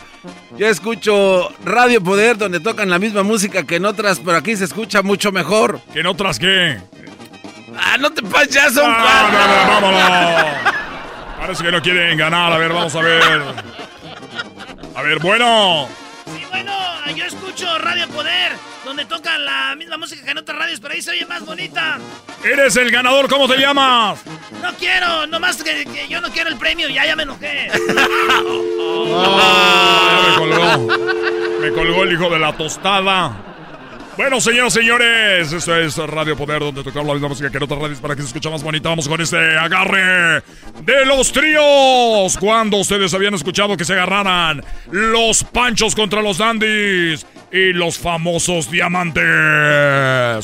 [0.57, 4.65] yo escucho Radio Poder donde tocan la misma música que en otras, pero aquí se
[4.65, 5.81] escucha mucho mejor.
[5.93, 6.79] ¿Que en otras qué?
[7.77, 9.39] Ah, no te pases, ya son Ah, cuatro.
[9.39, 10.75] no, no, vámonos.
[11.41, 12.53] Parece que no quieren ganar.
[12.53, 13.43] A ver, vamos a ver.
[14.97, 15.89] A ver, bueno.
[16.27, 16.73] Sí, bueno,
[17.13, 18.53] yo escucho Radio Poder,
[18.85, 21.99] donde tocan la misma música que en otras radios, pero ahí se oye más bonita.
[22.43, 24.21] Eres el ganador, ¿cómo te llamas?
[24.63, 27.71] No quiero, nomás que, que yo no quiero el premio, ya, ya me enojé.
[29.17, 30.99] Ah, ya me colgó.
[31.61, 33.54] Me colgó el hijo de la tostada.
[34.17, 37.65] Bueno, señoras y señores, esto es Radio Poder, donde tocamos la misma música que en
[37.65, 38.89] otras radios para que se escuche más bonita.
[38.89, 40.41] Vamos con este agarre
[40.85, 42.37] de los tríos.
[42.39, 44.63] Cuando ustedes habían escuchado que se agarraran
[44.93, 49.25] los panchos contra los dandies y los famosos diamantes.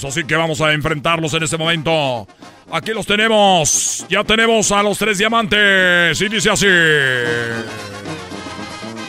[0.05, 2.27] Así que vamos a enfrentarlos en este momento.
[2.73, 4.05] Aquí los tenemos.
[4.09, 6.21] Ya tenemos a los tres diamantes.
[6.21, 6.67] Y dice así.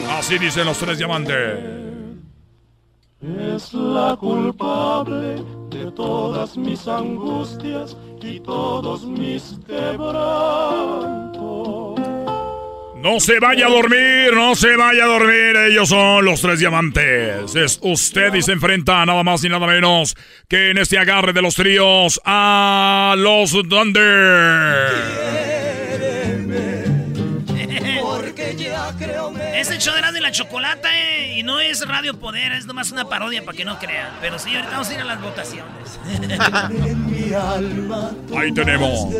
[0.08, 1.82] Así dicen los tres diamantes.
[3.22, 11.32] Es la culpable de todas mis angustias y todos mis quebrantos.
[12.96, 15.56] No se vaya a dormir, no se vaya a dormir.
[15.68, 17.54] Ellos son los tres diamantes.
[17.54, 20.16] Es usted y se enfrenta nada más ni nada menos
[20.48, 24.90] que en este agarre de los tríos a los Thunder.
[28.00, 32.14] Porque ya creo Es el show de y la Chocolata, eh, y no es Radio
[32.14, 34.10] Poder, es nomás una parodia para que no crean.
[34.20, 35.98] Pero sí, ahorita vamos a ir a las votaciones.
[38.38, 39.12] Ahí tenemos.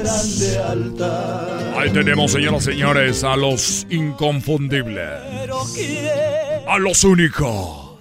[1.76, 5.08] Ahí tenemos, señoras y señores, a los inconfundibles.
[6.68, 7.98] A los únicos.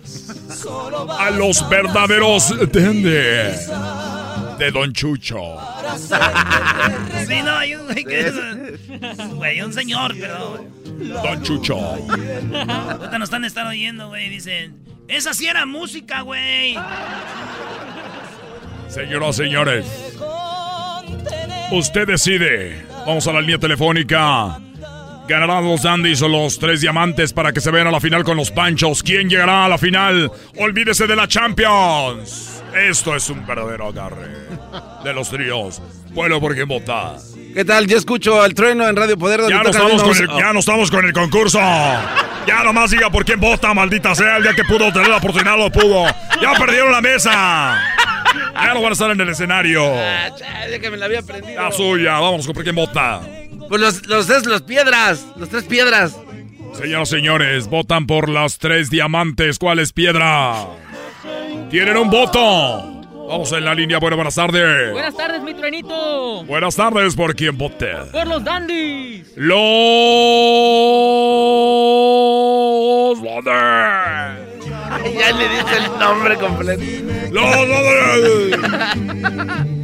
[1.17, 3.71] A los verdaderos dendes
[4.59, 5.57] de Don Chucho.
[7.27, 8.77] sí, no, hay un güey que.
[9.33, 10.63] Güey, un señor, pero.
[11.01, 11.77] Don Chucho.
[11.79, 14.29] Ahorita nos están estar oyendo, güey.
[14.29, 16.77] Dicen, esa sí era música, güey.
[18.87, 19.85] Señoras señores,
[21.71, 22.85] usted decide.
[23.05, 24.59] Vamos a la línea telefónica.
[25.27, 28.37] ¿Ganarán los Dandies o los tres diamantes para que se vean a la final con
[28.37, 29.03] los Panchos?
[29.03, 30.31] ¿Quién llegará a la final?
[30.57, 32.63] Olvídese de la Champions.
[32.75, 34.27] Esto es un verdadero agarre
[35.03, 35.81] de los tríos.
[36.11, 37.15] Bueno, ¿por quién vota?
[37.53, 37.87] ¿Qué tal?
[37.87, 40.59] Yo escucho el trueno en Radio Poder donde Ya no, estamos con el, ya no
[40.59, 41.59] estamos con el concurso.
[41.59, 44.37] Ya nomás diga por quién vota, maldita sea.
[44.37, 46.05] El día que pudo tener la oportunidad lo pudo.
[46.41, 47.79] Ya perdieron la mesa.
[48.53, 49.83] Ya no van a estar en el escenario.
[49.95, 51.61] Ah, chale, que me la había aprendido.
[51.61, 53.21] La suya, vamos con por quién vota.
[53.71, 56.13] Pues los, los, tres- los piedras, los tres piedras.
[56.73, 59.57] Señoras y señores, votan por las tres diamantes.
[59.59, 60.67] ¿Cuál es piedra?
[61.69, 62.39] Tienen un voto.
[63.29, 63.97] Vamos en la línea.
[63.99, 64.91] Bueno, buenas tardes.
[64.91, 66.43] Buenas tardes, mi truenito.
[66.43, 67.93] Buenas tardes, ¿por quién voté?
[68.11, 69.31] Por los dandies.
[69.37, 69.57] Los
[73.21, 74.65] Wonders.
[75.17, 76.83] ya le dice el nombre completo.
[77.31, 78.57] Los Wonders.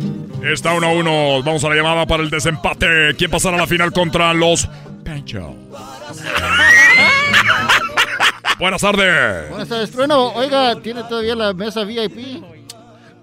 [0.53, 1.44] Está 1 a 1.
[1.44, 3.15] Vamos a la llamada para el desempate.
[3.18, 4.68] ¿Quién pasará a la final contra los
[5.03, 5.56] Pancho?
[8.60, 9.49] Buenas tardes.
[9.49, 10.32] Buenas tardes, Trueno.
[10.34, 12.44] Oiga, ¿tiene todavía la mesa VIP?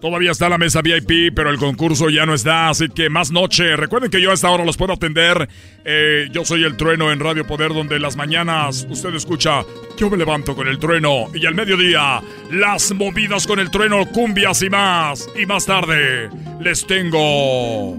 [0.04, 3.74] Todavía está la mesa VIP, pero el concurso ya no está, así que más noche.
[3.74, 5.48] Recuerden que yo a esta hora los puedo atender.
[5.82, 9.62] Eh, yo soy el trueno en Radio Poder, donde las mañanas usted escucha
[9.96, 11.28] Yo me levanto con el trueno.
[11.32, 12.20] Y al mediodía,
[12.50, 15.26] las movidas con el trueno, cumbias y más.
[15.40, 16.28] Y más tarde,
[16.60, 17.96] les tengo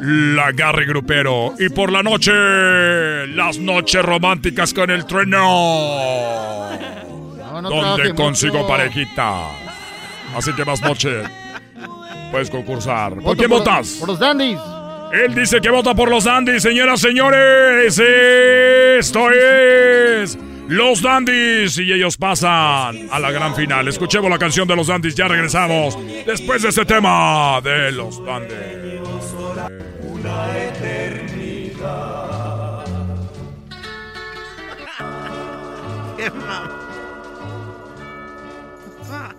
[0.00, 1.54] la Garry Grupero.
[1.58, 2.30] Y por la noche,
[3.26, 5.40] las noches románticas con el trueno.
[7.40, 8.68] No, no donde consigo mucho.
[8.68, 9.63] parejita.
[10.36, 11.22] Así que más noche
[12.30, 13.14] puedes concursar.
[13.14, 13.96] ¿Por Voto quién por- votas?
[14.00, 14.58] Por los dandies.
[15.12, 17.96] Él dice que vota por los Dandies, señoras, señores.
[18.00, 20.36] Esto es
[20.66, 23.86] los Dandies y ellos pasan a la gran final.
[23.86, 25.96] Escuchemos la canción de los Dandies, ya regresamos
[26.26, 28.58] después de este tema de los Dandies.
[30.02, 31.44] Una eternidad.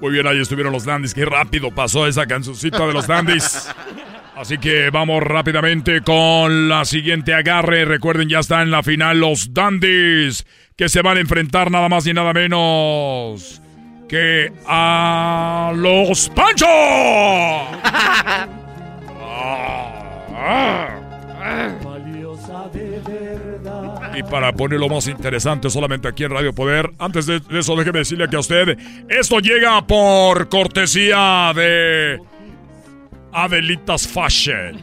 [0.02, 1.14] Muy bien, ahí estuvieron los Dandies.
[1.14, 3.70] Qué rápido pasó esa cancioncita de los Dandies.
[4.36, 7.86] Así que vamos rápidamente con la siguiente agarre.
[7.86, 12.06] Recuerden, ya está en la final los Dandies, que se van a enfrentar nada más
[12.06, 13.62] y nada menos
[14.10, 16.68] que a los Panchos.
[24.16, 28.30] Y para ponerlo más interesante solamente aquí en Radio Poder, antes de eso déjeme decirle
[28.30, 28.78] que a usted,
[29.10, 32.20] esto llega por cortesía de
[33.34, 34.80] Adelitas Fashion.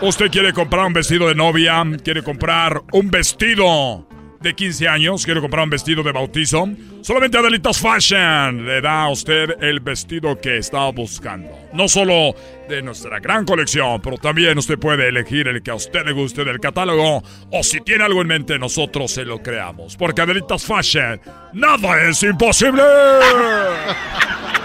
[0.00, 4.06] Usted quiere comprar un vestido de novia, quiere comprar un vestido
[4.40, 6.68] de 15 años, quiere comprar un vestido de bautizo.
[7.02, 11.50] Solamente Adelitas Fashion le da a usted el vestido que está buscando.
[11.74, 12.34] No solo
[12.68, 16.44] de nuestra gran colección, pero también usted puede elegir el que a usted le guste
[16.44, 17.22] del catálogo.
[17.52, 19.96] O si tiene algo en mente, nosotros se lo creamos.
[19.96, 21.20] Porque Adelitas Fashion,
[21.52, 22.82] nada es imposible.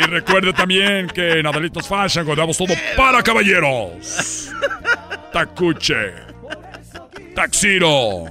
[0.00, 4.50] Y recuerde también que en Adelitas Fashion encontramos todo para caballeros.
[5.30, 6.12] Tacuche.
[7.34, 8.24] Taxiro.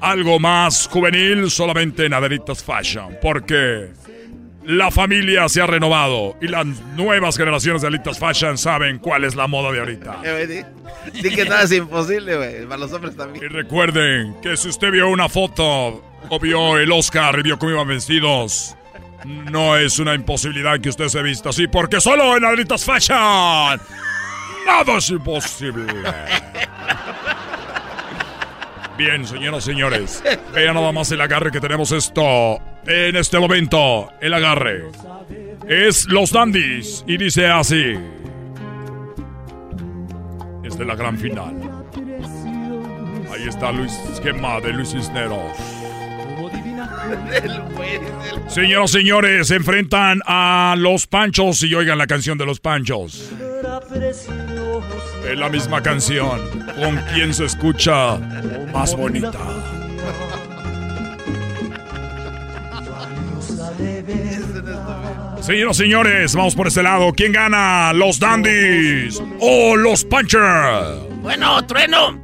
[0.00, 3.18] Algo más juvenil solamente en Adelitas Fashion.
[3.20, 3.90] Porque
[4.64, 6.66] la familia se ha renovado y las
[6.96, 10.20] nuevas generaciones de Adelitas Fashion saben cuál es la moda de ahorita.
[10.24, 10.64] Eh,
[11.12, 12.64] di, di que nada es imposible, güey.
[12.64, 13.44] Para los hombres también.
[13.44, 17.72] Y recuerden que si usted vio una foto o vio el Oscar y vio cómo
[17.72, 18.76] iban vestidos,
[19.26, 23.80] no es una imposibilidad que usted se vista así, porque solo en Adelitas Fashion
[24.66, 25.92] nada es imposible.
[28.96, 30.22] Bien, señoras y señores,
[30.54, 34.10] vean nada más el agarre que tenemos esto en este momento.
[34.20, 34.84] El agarre
[35.68, 37.94] es los dandies y dice así.
[40.64, 41.54] Es de la gran final.
[43.32, 45.75] Ahí está Luis Esquema de Luis Cisneros.
[48.48, 53.30] Señoras y señores, se enfrentan a los Panchos y oigan la canción de los Panchos.
[55.28, 56.40] Es la misma canción.
[56.76, 58.16] ¿Con quién se escucha
[58.72, 59.32] más bonita?
[65.40, 67.12] Señoras y señores, vamos por este lado.
[67.12, 67.92] ¿Quién gana?
[67.92, 70.98] ¿Los Dandies o los Punchers?
[71.22, 72.20] Bueno, Trueno,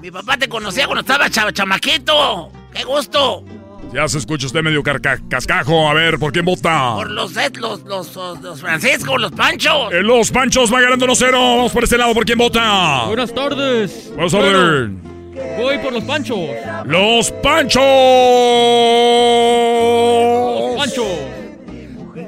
[0.00, 2.50] mi papá te conocía cuando estaba cha- chamaquito.
[2.72, 3.44] ¡Qué gusto!
[3.92, 5.86] Ya se escucha usted medio carca- cascajo.
[5.88, 6.94] A ver, ¿por quién vota?
[6.94, 9.92] Por los, los, los, los, los Francisco, los Panchos.
[9.92, 11.32] Eh, los Panchos va ganando 1-0.
[11.32, 12.14] Vamos por este lado.
[12.14, 13.04] ¿Por quién vota?
[13.06, 14.10] Buenas tardes.
[14.14, 15.58] Buenas Bueno, tardes.
[15.58, 16.38] voy por los Panchos.
[16.86, 17.82] Los Panchos.
[20.60, 21.06] Los Panchos.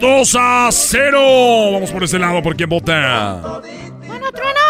[0.00, 1.72] 2 a 0.
[1.72, 2.42] Vamos por este lado.
[2.42, 3.60] ¿Por quién vota?
[4.06, 4.60] Bueno, Trueno.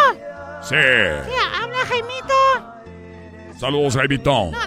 [0.63, 0.77] Sí.
[0.77, 3.59] Sí, habla Jaimito.
[3.59, 4.31] Saludos, Jaimito.
[4.51, 4.59] No,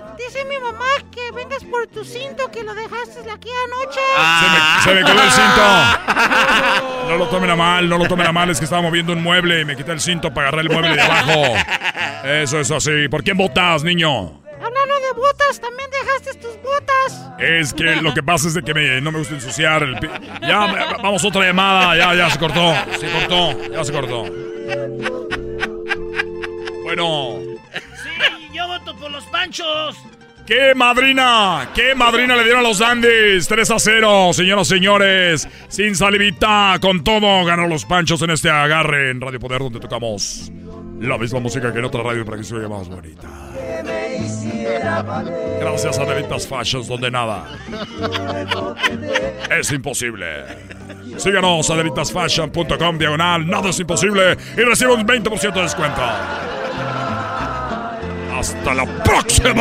[1.38, 4.00] vengas por tu cinto que lo dejaste aquí anoche.
[4.84, 7.08] Se me quedó el cinto.
[7.10, 8.50] No lo tomen a mal, no lo tomen a mal.
[8.50, 10.94] Es que estaba moviendo un mueble y me quité el cinto para agarrar el mueble
[10.96, 11.44] de abajo.
[12.26, 13.08] Eso es así.
[13.10, 14.42] ¿Por quién votas, niño?
[14.60, 17.32] Hablando de botas, también dejaste tus botas.
[17.40, 20.10] Es que lo que pasa es de que me- no me gusta ensuciar el pi-
[20.42, 21.96] Ya, vamos otra llamada.
[21.96, 22.74] Ya, ya se cortó.
[23.00, 23.72] Se cortó.
[23.72, 24.26] Ya se cortó.
[26.84, 27.40] Bueno.
[27.74, 29.96] Sí, yo voto por los Panchos.
[30.48, 31.72] ¡Qué madrina!
[31.76, 33.50] ¡Qué madrina le dieron a los Andes!
[33.50, 35.48] 3 a 0, señoras y señores.
[35.68, 40.50] Sin salivita, con todo, ganó los panchos en este agarre en Radio Poder, donde tocamos
[41.02, 43.28] la misma música que en otra radio para que se oiga más bonita.
[45.60, 47.46] Gracias a Delitas Fashions, donde nada
[49.52, 50.46] es imposible.
[51.18, 56.02] Síganos a delitasfashion.com diagonal, nada es imposible y recibe un 20% de descuento.
[58.38, 59.56] ¡Hasta la próxima!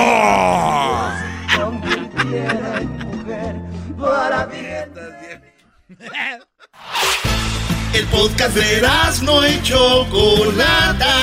[7.95, 8.87] El podcast de
[9.23, 11.15] no y Chocolata.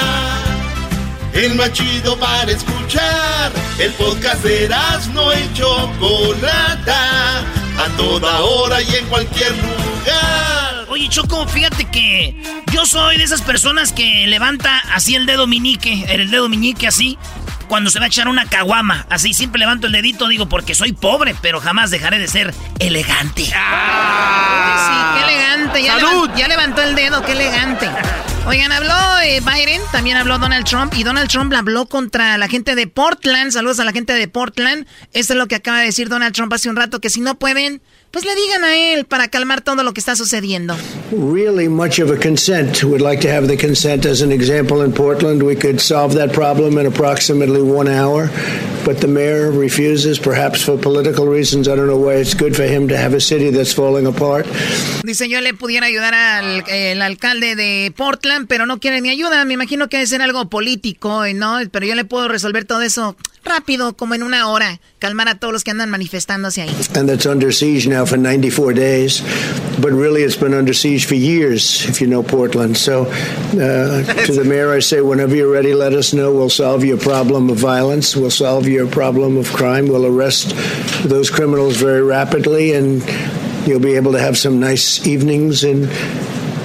[1.33, 3.51] El más chido para escuchar.
[3.77, 4.67] El podcast de
[5.13, 7.41] no y Chocolata.
[7.77, 10.62] A toda hora y en cualquier lugar.
[10.93, 12.39] Oye, Choco, fíjate que
[12.71, 17.17] yo soy de esas personas que levanta así el dedo meñique, el dedo meñique así,
[17.67, 19.07] cuando se va a echar una caguama.
[19.09, 23.41] Así siempre levanto el dedito, digo, porque soy pobre, pero jamás dejaré de ser elegante.
[23.43, 23.51] Sí,
[25.15, 25.81] qué elegante.
[25.83, 27.89] Ya, levan- ya levantó el dedo, qué elegante.
[28.45, 28.93] Oigan, habló
[29.23, 33.51] eh, Biden, también habló Donald Trump, y Donald Trump habló contra la gente de Portland.
[33.51, 34.85] Saludos a la gente de Portland.
[35.11, 37.33] Esto es lo que acaba de decir Donald Trump hace un rato, que si no
[37.39, 37.81] pueden,
[38.13, 40.75] pues le digan a él para calmar todo lo que está sucediendo.
[41.11, 42.83] really much of a consent.
[42.83, 45.41] We'd like to have the consent as an example in Portland.
[45.41, 48.29] We could solve that problem in approximately one hour,
[48.85, 51.67] but the mayor refuses, perhaps for political reasons.
[51.67, 54.45] I don't know why it's good for him to have a city that's falling apart.
[55.03, 59.43] Dice, yo le pudiera ayudar al el alcalde de Portland, pero no quiere mi ayuda.
[59.45, 61.57] Me imagino que debe ser algo político, ¿no?
[61.71, 65.53] Pero yo le puedo resolver todo eso rápido, como en una hora, calmar a todos
[65.53, 66.75] los que andan manifestándose ahí.
[66.95, 69.21] And that's under siege now for 94 days.
[69.81, 72.77] But really, it's been under siege for years, if you know Portland.
[72.77, 76.31] So, uh, to the mayor, I say, whenever you're ready, let us know.
[76.33, 78.15] We'll solve your problem of violence.
[78.15, 79.87] We'll solve your problem of crime.
[79.87, 80.53] We'll arrest
[81.03, 83.03] those criminals very rapidly, and
[83.67, 85.87] you'll be able to have some nice evenings in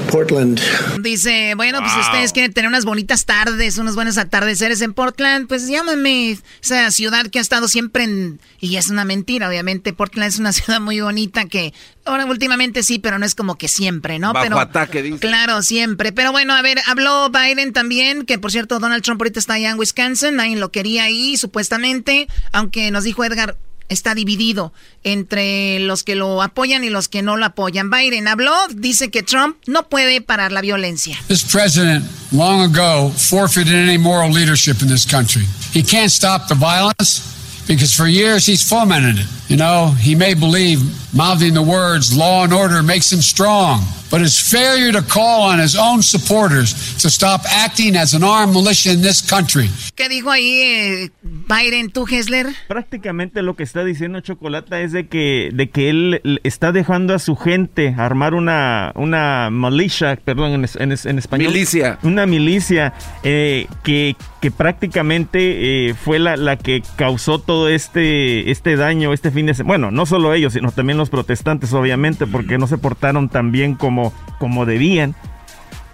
[0.09, 0.61] Portland.
[1.01, 5.47] Dice, bueno, pues si ustedes quieren tener unas bonitas tardes, unos buenos atardeceres en Portland,
[5.47, 6.39] pues llámame.
[6.63, 8.41] Esa ciudad que ha estado siempre en...
[8.61, 9.93] Y es una mentira, obviamente.
[9.93, 11.73] Portland es una ciudad muy bonita que...
[12.05, 14.33] Ahora, últimamente sí, pero no es como que siempre, ¿no?
[14.33, 15.19] Bajo pero, ataque, dice.
[15.19, 16.11] Claro, siempre.
[16.11, 19.71] Pero bueno, a ver, habló Biden también, que por cierto, Donald Trump ahorita está allá
[19.71, 23.57] en Wisconsin, nadie lo quería ahí, supuestamente, aunque nos dijo Edgar,
[23.89, 24.73] está dividido
[25.05, 27.91] entre los que lo apoyan y los que no lo apoyan.
[27.91, 31.19] Biden habló, dice que Trump no puede parar la violencia.
[31.29, 35.47] This president long ago forfeited any moral leadership in this country.
[35.73, 37.38] He can't stop the violence
[37.69, 39.27] because for years he's fomented it.
[39.49, 40.81] You know, he may believe
[41.15, 45.59] mouthing the words law and order makes him strong, but his failure to call on
[45.59, 50.31] his own supporters to stop acting as an armed militia in this country ¿Qué dijo
[50.31, 52.47] ahí eh, Biden, tú, Hessler?
[52.69, 57.19] Prácticamente lo que está diciendo Chocolata es de que, de que él está dejando a
[57.19, 61.53] su gente armar una, una militia, perdón, en, en en español.
[61.53, 61.99] Milicia.
[62.05, 68.77] Una milicia eh, que, que prácticamente eh, fue la, la que causó todo este, este
[68.77, 69.69] daño este fin de semana.
[69.69, 73.75] Bueno, no solo ellos, sino también los protestantes, obviamente, porque no se portaron tan bien
[73.75, 75.17] como, como debían.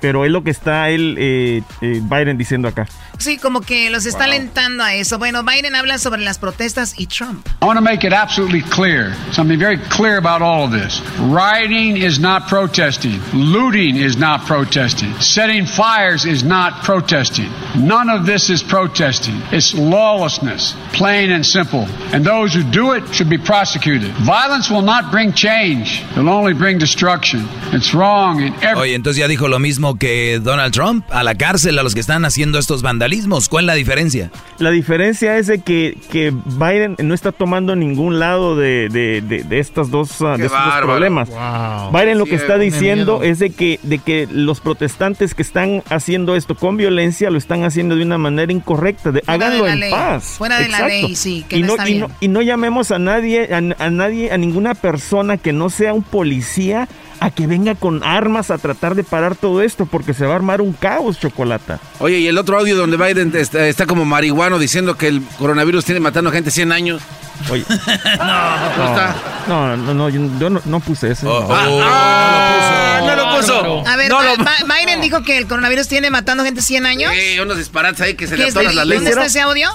[0.00, 2.86] Pero es lo que está él, eh, eh, Biden, diciendo acá.
[3.18, 5.18] Sí, como que los está alentando a eso.
[5.18, 7.46] Bueno, Biden habla sobre las protestas y Trump.
[7.62, 11.00] I want to make it absolutely clear, something very clear about all of this.
[11.18, 13.20] Rioting is not protesting.
[13.32, 15.14] Looting is not protesting.
[15.20, 17.48] Setting fires is not protesting.
[17.76, 19.40] None of this is protesting.
[19.52, 21.86] It's lawlessness, plain and simple.
[22.12, 24.10] And those who do it should be prosecuted.
[24.26, 26.02] Violence will not bring change.
[26.12, 27.48] It'll only bring destruction.
[27.72, 31.34] It's wrong in every Oye, entonces ya dijo lo mismo que Donald Trump, a la
[31.36, 33.03] cárcel a los que están haciendo estos vandalismos.
[33.48, 34.30] ¿Cuál es la diferencia?
[34.58, 39.42] La diferencia es de que, que Biden no está tomando ningún lado de, de, de,
[39.44, 41.28] de estas dos, ah, de estos dos problemas.
[41.28, 41.90] Wow.
[41.92, 43.30] Biden lo Sí, que está diciendo miedo.
[43.32, 47.64] es de que, de que los protestantes que están haciendo esto con violencia lo están
[47.64, 49.10] haciendo de una manera incorrecta.
[49.12, 49.90] De, Fuera de háganlo la en ley.
[49.90, 50.24] paz.
[50.38, 52.00] Fuera de la ley, sí, que y no no, está y, bien.
[52.02, 55.92] no, y no llamemos a nadie, a, a nadie, a ninguna persona que no sea
[55.94, 56.88] un policía
[57.24, 60.36] a que venga con armas a tratar de parar todo esto porque se va a
[60.36, 61.78] armar un caos, chocolata.
[62.00, 65.84] Oye, y el otro audio donde Biden está, está como marihuano diciendo que el coronavirus
[65.84, 67.02] tiene matando gente 100 años.
[67.50, 67.64] Oye.
[68.18, 69.14] no, no está.
[69.48, 71.28] No, no, no, yo, yo no, no puse eso.
[71.32, 71.80] Oh, no.
[71.82, 73.86] Ah, no lo puso.
[73.88, 77.12] A ver, No lo- Ba- Biden dijo que el coronavirus tiene matando gente 100 años.
[77.14, 79.08] Sí, unos disparates ahí que se ¿Qué le atoran las ¿Dónde leyes.
[79.10, 79.70] está ese audio?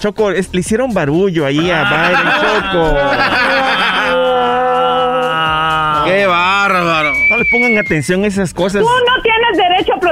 [0.00, 2.96] Choco, es- le hicieron barullo ahí a Biden, Choco.
[6.06, 6.49] ¡Qué bárbaro!
[7.48, 8.84] Pongan atención a esas cosas.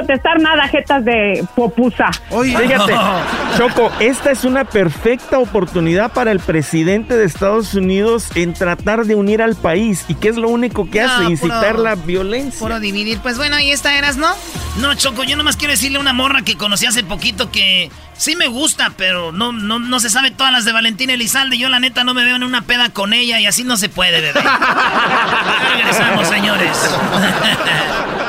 [0.09, 2.09] Protestar nada, jetas de popusa.
[2.31, 2.95] Fíjate,
[3.57, 9.13] Choco, esta es una perfecta oportunidad para el presidente de Estados Unidos en tratar de
[9.13, 10.05] unir al país.
[10.07, 11.25] ¿Y qué es lo único que No, hace?
[11.25, 12.59] Incitar puro- la violencia.
[12.59, 13.19] Puro dividir.
[13.19, 14.29] Pues bueno, ahí está, Eras, ¿no?
[14.77, 18.35] No, Choco, yo nomás quiero decirle a una morra que conocí hace poquito que sí
[18.35, 21.57] me gusta, pero no, no, no se sabe todas las de Valentina Elizalde.
[21.59, 23.89] Yo la neta no me veo en una peda con ella y así no se
[23.89, 24.41] puede, bebé.
[25.75, 26.77] Regresamos, señores.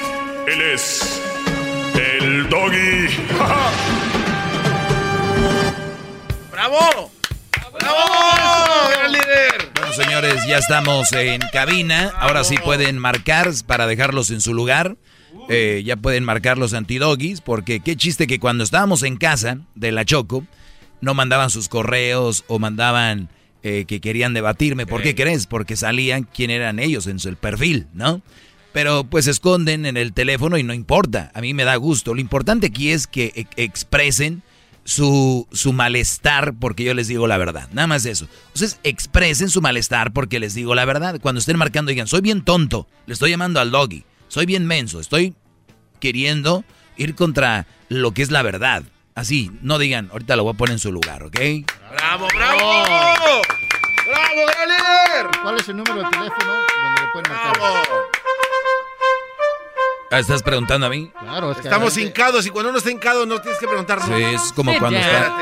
[0.47, 1.21] Él es.
[1.95, 3.07] El doggy.
[6.51, 7.11] ¡Bravo!
[7.79, 7.97] ¡Bravo!
[8.91, 9.71] ¡Gran líder!
[9.75, 12.11] Bueno, señores, ya estamos en cabina.
[12.19, 14.97] Ahora sí pueden marcar para dejarlos en su lugar.
[15.49, 19.91] Eh, ya pueden marcar los antidoggies, porque qué chiste que cuando estábamos en casa de
[19.91, 20.45] la Choco,
[21.01, 23.29] no mandaban sus correos o mandaban
[23.63, 24.85] eh, que querían debatirme.
[24.85, 25.47] ¿Por qué crees?
[25.47, 28.21] Porque salían quién eran ellos en su perfil, ¿no?
[28.73, 31.31] Pero pues se esconden en el teléfono y no importa.
[31.33, 32.13] A mí me da gusto.
[32.13, 34.43] Lo importante aquí es que e- expresen
[34.85, 37.67] su, su malestar porque yo les digo la verdad.
[37.73, 38.27] Nada más eso.
[38.47, 41.19] Entonces expresen su malestar porque les digo la verdad.
[41.21, 42.87] Cuando estén marcando digan, soy bien tonto.
[43.07, 44.03] Le estoy llamando al doggy.
[44.29, 44.99] Soy bien menso.
[45.01, 45.35] Estoy
[45.99, 46.63] queriendo
[46.97, 48.83] ir contra lo que es la verdad.
[49.15, 51.37] Así, no digan, ahorita lo voy a poner en su lugar, ¿ok?
[51.91, 52.83] ¡Bravo, bravo!
[54.07, 55.41] ¡Bravo, gran líder!
[55.43, 57.57] ¿Cuál es el número de teléfono donde le pueden marcar?
[57.61, 57.83] Ah,
[60.11, 61.09] ¿Estás preguntando a mí?
[61.19, 63.99] Claro, es que Estamos hincados y cuando uno está hincado no tienes que preguntar.
[64.05, 65.09] Sí, es como Sit cuando down.
[65.09, 65.37] está...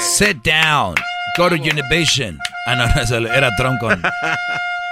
[0.00, 0.94] Sit down.
[1.38, 2.38] Go to Univision.
[2.66, 2.84] Ah, no,
[3.32, 4.02] era Trump con...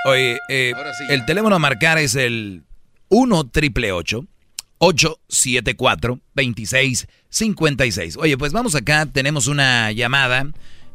[0.06, 2.62] Oye, eh, sí, el teléfono a marcar es el
[3.10, 8.16] 1 triple 874 2656.
[8.16, 10.46] Oye, pues vamos acá, tenemos una llamada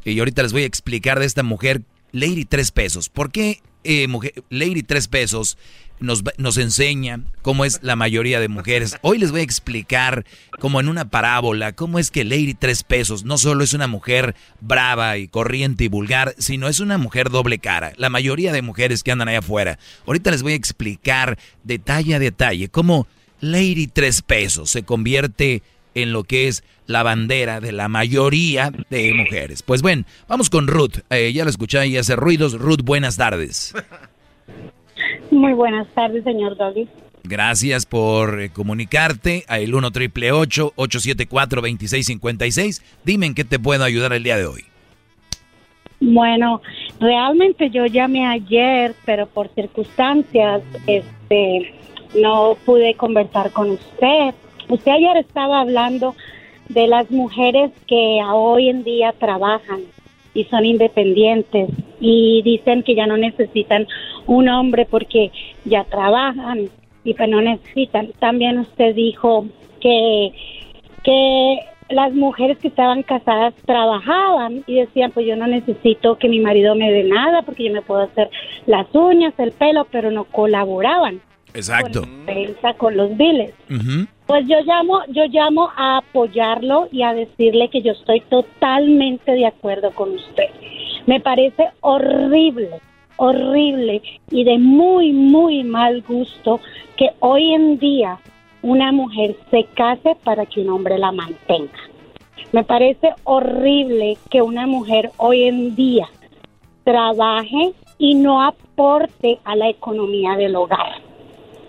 [0.04, 3.08] y ahorita les voy a explicar de esta mujer, Lady Tres Pesos.
[3.08, 4.08] ¿Por qué eh,
[4.50, 5.56] Lady Tres Pesos
[6.00, 8.96] nos, nos enseña cómo es la mayoría de mujeres?
[9.02, 10.24] Hoy les voy a explicar,
[10.58, 14.34] como en una parábola, cómo es que Lady Tres Pesos no solo es una mujer
[14.60, 17.92] brava y corriente y vulgar, sino es una mujer doble cara.
[17.96, 19.78] La mayoría de mujeres que andan allá afuera.
[20.06, 23.06] Ahorita les voy a explicar detalle a detalle cómo
[23.40, 25.62] Lady Tres Pesos se convierte
[25.94, 29.62] en lo que es la bandera de la mayoría de mujeres.
[29.62, 30.98] Pues bueno, vamos con Ruth.
[31.10, 32.58] Eh, ya la escuché y hace ruidos.
[32.58, 33.74] Ruth, buenas tardes.
[35.30, 36.88] Muy buenas tardes, señor Doggy.
[37.26, 43.00] Gracias por eh, comunicarte al 1 triple 874 2656.
[43.02, 44.64] Dime en qué te puedo ayudar el día de hoy.
[46.00, 46.60] Bueno,
[47.00, 51.72] realmente yo llamé ayer, pero por circunstancias, este,
[52.14, 54.34] no pude conversar con usted.
[54.68, 56.14] Usted ayer estaba hablando
[56.68, 59.80] de las mujeres que hoy en día trabajan
[60.32, 61.68] y son independientes
[62.00, 63.86] y dicen que ya no necesitan
[64.26, 65.30] un hombre porque
[65.64, 66.68] ya trabajan
[67.04, 68.08] y que no necesitan.
[68.18, 69.46] También usted dijo
[69.80, 70.32] que
[71.04, 71.58] que
[71.90, 76.74] las mujeres que estaban casadas trabajaban y decían, pues yo no necesito que mi marido
[76.74, 78.30] me dé nada porque yo me puedo hacer
[78.66, 81.20] las uñas, el pelo, pero no colaboraban
[81.52, 82.02] Exacto.
[82.26, 83.54] pensa con los biles.
[84.26, 89.46] Pues yo llamo, yo llamo a apoyarlo y a decirle que yo estoy totalmente de
[89.46, 90.48] acuerdo con usted.
[91.06, 92.80] Me parece horrible,
[93.16, 96.60] horrible y de muy, muy mal gusto
[96.96, 98.18] que hoy en día
[98.62, 101.78] una mujer se case para que un hombre la mantenga.
[102.52, 106.08] Me parece horrible que una mujer hoy en día
[106.82, 111.03] trabaje y no aporte a la economía del hogar.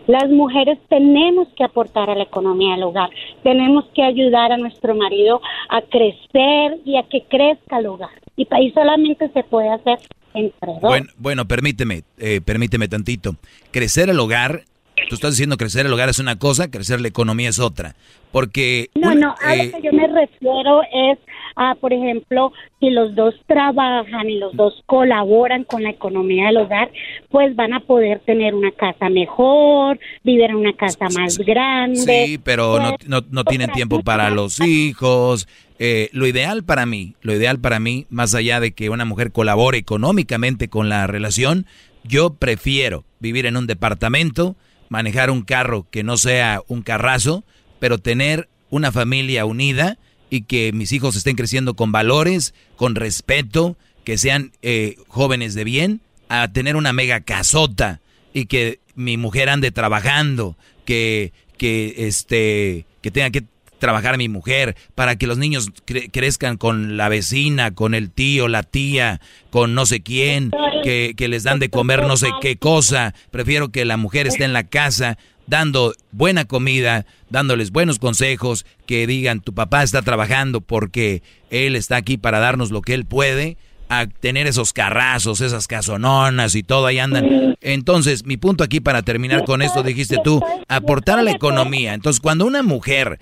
[0.07, 3.09] Las mujeres tenemos que aportar a la economía del hogar,
[3.43, 8.09] tenemos que ayudar a nuestro marido a crecer y a que crezca el hogar.
[8.37, 9.97] Y ahí solamente se puede hacer
[10.33, 10.81] entre dos.
[10.81, 13.35] Bueno, bueno, permíteme, eh, permíteme tantito.
[13.71, 14.61] Crecer el hogar,
[15.09, 17.95] tú estás diciendo crecer el hogar es una cosa, crecer la economía es otra.
[18.31, 18.89] Porque...
[18.95, 21.17] No, una- no, a eh, lo que yo me refiero es
[21.55, 26.57] a, por ejemplo, si los dos trabajan y los dos colaboran con la economía del
[26.57, 26.91] hogar,
[27.29, 32.25] pues van a poder tener una casa mejor, vivir en una casa más grande.
[32.25, 35.47] Sí, pero no, Pues, no, no tienen tiempo para los hijos.
[35.79, 39.31] Eh, lo ideal para mí, lo ideal para mí, más allá de que una mujer
[39.31, 41.65] colabore económicamente con la relación,
[42.03, 44.55] yo prefiero vivir en un departamento,
[44.89, 47.43] manejar un carro que no sea un carrazo,
[47.79, 49.97] pero tener una familia unida
[50.35, 55.63] y que mis hijos estén creciendo con valores, con respeto, que sean eh, jóvenes de
[55.63, 58.01] bien, a tener una mega casota
[58.33, 63.43] y que mi mujer ande trabajando, que, que, este, que tenga que
[63.79, 68.47] trabajar mi mujer, para que los niños cre- crezcan con la vecina, con el tío,
[68.47, 69.19] la tía,
[69.51, 70.51] con no sé quién,
[70.83, 73.13] que, que les dan de comer no sé qué cosa.
[73.31, 75.17] Prefiero que la mujer esté en la casa
[75.47, 81.97] dando buena comida, dándoles buenos consejos, que digan tu papá está trabajando porque él está
[81.97, 83.57] aquí para darnos lo que él puede,
[83.89, 87.55] a tener esos carrazos, esas casononas y todo ahí andan.
[87.61, 91.93] Entonces, mi punto aquí para terminar con esto, dijiste tú, aportar a la economía.
[91.93, 93.19] Entonces, cuando una mujer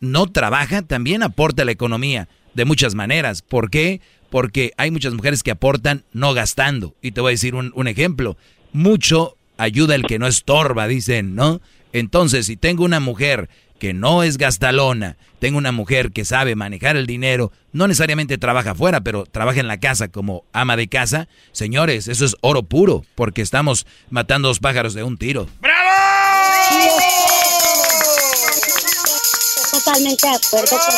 [0.00, 3.42] no trabaja, también aporta a la economía de muchas maneras.
[3.42, 4.00] ¿Por qué?
[4.30, 6.94] Porque hay muchas mujeres que aportan no gastando.
[7.02, 8.36] Y te voy a decir un, un ejemplo.
[8.72, 11.60] Mucho ayuda el que no estorba, dicen, ¿no?
[11.92, 13.48] Entonces, si tengo una mujer
[13.78, 18.70] que no es gastalona, tengo una mujer que sabe manejar el dinero, no necesariamente trabaja
[18.70, 23.04] afuera, pero trabaja en la casa como ama de casa, señores, eso es oro puro,
[23.14, 25.46] porque estamos matando dos pájaros de un tiro.
[29.72, 30.94] Totalmente de acuerdo con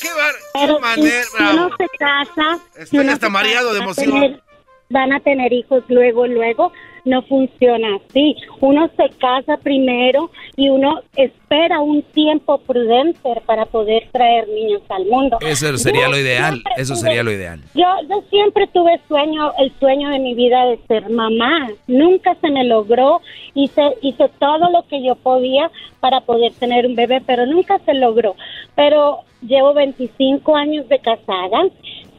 [0.00, 1.76] ¡Qué bar- Pero qué manera, si, si uno bravo!
[1.78, 4.10] se casa, si Estoy uno hasta se mareado de emoción.
[4.10, 4.42] tener-
[4.90, 6.72] van a tener hijos luego, luego.
[7.04, 8.34] No funciona así.
[8.60, 15.04] Uno se casa primero y uno espera un tiempo prudente para poder traer niños al
[15.06, 15.38] mundo.
[15.40, 17.60] Eso sería Yo lo ideal, eso tuve- sería lo ideal.
[17.74, 21.68] Yo, yo siempre tuve sueño, el sueño de mi vida de ser mamá.
[21.86, 23.20] Nunca se me logró.
[23.54, 25.70] Hice, hice todo lo que yo podía
[26.00, 28.34] para poder tener un bebé, pero nunca se logró.
[28.74, 31.64] Pero llevo 25 años de casada.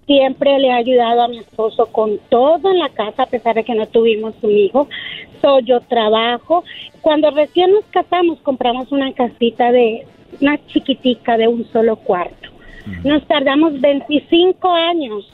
[0.06, 3.64] Siempre le he ayudado a mi esposo con todo en la casa, a pesar de
[3.64, 4.88] que no tuvimos un hijo.
[5.41, 6.64] So, yo trabajo.
[7.02, 10.06] Cuando recién nos casamos, compramos una casita de
[10.41, 12.49] una chiquitica de un solo cuarto.
[13.03, 15.27] Nos tardamos 25 años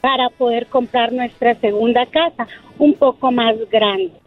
[0.00, 2.46] para poder comprar nuestra segunda casa,
[2.78, 4.21] un poco más grande.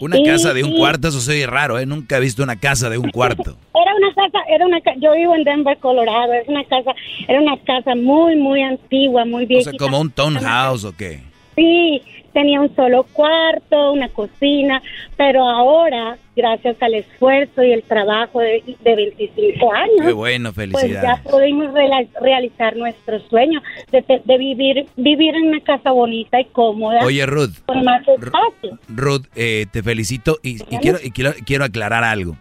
[0.00, 1.86] Una Y- casa de un y- cuarto, eso soy raro, ¿eh?
[1.86, 3.56] Nunca he visto una casa de un cuarto.
[3.74, 6.92] Era una casa, era una yo vivo en Denver, Colorado, es una casa,
[7.28, 9.70] era una casa muy, muy antigua, muy O viejita.
[9.70, 11.20] sea, como un townhouse o qué.
[11.56, 12.02] Sí,
[12.36, 14.82] tenía un solo cuarto, una cocina,
[15.16, 20.70] pero ahora, gracias al esfuerzo y el trabajo de, de 25 años, Qué bueno, pues
[20.90, 21.72] ya pudimos
[22.20, 24.04] realizar nuestro sueño de,
[24.36, 27.06] vivir vivir en una casa bonita y cómoda.
[27.06, 27.54] Oye, Ruth.
[27.64, 28.78] Con más espacio.
[28.88, 32.36] Ruth, eh, te felicito y, y quiero, y quiero, quiero aclarar algo.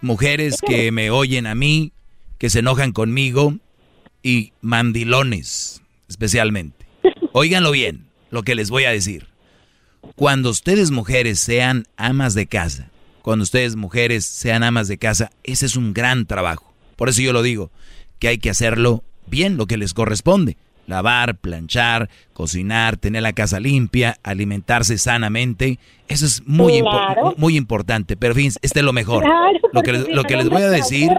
[0.00, 1.92] Mujeres que me oyen a mí,
[2.38, 3.52] que se enojan conmigo
[4.22, 6.86] y mandilones, especialmente.
[7.32, 9.26] Óiganlo bien, lo que les voy a decir.
[10.14, 12.90] Cuando ustedes mujeres sean amas de casa,
[13.22, 16.72] cuando ustedes mujeres sean amas de casa, ese es un gran trabajo.
[16.96, 17.70] Por eso yo lo digo,
[18.18, 20.56] que hay que hacerlo bien, lo que les corresponde.
[20.86, 25.80] Lavar, planchar, cocinar, tener la casa limpia, alimentarse sanamente.
[26.06, 28.16] Eso es muy, impo- muy importante.
[28.16, 29.24] Pero fin, este es lo mejor.
[29.24, 31.10] Claro, lo que les, lo que les voy a decir,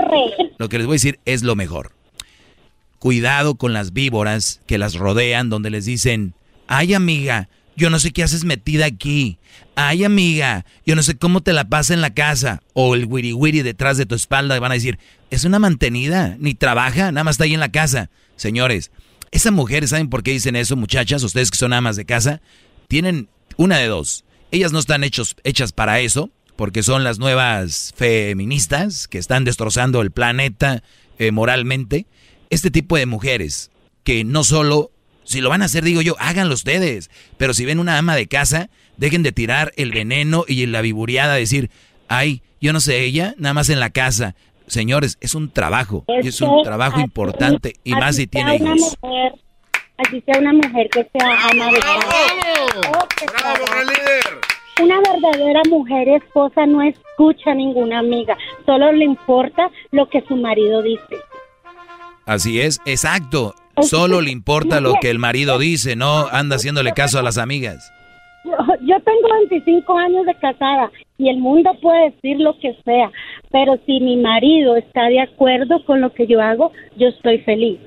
[0.57, 1.91] lo que les voy a decir es lo mejor.
[2.99, 6.33] Cuidado con las víboras que las rodean, donde les dicen,
[6.67, 9.37] ay amiga, yo no sé qué haces metida aquí.
[9.75, 12.63] Ay amiga, yo no sé cómo te la pasa en la casa.
[12.73, 14.97] O el wiri wiri detrás de tu espalda van a decir,
[15.29, 18.09] es una mantenida, ni trabaja, nada más está ahí en la casa.
[18.35, 18.91] Señores,
[19.31, 21.23] esas mujeres, ¿saben por qué dicen eso, muchachas?
[21.23, 22.41] Ustedes que son amas de casa,
[22.87, 24.25] tienen una de dos.
[24.51, 30.01] Ellas no están hechos, hechas para eso, porque son las nuevas feministas que están destrozando
[30.01, 30.83] el planeta
[31.19, 32.07] eh, moralmente.
[32.49, 33.71] Este tipo de mujeres
[34.03, 34.91] que no solo,
[35.27, 38.27] si lo van a hacer, digo yo, háganlo ustedes, pero si ven una ama de
[38.27, 41.69] casa, dejen de tirar el veneno y la viburiada, decir,
[42.07, 44.35] ay, yo no sé ella, nada más en la casa.
[44.67, 48.65] Señores, es un trabajo, y es un trabajo así- importante, y más si tiene sea
[48.65, 48.97] una hijos.
[49.01, 49.33] mujer,
[49.97, 52.89] así sea una mujer que sea ama de casa.
[52.89, 53.63] o que trabaje.
[54.81, 60.35] Una verdadera mujer esposa no escucha a ninguna amiga, solo le importa lo que su
[60.35, 61.17] marido dice.
[62.25, 63.55] Así es, exacto.
[63.81, 67.93] Solo le importa lo que el marido dice, no anda haciéndole caso a las amigas.
[68.43, 68.51] Yo,
[68.81, 73.11] yo tengo 25 años de casada y el mundo puede decir lo que sea,
[73.51, 77.79] pero si mi marido está de acuerdo con lo que yo hago, yo estoy feliz.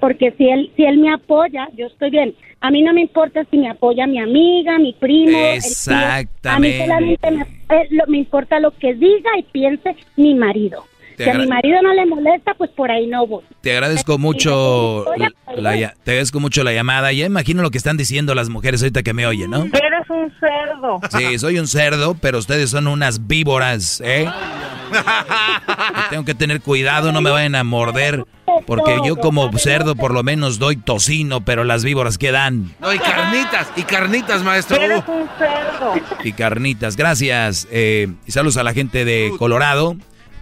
[0.00, 2.34] Porque si él si él me apoya, yo estoy bien.
[2.60, 5.94] A mí no me importa si me apoya mi amiga, mi primo, el tío.
[5.94, 6.78] A mí Exactamente.
[6.78, 10.84] solamente me, eh, me importa lo que diga y piense mi marido.
[11.16, 13.42] Te si a mi marido no le molesta, pues por ahí no voy.
[13.62, 17.12] Te agradezco mucho la, la- te agradezco mucho la llamada.
[17.12, 19.64] Ya imagino lo que están diciendo las mujeres ahorita que me oyen, ¿no?
[19.64, 21.00] Eres un cerdo.
[21.18, 24.28] Sí, soy un cerdo, pero ustedes son unas víboras, ¿eh?
[26.10, 28.24] Tengo que tener cuidado, no me vayan a morder,
[28.66, 32.72] porque yo como cerdo por lo menos doy tocino, pero las víboras ¿qué dan?
[32.80, 34.76] No, y carnitas, y carnitas, maestro.
[34.76, 35.94] Eres un cerdo.
[36.24, 37.66] Y carnitas, gracias.
[37.70, 39.96] eh, y saludos a la gente de Colorado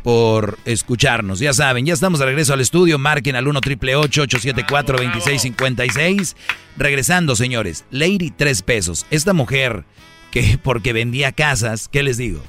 [0.05, 1.39] por escucharnos.
[1.41, 2.99] Ya saben, ya estamos de regreso al estudio.
[2.99, 6.37] Marquen al 1 triple 874 2656
[6.77, 7.85] Regresando, señores.
[7.91, 9.07] Lady, tres pesos.
[9.11, 9.85] Esta mujer
[10.31, 12.43] que porque vendía casas, ¿qué les digo?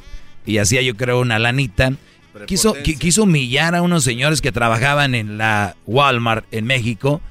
[0.45, 1.93] Y hacía yo creo una lanita.
[2.45, 7.21] Quiso, qui- quiso humillar a unos señores que trabajaban en la Walmart en México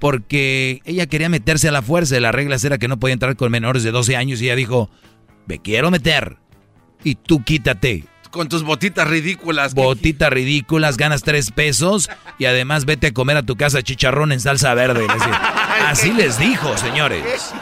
[0.00, 2.16] porque ella quería meterse a la fuerza.
[2.16, 4.56] y La regla era que no podía entrar con menores de 12 años y ella
[4.56, 4.90] dijo,
[5.46, 6.36] me quiero meter.
[7.04, 8.04] Y tú quítate.
[8.30, 9.74] Con tus botitas ridículas.
[9.74, 14.40] Botitas ridículas, ganas tres pesos y además vete a comer a tu casa chicharrón en
[14.40, 15.06] salsa verde.
[15.86, 17.52] Así les dijo, señores.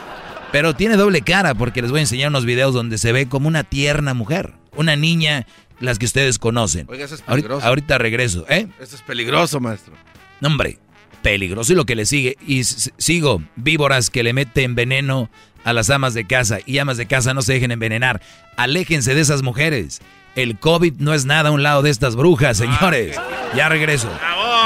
[0.51, 3.47] Pero tiene doble cara porque les voy a enseñar unos videos donde se ve como
[3.47, 4.53] una tierna mujer.
[4.75, 5.45] Una niña,
[5.79, 6.85] las que ustedes conocen.
[6.89, 7.65] Oiga, eso es peligroso.
[7.65, 8.67] ahorita regreso, ¿eh?
[8.79, 9.93] Esto es peligroso, maestro.
[10.39, 10.79] No, hombre,
[11.21, 12.37] peligroso y lo que le sigue.
[12.45, 15.29] Y sigo, víboras que le meten veneno
[15.63, 18.21] a las amas de casa y amas de casa no se dejen envenenar.
[18.55, 20.01] Aléjense de esas mujeres.
[20.37, 23.17] El COVID no es nada a un lado de estas brujas, señores.
[23.55, 24.07] Ya regreso.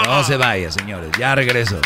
[0.05, 1.09] No se vaya, señores.
[1.17, 1.77] Ya regreso.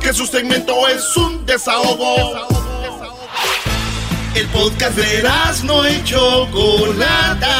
[0.00, 2.46] Que su segmento es un desahogo.
[4.38, 5.28] El podcast de
[5.64, 7.56] no y Chocolata.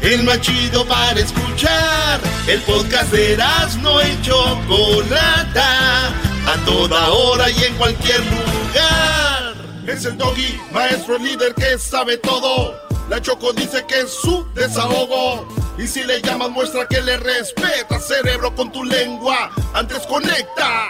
[0.00, 2.20] El más chido para escuchar.
[2.46, 3.36] El podcast de
[3.80, 6.10] no y Chocolata.
[6.46, 9.54] A toda hora y en cualquier lugar.
[9.84, 12.80] Es el doggy, maestro líder que sabe todo.
[13.08, 15.61] La Choco dice que es su desahogo.
[15.78, 19.50] Y si le llamas, muestra que le respeta, cerebro, con tu lengua.
[19.72, 20.86] Antes conecta.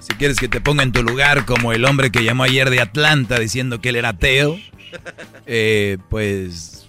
[0.00, 2.80] Si quieres que te ponga en tu lugar como el hombre que llamó ayer de
[2.80, 4.58] Atlanta diciendo que él era ateo,
[5.46, 6.88] eh, pues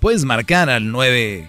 [0.00, 1.48] puedes marcar al 9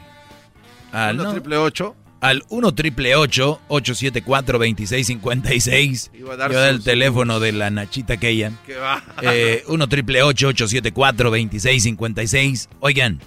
[0.92, 1.96] al 1 triple 8.
[2.22, 6.12] Al 1 triple 874 2656.
[6.14, 8.52] Iba a dar el sus- teléfono de la Nachita aquella.
[8.66, 9.04] ¿Qué va?
[9.22, 12.70] Eh, 1 triple 874 2656.
[12.82, 13.20] Oigan,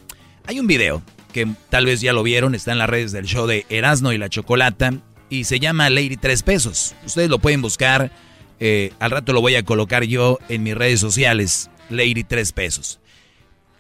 [0.47, 1.03] hay un video
[1.33, 4.19] que tal vez ya lo vieron, está en las redes del show de Erasno y
[4.19, 4.93] la Chocolata
[5.31, 6.95] y se llama Lady 3 pesos.
[7.07, 8.13] Ustedes lo pueden buscar,
[8.61, 13.01] eh, al rato lo voy a colocar yo en mis redes sociales, Lady 3 pesos.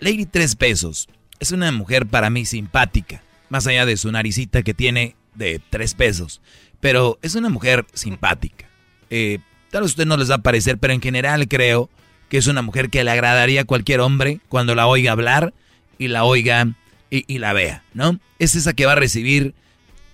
[0.00, 1.08] Lady 3 pesos
[1.38, 3.22] es una mujer para mí simpática,
[3.52, 6.40] más allá de su naricita que tiene de 3 pesos,
[6.80, 8.66] pero es una mujer simpática.
[9.10, 11.90] Eh, tal vez usted no les va a parecer, pero en general creo
[12.30, 15.52] que es una mujer que le agradaría a cualquier hombre cuando la oiga hablar
[15.98, 16.66] y la oiga
[17.10, 18.18] y, y la vea, ¿no?
[18.38, 19.54] Es esa que va a recibir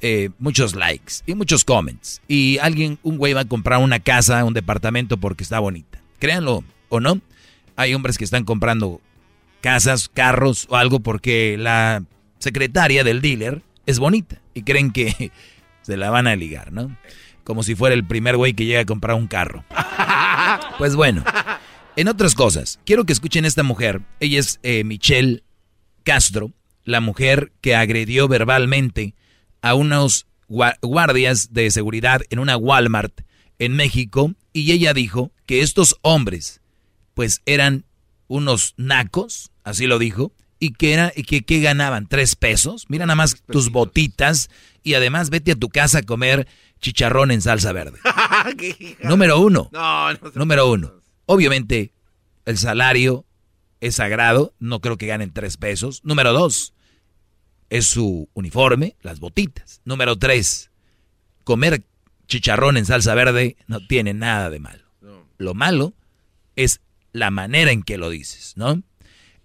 [0.01, 2.21] eh, muchos likes y muchos comments.
[2.27, 6.03] Y alguien, un güey va a comprar una casa, un departamento porque está bonita.
[6.19, 7.21] Créanlo o no,
[7.77, 9.01] hay hombres que están comprando
[9.61, 12.03] casas, carros o algo porque la
[12.39, 15.33] secretaria del dealer es bonita y creen que
[15.83, 16.97] se la van a ligar, ¿no?
[17.45, 19.65] Como si fuera el primer güey que llega a comprar un carro.
[20.79, 21.25] Pues bueno,
[21.97, 24.01] en otras cosas, quiero que escuchen esta mujer.
[24.21, 25.43] Ella es eh, Michelle
[26.05, 26.53] Castro,
[26.85, 29.15] la mujer que agredió verbalmente
[29.61, 33.21] a unos gua- guardias de seguridad en una Walmart
[33.59, 36.63] en México y ella dijo que estos hombres
[37.15, 37.85] pues eran
[38.29, 42.87] unos nacos, así lo dijo, y que era y que, que ganaban tres pesos.
[42.89, 44.51] Mira nada más tus botitas
[44.83, 46.47] y además vete a tu casa a comer
[46.81, 47.99] chicharrón en salsa verde.
[49.03, 49.69] Número uno.
[49.73, 50.93] No, Número uno.
[51.27, 51.93] Obviamente,
[52.45, 53.25] el salario
[53.81, 54.55] es sagrado.
[54.59, 56.01] No creo que ganen tres pesos.
[56.05, 56.75] Número dos.
[57.71, 59.83] Es su uniforme, las botitas.
[59.85, 60.71] Número tres.
[61.45, 61.85] Comer
[62.27, 64.85] chicharrón en salsa verde no tiene nada de malo.
[65.37, 65.95] Lo malo
[66.57, 66.81] es
[67.13, 68.83] la manera en que lo dices, ¿no?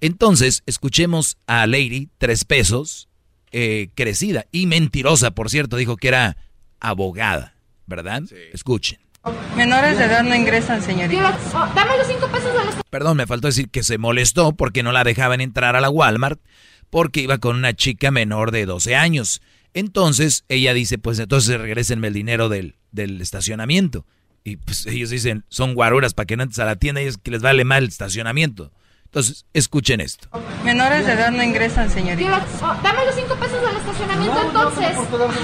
[0.04, 3.08] Entonces, escuchemos a Lady, tres pesos,
[3.54, 6.36] eh, crecida y mentirosa, por cierto, dijo que era
[6.82, 7.56] abogada,
[7.86, 8.24] ¿verdad?
[8.52, 9.00] Escuchen.
[9.56, 11.40] Menores de edad no ingresan, señorita.
[11.74, 14.92] Dame los cinco pesos de los Perdón, me faltó decir que se molestó porque no
[14.92, 16.42] la dejaban entrar a la Walmart
[16.90, 19.42] porque iba con una chica menor de 12 años.
[19.74, 24.06] Entonces ella dice, pues entonces regrésenme el dinero del, del estacionamiento.
[24.44, 27.16] Y pues ellos dicen, son guaruras para que no entres a la tienda y es
[27.16, 28.74] que les vale mal el estacionamiento.
[29.14, 30.26] Entonces, escuchen esto.
[30.64, 32.42] Menores de edad no ingresan, señorita.
[32.64, 34.90] Oh, dame los cinco pesos del estacionamiento entonces.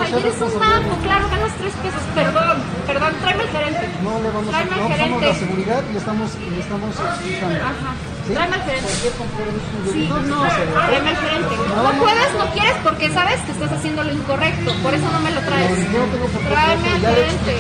[0.02, 2.02] Ay, eres un manco, claro, ganas tres pesos.
[2.16, 3.86] Perdón, perdón, tráeme al gerente.
[4.02, 5.40] No le vamos a Tráeme al no somos la gerente.
[5.46, 7.56] seguridad y le estamos, y estamos explicando.
[7.62, 7.94] Ajá.
[8.26, 8.34] ¿Sí?
[8.34, 8.90] Tráeme al gerente.
[8.90, 10.42] ¿Por qué confiar en su Sí, no,
[10.90, 11.56] tráeme al gerente.
[11.78, 14.74] No puedes, no quieres porque sabes que estás haciendo lo incorrecto.
[14.82, 15.70] Por eso no me lo traes.
[15.94, 17.52] No tengo por qué Tráeme al gerente.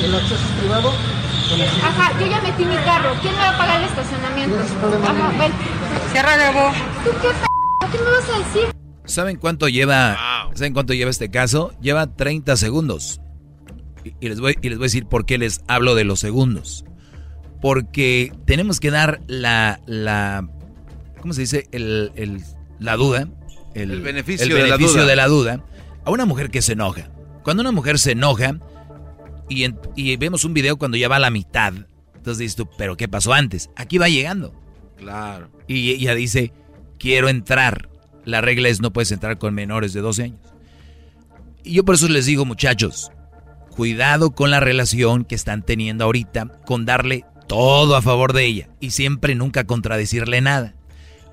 [0.00, 0.88] el acceso es privado.
[1.52, 3.10] Ajá, yo ya metí mi carro.
[3.22, 4.56] ¿Quién me va a pagar el estacionamiento?
[4.58, 5.52] Ajá, ven.
[6.12, 6.74] Cierra de voz.
[7.04, 8.74] ¿Tú qué p ¿Qué me vas a decir?
[9.06, 10.48] ¿Saben cuánto lleva?
[10.54, 11.72] ¿Saben cuánto lleva este caso?
[11.80, 13.20] Lleva 30 segundos.
[14.04, 16.20] Y, y les voy, y les voy a decir por qué les hablo de los
[16.20, 16.84] segundos.
[17.62, 20.46] Porque tenemos que dar la, la
[21.20, 21.66] ¿cómo se dice?
[21.72, 22.42] El, el-
[22.78, 23.26] la duda.
[23.74, 25.06] El, El beneficio el de la beneficio duda.
[25.10, 25.64] de la duda
[26.04, 27.08] a una mujer que se enoja.
[27.42, 28.56] Cuando una mujer se enoja
[29.48, 31.72] y, en- y vemos un video cuando ya va a la mitad,
[32.14, 33.70] entonces dices tú, ¿pero qué pasó antes?
[33.76, 34.52] Aquí va llegando.
[34.96, 35.48] Claro.
[35.66, 36.52] Y ella dice,
[36.98, 37.88] quiero entrar.
[38.24, 40.40] La regla es no puedes entrar con menores de 12 años.
[41.64, 43.10] Y yo por eso les digo, muchachos,
[43.70, 48.68] cuidado con la relación que están teniendo ahorita, con darle todo a favor de ella
[48.80, 50.74] y siempre nunca contradecirle nada.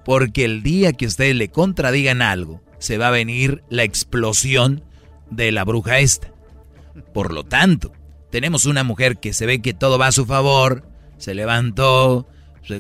[0.06, 4.84] Porque el día que ustedes le contradigan algo, se va a venir la explosión
[5.32, 6.32] de la bruja esta.
[7.14, 7.92] Por lo tanto,
[8.36, 10.86] tenemos una mujer que se ve que todo va a su favor,
[11.18, 12.28] se levantó,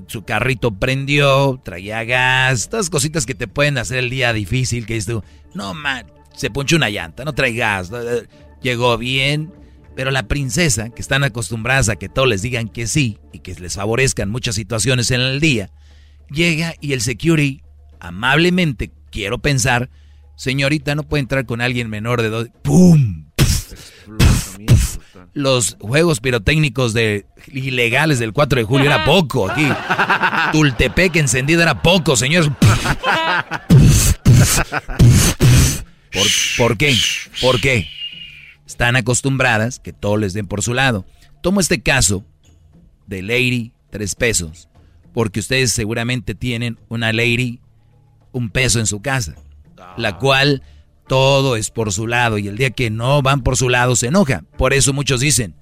[0.06, 4.96] su- carrito prendió, traía gas, todas cositas que te pueden hacer el día difícil, que
[4.96, 5.24] dices tú,
[5.54, 8.28] no man, se ponchó una llanta, no trae gas, eh,
[8.62, 9.54] llegó bien,
[9.96, 13.56] pero la princesa, que están acostumbradas a que todos les digan que sí y que
[13.56, 15.70] les favorezcan muchas situaciones en el día,
[16.30, 17.62] llega y el security,
[18.02, 19.90] amablemente, quiero pensar,
[20.36, 23.25] señorita, no puede entrar con alguien menor de dos, ¡pum!
[25.36, 29.68] Los juegos pirotécnicos de ilegales del 4 de julio era poco aquí.
[30.54, 32.50] Tultepec encendido era poco, señores.
[36.12, 36.96] ¿Por, ¿Por qué?
[37.42, 37.88] ¿Por qué?
[38.66, 41.06] Están acostumbradas que todo les den por su lado.
[41.42, 42.24] Tomo este caso
[43.06, 44.70] de Lady, tres pesos,
[45.14, 47.60] porque ustedes seguramente tienen una Lady,
[48.32, 49.36] un peso en su casa,
[49.98, 50.64] la cual
[51.08, 54.08] todo es por su lado y el día que no van por su lado se
[54.08, 54.44] enoja.
[54.58, 55.56] Por eso muchos dicen,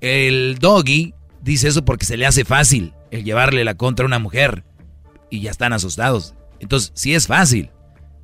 [0.00, 4.18] el doggy dice eso porque se le hace fácil el llevarle la contra a una
[4.18, 4.64] mujer
[5.30, 6.34] y ya están asustados.
[6.60, 7.70] Entonces, sí es fácil.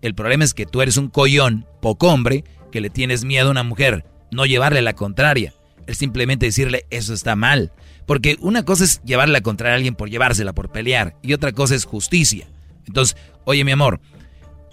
[0.02, 3.50] El problema es que tú eres un collón, poco hombre, que le tienes miedo a
[3.50, 5.52] una mujer, no llevarle la contraria.
[5.86, 7.72] Es simplemente decirle eso está mal.
[8.06, 11.52] Porque una cosa es llevarle la contraria a alguien por llevársela, por pelear, y otra
[11.52, 12.48] cosa es justicia.
[12.86, 14.00] Entonces, oye mi amor,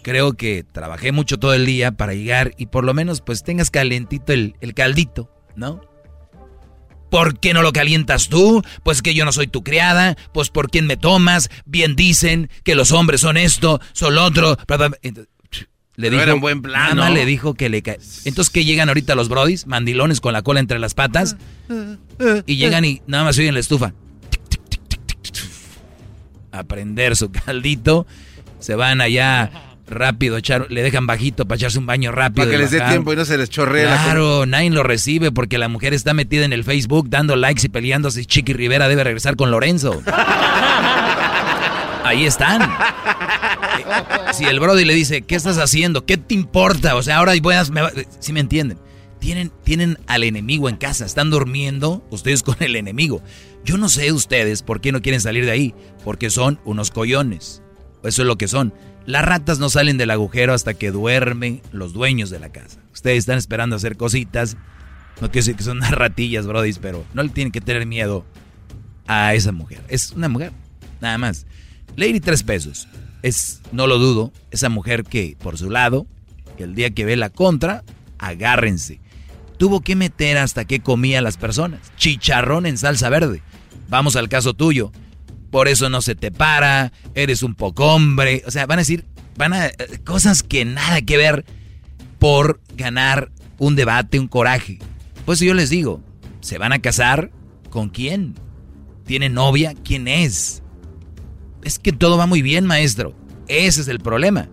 [0.03, 3.69] creo que trabajé mucho todo el día para llegar y por lo menos pues tengas
[3.69, 5.81] calentito el, el caldito, ¿no?
[7.09, 8.61] ¿Por qué no lo calientas tú?
[8.83, 12.75] Pues que yo no soy tu criada, pues por quién me tomas, bien dicen que
[12.75, 14.57] los hombres son esto, son lo otro.
[15.01, 15.27] Entonces,
[15.95, 17.15] le dijo, era un buen plan, nada ¿no?
[17.15, 17.99] le dijo que le cae.
[18.25, 19.65] Entonces, ¿qué llegan ahorita los brodis?
[19.65, 21.37] Mandilones con la cola entre las patas.
[22.45, 23.93] Y llegan y nada más oyen la estufa.
[26.51, 28.05] A prender su caldito.
[28.59, 29.49] Se van allá
[29.89, 32.45] rápido, echar, le dejan bajito para echarse un baño rápido.
[32.45, 35.31] Para que les dé tiempo y no se les chorree la Claro, nadie lo recibe
[35.31, 38.87] porque la mujer está metida en el Facebook dando likes y peleando si Chiqui Rivera
[38.87, 40.01] debe regresar con Lorenzo.
[42.03, 42.61] Ahí están.
[42.61, 42.67] Eh,
[44.33, 46.05] Si el Brody le dice, ¿qué estás haciendo?
[46.05, 46.95] ¿Qué te importa?
[46.95, 47.63] O sea, ahora voy a...
[47.65, 47.81] Me
[48.19, 48.77] si me entienden.
[49.19, 53.21] Tienen, tienen al enemigo en casa, están durmiendo ustedes con el enemigo.
[53.65, 55.73] Yo no sé ustedes por qué no quieren salir de ahí,
[56.03, 57.63] porque son unos collones.
[58.03, 58.73] Eso es lo que son.
[59.07, 62.77] Las ratas no salen del agujero hasta que duermen los dueños de la casa.
[62.93, 64.57] Ustedes están esperando hacer cositas.
[65.21, 68.25] No quiero decir que son unas ratillas, Brody, pero no le tienen que tener miedo
[69.07, 69.81] a esa mujer.
[69.87, 70.51] Es una mujer,
[70.99, 71.45] nada más.
[71.95, 72.89] Lady tres pesos.
[73.23, 76.05] Es, no lo dudo, esa mujer que por su lado,
[76.57, 77.85] el día que ve la contra,
[78.17, 78.99] agárrense.
[79.57, 81.79] Tuvo que meter hasta que comía las personas.
[81.95, 83.41] Chicharrón en salsa verde.
[83.87, 84.91] Vamos al caso tuyo.
[85.49, 88.43] Por eso no se te para, eres un poco hombre.
[88.45, 89.05] O sea, van a decir,
[89.37, 89.69] van a.
[90.05, 91.45] cosas que nada que ver
[92.19, 94.79] por ganar un debate, un coraje.
[95.25, 96.01] Pues yo les digo,
[96.41, 97.31] ¿se van a casar?
[97.69, 98.35] ¿Con quién?
[99.05, 99.73] ¿Tiene novia?
[99.83, 100.63] ¿Quién es?
[101.63, 103.13] Es que todo va muy bien, maestro.
[103.47, 104.49] Ese es el problema.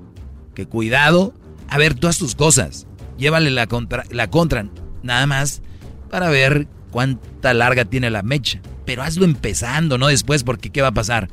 [0.54, 1.34] Que cuidado,
[1.68, 2.86] a ver todas tus cosas.
[3.18, 4.66] Llévale la contra, la contra,
[5.02, 5.62] nada más
[6.10, 8.60] para ver cuánta larga tiene la mecha.
[8.84, 11.28] Pero hazlo empezando, no después, porque ¿qué va a pasar?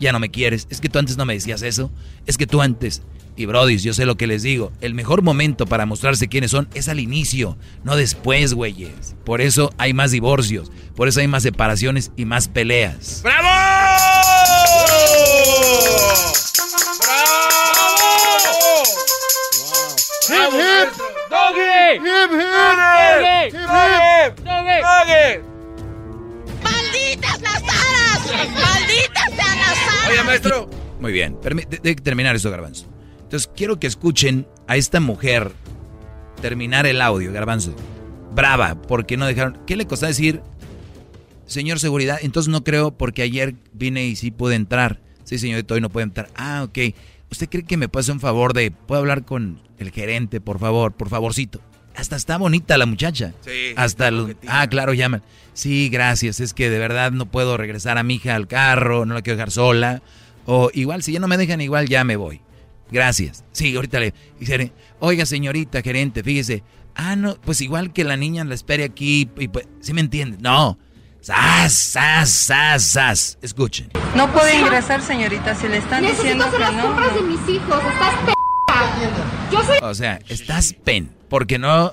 [0.00, 0.66] Ya no me quieres.
[0.70, 1.90] Es que tú antes no me decías eso.
[2.26, 3.02] Es que tú antes.
[3.36, 4.72] Y Brody, yo sé lo que les digo.
[4.80, 9.16] El mejor momento para mostrarse quiénes son es al inicio, no después, güeyes.
[9.24, 10.70] Por eso hay más divorcios.
[10.94, 13.22] Por eso hay más separaciones y más peleas.
[13.24, 13.48] ¡Bravo!
[20.28, 20.88] ¡Hip, hip!
[21.30, 21.96] ¡Doggy!
[21.96, 22.40] ¡Hip, hip!
[23.20, 23.50] ¡Doggy!
[24.44, 25.53] ¡Doggy!
[25.53, 25.53] ¡Malditas
[27.44, 28.50] las aras!
[28.52, 30.10] ¡Malditas sean las aras!
[30.10, 30.70] Oye, maestro.
[31.00, 32.86] Muy bien, de, terminar esto, Garbanzo.
[33.22, 35.52] Entonces quiero que escuchen a esta mujer
[36.40, 37.74] terminar el audio, Garbanzo.
[38.34, 39.58] Brava, porque no dejaron.
[39.66, 40.40] ¿Qué le costó decir,
[41.46, 42.18] señor seguridad?
[42.22, 45.00] Entonces no creo, porque ayer vine y sí pude entrar.
[45.24, 46.28] Sí, señorito, hoy no puede entrar.
[46.36, 46.94] Ah, ok.
[47.30, 48.70] ¿Usted cree que me puede hacer un favor de.
[48.70, 50.92] ¿Puedo hablar con el gerente, por favor?
[50.92, 51.60] Por favorcito.
[51.96, 53.34] Hasta está bonita la muchacha.
[53.44, 55.22] Sí, Hasta lo- Ah, claro, llaman.
[55.54, 56.40] Sí, gracias.
[56.40, 59.36] Es que de verdad no puedo regresar a mi hija al carro, no la quiero
[59.36, 60.02] dejar sola.
[60.46, 62.40] O igual, si ya no me dejan, igual ya me voy.
[62.90, 63.44] Gracias.
[63.52, 66.62] Sí, ahorita le dice, oiga señorita gerente, fíjese.
[66.94, 69.28] Ah, no, pues igual que la niña la espere aquí.
[69.38, 70.36] Y pues, ¿Sí me entiende?
[70.40, 70.78] No.
[71.20, 73.38] Sas, sas, sas, sas.
[73.40, 73.88] Escuchen.
[74.14, 76.82] No puede ingresar, señorita, si le están Necesito diciendo hacer que las no.
[76.82, 77.82] compras de mis hijos.
[77.92, 78.34] Estás.
[79.50, 81.10] Yo soy O sea, estás pen.
[81.28, 81.90] Porque no.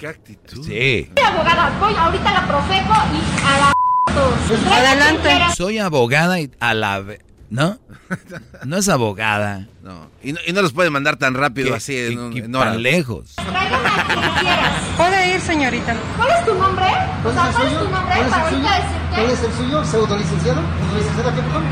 [0.63, 1.09] Sí.
[1.25, 1.71] abogada.
[1.79, 3.73] Voy ahorita a la Profeco y a la.
[4.13, 4.71] todos.
[4.71, 5.55] Adelante.
[5.55, 7.03] Soy abogada y a la.
[7.49, 7.77] ¿No?
[8.65, 9.67] No es abogada.
[9.83, 10.07] No.
[10.23, 12.73] Y no, y no los pueden mandar tan rápido ¿Qué- así en, un- en horas.
[12.73, 13.33] tan lejos.
[13.35, 14.71] Tráigame a quien quieras.
[14.97, 15.95] Puede ir, señorita.
[16.17, 16.85] ¿Cuál es tu nombre?
[16.85, 17.95] O ¿Cuál sea, es ¿cuál el es tu suyo?
[17.97, 18.67] nombre ¿Cuál es para el suyo?
[19.09, 19.85] ¿Cuál es el suyo?
[19.85, 20.61] ¿Pseudo licenciado?
[20.95, 21.63] ¿Licenciada qué, perdón?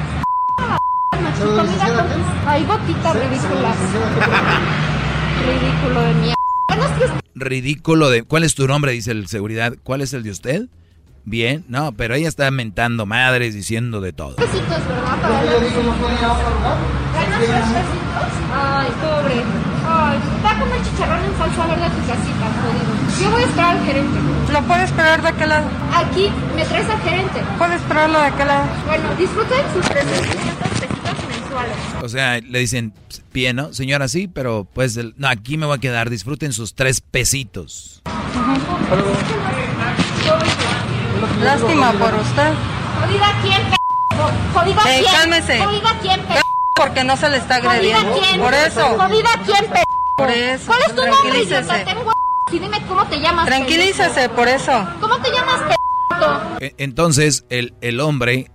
[1.22, 3.76] Machito, mira con tus- Ay, gotitas ridículas.
[5.48, 6.36] Ridículo de mierda.
[6.68, 8.24] Bueno, es que usted Ridículo de.
[8.24, 8.91] ¿Cuál es tu nombre?
[8.91, 9.74] Dice el seguridad.
[9.84, 10.66] ¿Cuál es el de usted?
[11.26, 11.64] Bien.
[11.68, 14.36] No, pero ella está mentando madres, diciendo de todo.
[14.36, 15.22] pesitos, ¿verdad?
[15.22, 15.40] Para.
[18.54, 19.44] Ay, pobre.
[19.88, 21.24] Ay, va a comer chicharrón.
[21.24, 23.24] en salsa verde a tu casita, jodido.
[23.24, 24.20] Yo voy a esperar al gerente.
[24.54, 25.68] ¿Lo puede esperar de aquel lado?
[25.94, 27.41] Aquí me traes al gerente.
[27.58, 28.66] Puede esperarlo de aquel lado.
[28.88, 30.98] Bueno, disfruten sus 300 pesitos
[32.01, 32.93] O sea, le dicen,
[33.34, 33.73] bien, ¿no?
[33.73, 36.09] Señora, sí, pero pues, el- no, aquí me voy a quedar.
[36.09, 38.01] Disfruten sus tres pesitos.
[41.43, 42.53] Lástima por usted.
[43.01, 43.77] Jodida quién, p***.
[44.53, 45.13] Jodida Eh, quién.
[45.13, 45.59] cálmese.
[45.59, 46.41] Jodida quién, p***.
[46.76, 47.99] Porque no se le está agrediendo.
[48.11, 48.41] Jodida quién.
[48.41, 48.97] Por eso.
[48.97, 49.84] Jodida quién, p***.
[50.17, 50.65] Por eso.
[50.67, 51.61] ¿Cuál es tu nombre, Tranquilícese.
[51.61, 51.85] idiota?
[51.85, 52.13] Tengo
[52.51, 53.45] y dime cómo te llamas.
[53.45, 54.88] Tranquilícese, por eso.
[54.99, 56.65] ¿Cómo te llamas, p***?
[56.65, 58.51] E- Entonces, el, el hombre,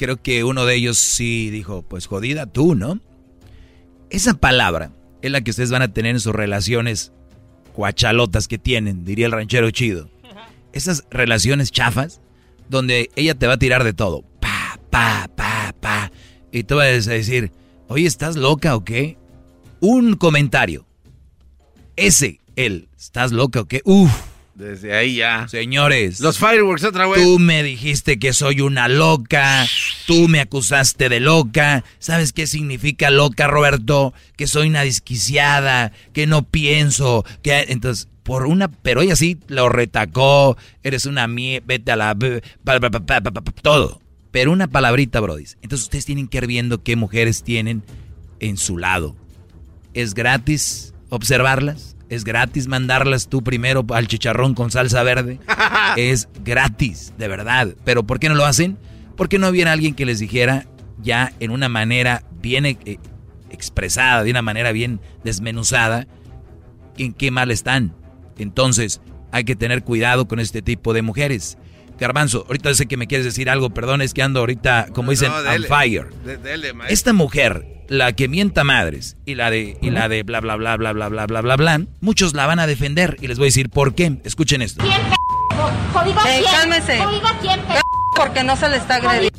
[0.00, 3.00] creo que uno de ellos sí dijo, pues jodida tú, ¿no?
[4.08, 7.12] Esa palabra es la que ustedes van a tener en sus relaciones
[7.74, 10.08] cuachalotas que tienen, diría el ranchero chido.
[10.72, 12.22] Esas relaciones chafas,
[12.70, 14.22] donde ella te va a tirar de todo.
[14.40, 16.10] Pa, pa, pa, pa.
[16.50, 17.52] Y tú vas a decir,
[17.88, 19.18] oye, ¿estás loca o qué?
[19.80, 20.86] Un comentario.
[21.96, 23.82] Ese, él, ¿estás loca o qué?
[23.84, 24.29] Uf.
[24.60, 25.48] Desde ahí ya.
[25.48, 26.20] Señores.
[26.20, 27.22] Los fireworks otra vez.
[27.22, 29.66] Tú me dijiste que soy una loca.
[30.06, 31.82] Tú me acusaste de loca.
[31.98, 34.12] ¿Sabes qué significa loca, Roberto?
[34.36, 39.70] Que soy una desquiciada, que no pienso, que entonces por una, pero ella sí lo
[39.70, 40.58] retacó.
[40.82, 42.14] Eres una mie, vete a la
[43.62, 44.02] todo.
[44.30, 45.46] Pero una palabrita, Brody.
[45.62, 47.82] Entonces ustedes tienen que ir viendo qué mujeres tienen
[48.40, 49.16] en su lado.
[49.94, 51.96] Es gratis observarlas.
[52.10, 55.38] Es gratis mandarlas tú primero al chicharrón con salsa verde.
[55.96, 57.74] es gratis, de verdad.
[57.84, 58.76] Pero ¿por qué no lo hacen?
[59.16, 60.66] Porque no hubiera alguien que les dijera
[61.00, 62.98] ya en una manera bien eh,
[63.50, 66.08] expresada, de una manera bien desmenuzada,
[66.98, 67.94] en qué mal están.
[68.38, 69.00] Entonces,
[69.30, 71.58] hay que tener cuidado con este tipo de mujeres.
[72.00, 75.28] Garbanzo, ahorita sé que me quieres decir algo, perdón, es que ando ahorita, como dicen,
[75.30, 76.08] No, on fire.
[76.24, 76.92] De- dele, maestro.
[76.94, 80.76] Esta mujer, la que mienta madres y la de y la de bla bla bla
[80.76, 83.48] bla bla bla bla bla bla, muchos la van a defender y les voy a
[83.48, 84.18] decir por qué.
[84.24, 84.82] Escuchen esto.
[84.82, 85.16] ¿Quién, p***?
[85.92, 86.44] Jodida Eh, quién.
[86.52, 86.98] cálmese.
[87.42, 87.60] Quién.
[88.16, 89.38] Porque no se le está agrediendo.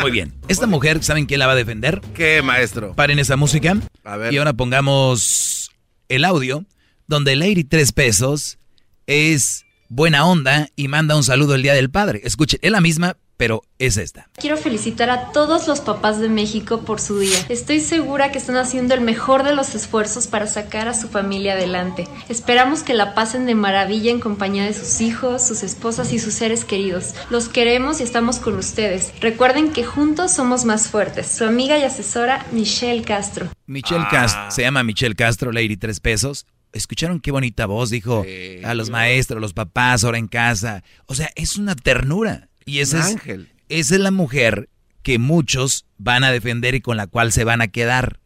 [0.00, 0.34] Muy bien.
[0.48, 2.00] Esta mujer, ¿saben quién la va a defender?
[2.14, 2.94] ¿Qué, maestro?
[2.94, 3.76] Paren esa música.
[4.04, 4.32] A ver.
[4.32, 5.70] Y ahora pongamos
[6.08, 6.64] el audio
[7.06, 8.58] donde Lady Tres Pesos
[9.06, 12.20] es buena onda y manda un saludo el Día del Padre.
[12.24, 14.28] Escuchen, es la misma, pero es esta.
[14.36, 17.38] Quiero felicitar a todos los papás de México por su día.
[17.48, 21.52] Estoy segura que están haciendo el mejor de los esfuerzos para sacar a su familia
[21.52, 22.08] adelante.
[22.28, 26.34] Esperamos que la pasen de maravilla en compañía de sus hijos, sus esposas y sus
[26.34, 27.14] seres queridos.
[27.30, 29.12] Los queremos y estamos con ustedes.
[29.20, 31.28] Recuerden que juntos somos más fuertes.
[31.28, 33.48] Su amiga y asesora Michelle Castro.
[33.66, 36.44] Michelle Castro, se llama Michelle Castro, Lady Tres Pesos.
[36.72, 37.90] ¿Escucharon qué bonita voz?
[37.90, 38.24] Dijo
[38.64, 40.82] a los maestros, los papás, ahora en casa.
[41.06, 42.48] O sea, es una ternura.
[42.64, 43.48] Y esa Un es, ángel.
[43.68, 44.68] esa es la mujer
[45.02, 48.20] que muchos van a defender y con la cual se van a quedar.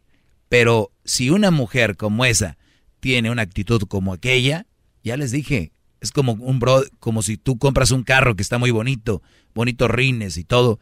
[0.48, 2.58] Pero si una mujer como esa
[3.00, 4.66] tiene una actitud como aquella,
[5.04, 8.58] ya les dije, es como un bro, como si tú compras un carro que está
[8.58, 9.22] muy bonito,
[9.54, 10.80] bonitos rines y todo,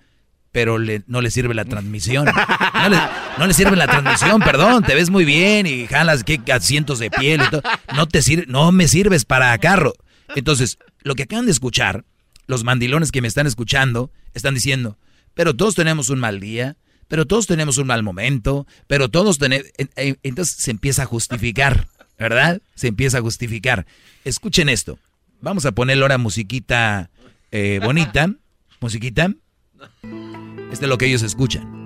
[0.52, 2.26] pero le- no le sirve la transmisión.
[2.26, 2.96] No le,
[3.38, 7.10] no le sirve la transmisión, perdón, te ves muy bien y jalas que asientos de
[7.10, 7.62] piel y todo.
[7.94, 9.92] No te sirve, no me sirves para carro.
[10.34, 12.04] Entonces, lo que acaban de escuchar,
[12.46, 14.98] los mandilones que me están escuchando, están diciendo,
[15.34, 16.76] pero todos tenemos un mal día,
[17.08, 19.66] pero todos tenemos un mal momento, pero todos tenemos...
[19.96, 21.86] Entonces se empieza a justificar,
[22.18, 22.60] ¿verdad?
[22.74, 23.86] Se empieza a justificar.
[24.24, 24.98] Escuchen esto.
[25.40, 27.10] Vamos a ponerle ahora musiquita
[27.50, 28.30] eh, bonita.
[28.80, 29.32] Musiquita.
[30.72, 31.80] Este es lo que ellos escuchan.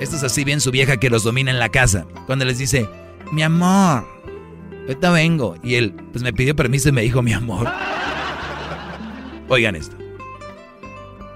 [0.00, 2.06] Esto es así bien su vieja que los domina en la casa.
[2.26, 2.88] Cuando les dice,
[3.30, 4.04] mi amor,
[4.88, 5.56] ahorita vengo.
[5.62, 7.68] Y él, pues me pidió permiso y me dijo, mi amor.
[9.48, 10.01] Oigan esto.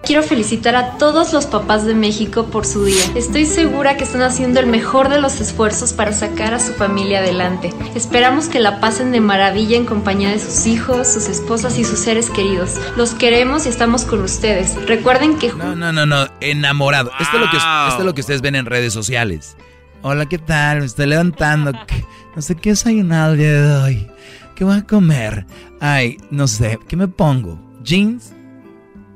[0.06, 3.02] Quiero felicitar a todos los papás de México por su día.
[3.16, 7.18] Estoy segura que están haciendo el mejor de los esfuerzos para sacar a su familia
[7.18, 7.72] adelante.
[7.96, 11.98] Esperamos que la pasen de maravilla en compañía de sus hijos, sus esposas y sus
[11.98, 12.76] seres queridos.
[12.96, 14.76] Los queremos y estamos con ustedes.
[14.86, 17.10] Recuerden que No, no, no, no, enamorado.
[17.18, 19.56] Esto, es lo que, esto es lo que ustedes ven en redes sociales.
[20.02, 20.78] Hola, ¿qué tal?
[20.80, 21.72] Me estoy levantando.
[21.88, 22.04] ¿Qué-
[22.36, 24.06] No sé qué desayunar el día de hoy.
[24.54, 25.46] ¿Qué voy a comer?
[25.80, 27.58] Ay, no sé, ¿qué me pongo?
[27.82, 28.32] ¿Jeans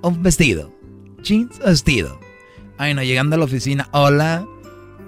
[0.01, 0.73] o vestido?
[1.23, 2.19] ¿Jeans o vestido?
[2.79, 4.47] Ay, no, llegando a la oficina, hola.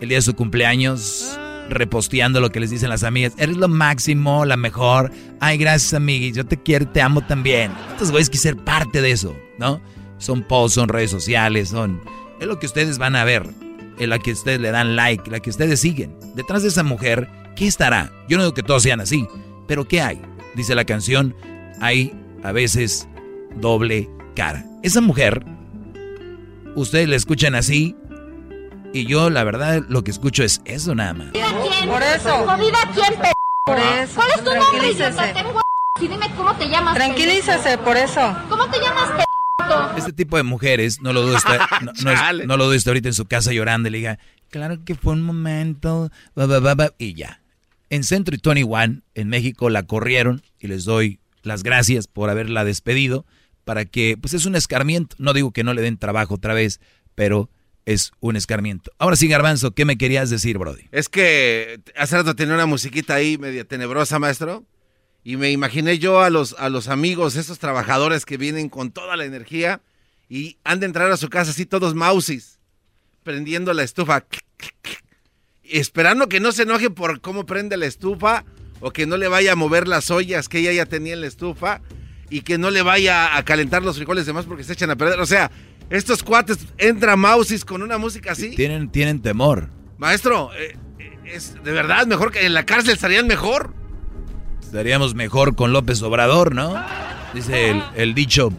[0.00, 3.34] El día de su cumpleaños, reposteando lo que les dicen las amigas.
[3.38, 5.12] Eres lo máximo, la mejor.
[5.40, 6.34] Ay, gracias, amiguis.
[6.34, 7.72] Yo te quiero, te amo también.
[7.92, 9.80] Estos güeyes quieren ser parte de eso, ¿no?
[10.18, 12.00] Son posts, son redes sociales, son...
[12.40, 13.48] Es lo que ustedes van a ver.
[13.98, 16.16] En la que ustedes le dan like, la que ustedes siguen.
[16.34, 18.10] Detrás de esa mujer, ¿qué estará?
[18.28, 19.26] Yo no digo que todos sean así,
[19.68, 20.20] pero ¿qué hay?
[20.54, 21.36] Dice la canción,
[21.80, 22.12] hay
[22.42, 23.08] a veces
[23.60, 24.64] doble cara.
[24.82, 25.44] Esa mujer,
[26.74, 27.96] ustedes la escuchan así,
[28.92, 31.28] y yo la verdad lo que escucho es eso nada más.
[31.32, 31.88] ¿Jodida quién?
[31.88, 32.46] Por eso.
[32.46, 33.32] ¿Jodida quién, p***?
[33.64, 34.14] Por eso.
[34.16, 35.10] ¿Cuál es tu nombre, Tranquilícese.
[35.10, 35.32] idiota?
[35.32, 35.62] Tengo
[36.00, 36.94] y dime cómo te llamas.
[36.94, 38.36] Tranquilícese, por eso.
[38.48, 39.96] ¿Cómo te llamas, pendejo?
[39.96, 42.90] Este tipo de mujeres, no lo dudo, está, no, no es- no lo dudo, está
[42.90, 44.18] ahorita en su casa llorando y le diga,
[44.50, 47.40] claro que fue un momento, ba, ba, ba, ba", y ya.
[47.88, 52.64] En Centro y 21, en México, la corrieron y les doy las gracias por haberla
[52.64, 53.24] despedido
[53.64, 55.16] para que, pues es un escarmiento.
[55.18, 56.80] No digo que no le den trabajo otra vez,
[57.14, 57.50] pero
[57.84, 58.92] es un escarmiento.
[58.98, 60.88] Ahora sí, Garbanzo, ¿qué me querías decir, Brody?
[60.92, 64.64] Es que hace rato tenía una musiquita ahí media tenebrosa, maestro.
[65.24, 69.16] Y me imaginé yo a los, a los amigos, esos trabajadores que vienen con toda
[69.16, 69.80] la energía
[70.28, 72.58] y han de entrar a su casa así todos mausis,
[73.22, 74.24] prendiendo la estufa.
[75.62, 78.44] Esperando que no se enoje por cómo prende la estufa
[78.80, 81.28] o que no le vaya a mover las ollas que ella ya tenía en la
[81.28, 81.80] estufa
[82.32, 85.20] y que no le vaya a calentar los frijoles demás porque se echan a perder.
[85.20, 85.50] O sea,
[85.90, 88.56] estos cuates entran mausis con una música así.
[88.56, 89.68] Tienen, tienen temor.
[89.98, 93.74] Maestro, eh, eh, es de verdad mejor que en la cárcel estarían mejor.
[94.62, 96.82] Estaríamos mejor con López Obrador, ¿no?
[97.34, 98.50] Dice el, el dicho.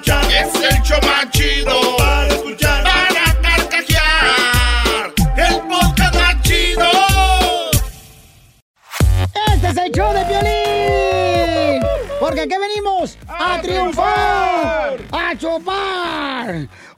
[0.00, 0.24] escuchar.
[0.32, 2.84] Es el show más chido para escuchar.
[2.84, 5.12] Para carcajear.
[5.36, 6.90] El podcast más chido.
[9.52, 11.82] Este es el show de Piolín.
[12.18, 16.68] Porque aquí venimos a, triunfar, a chupar.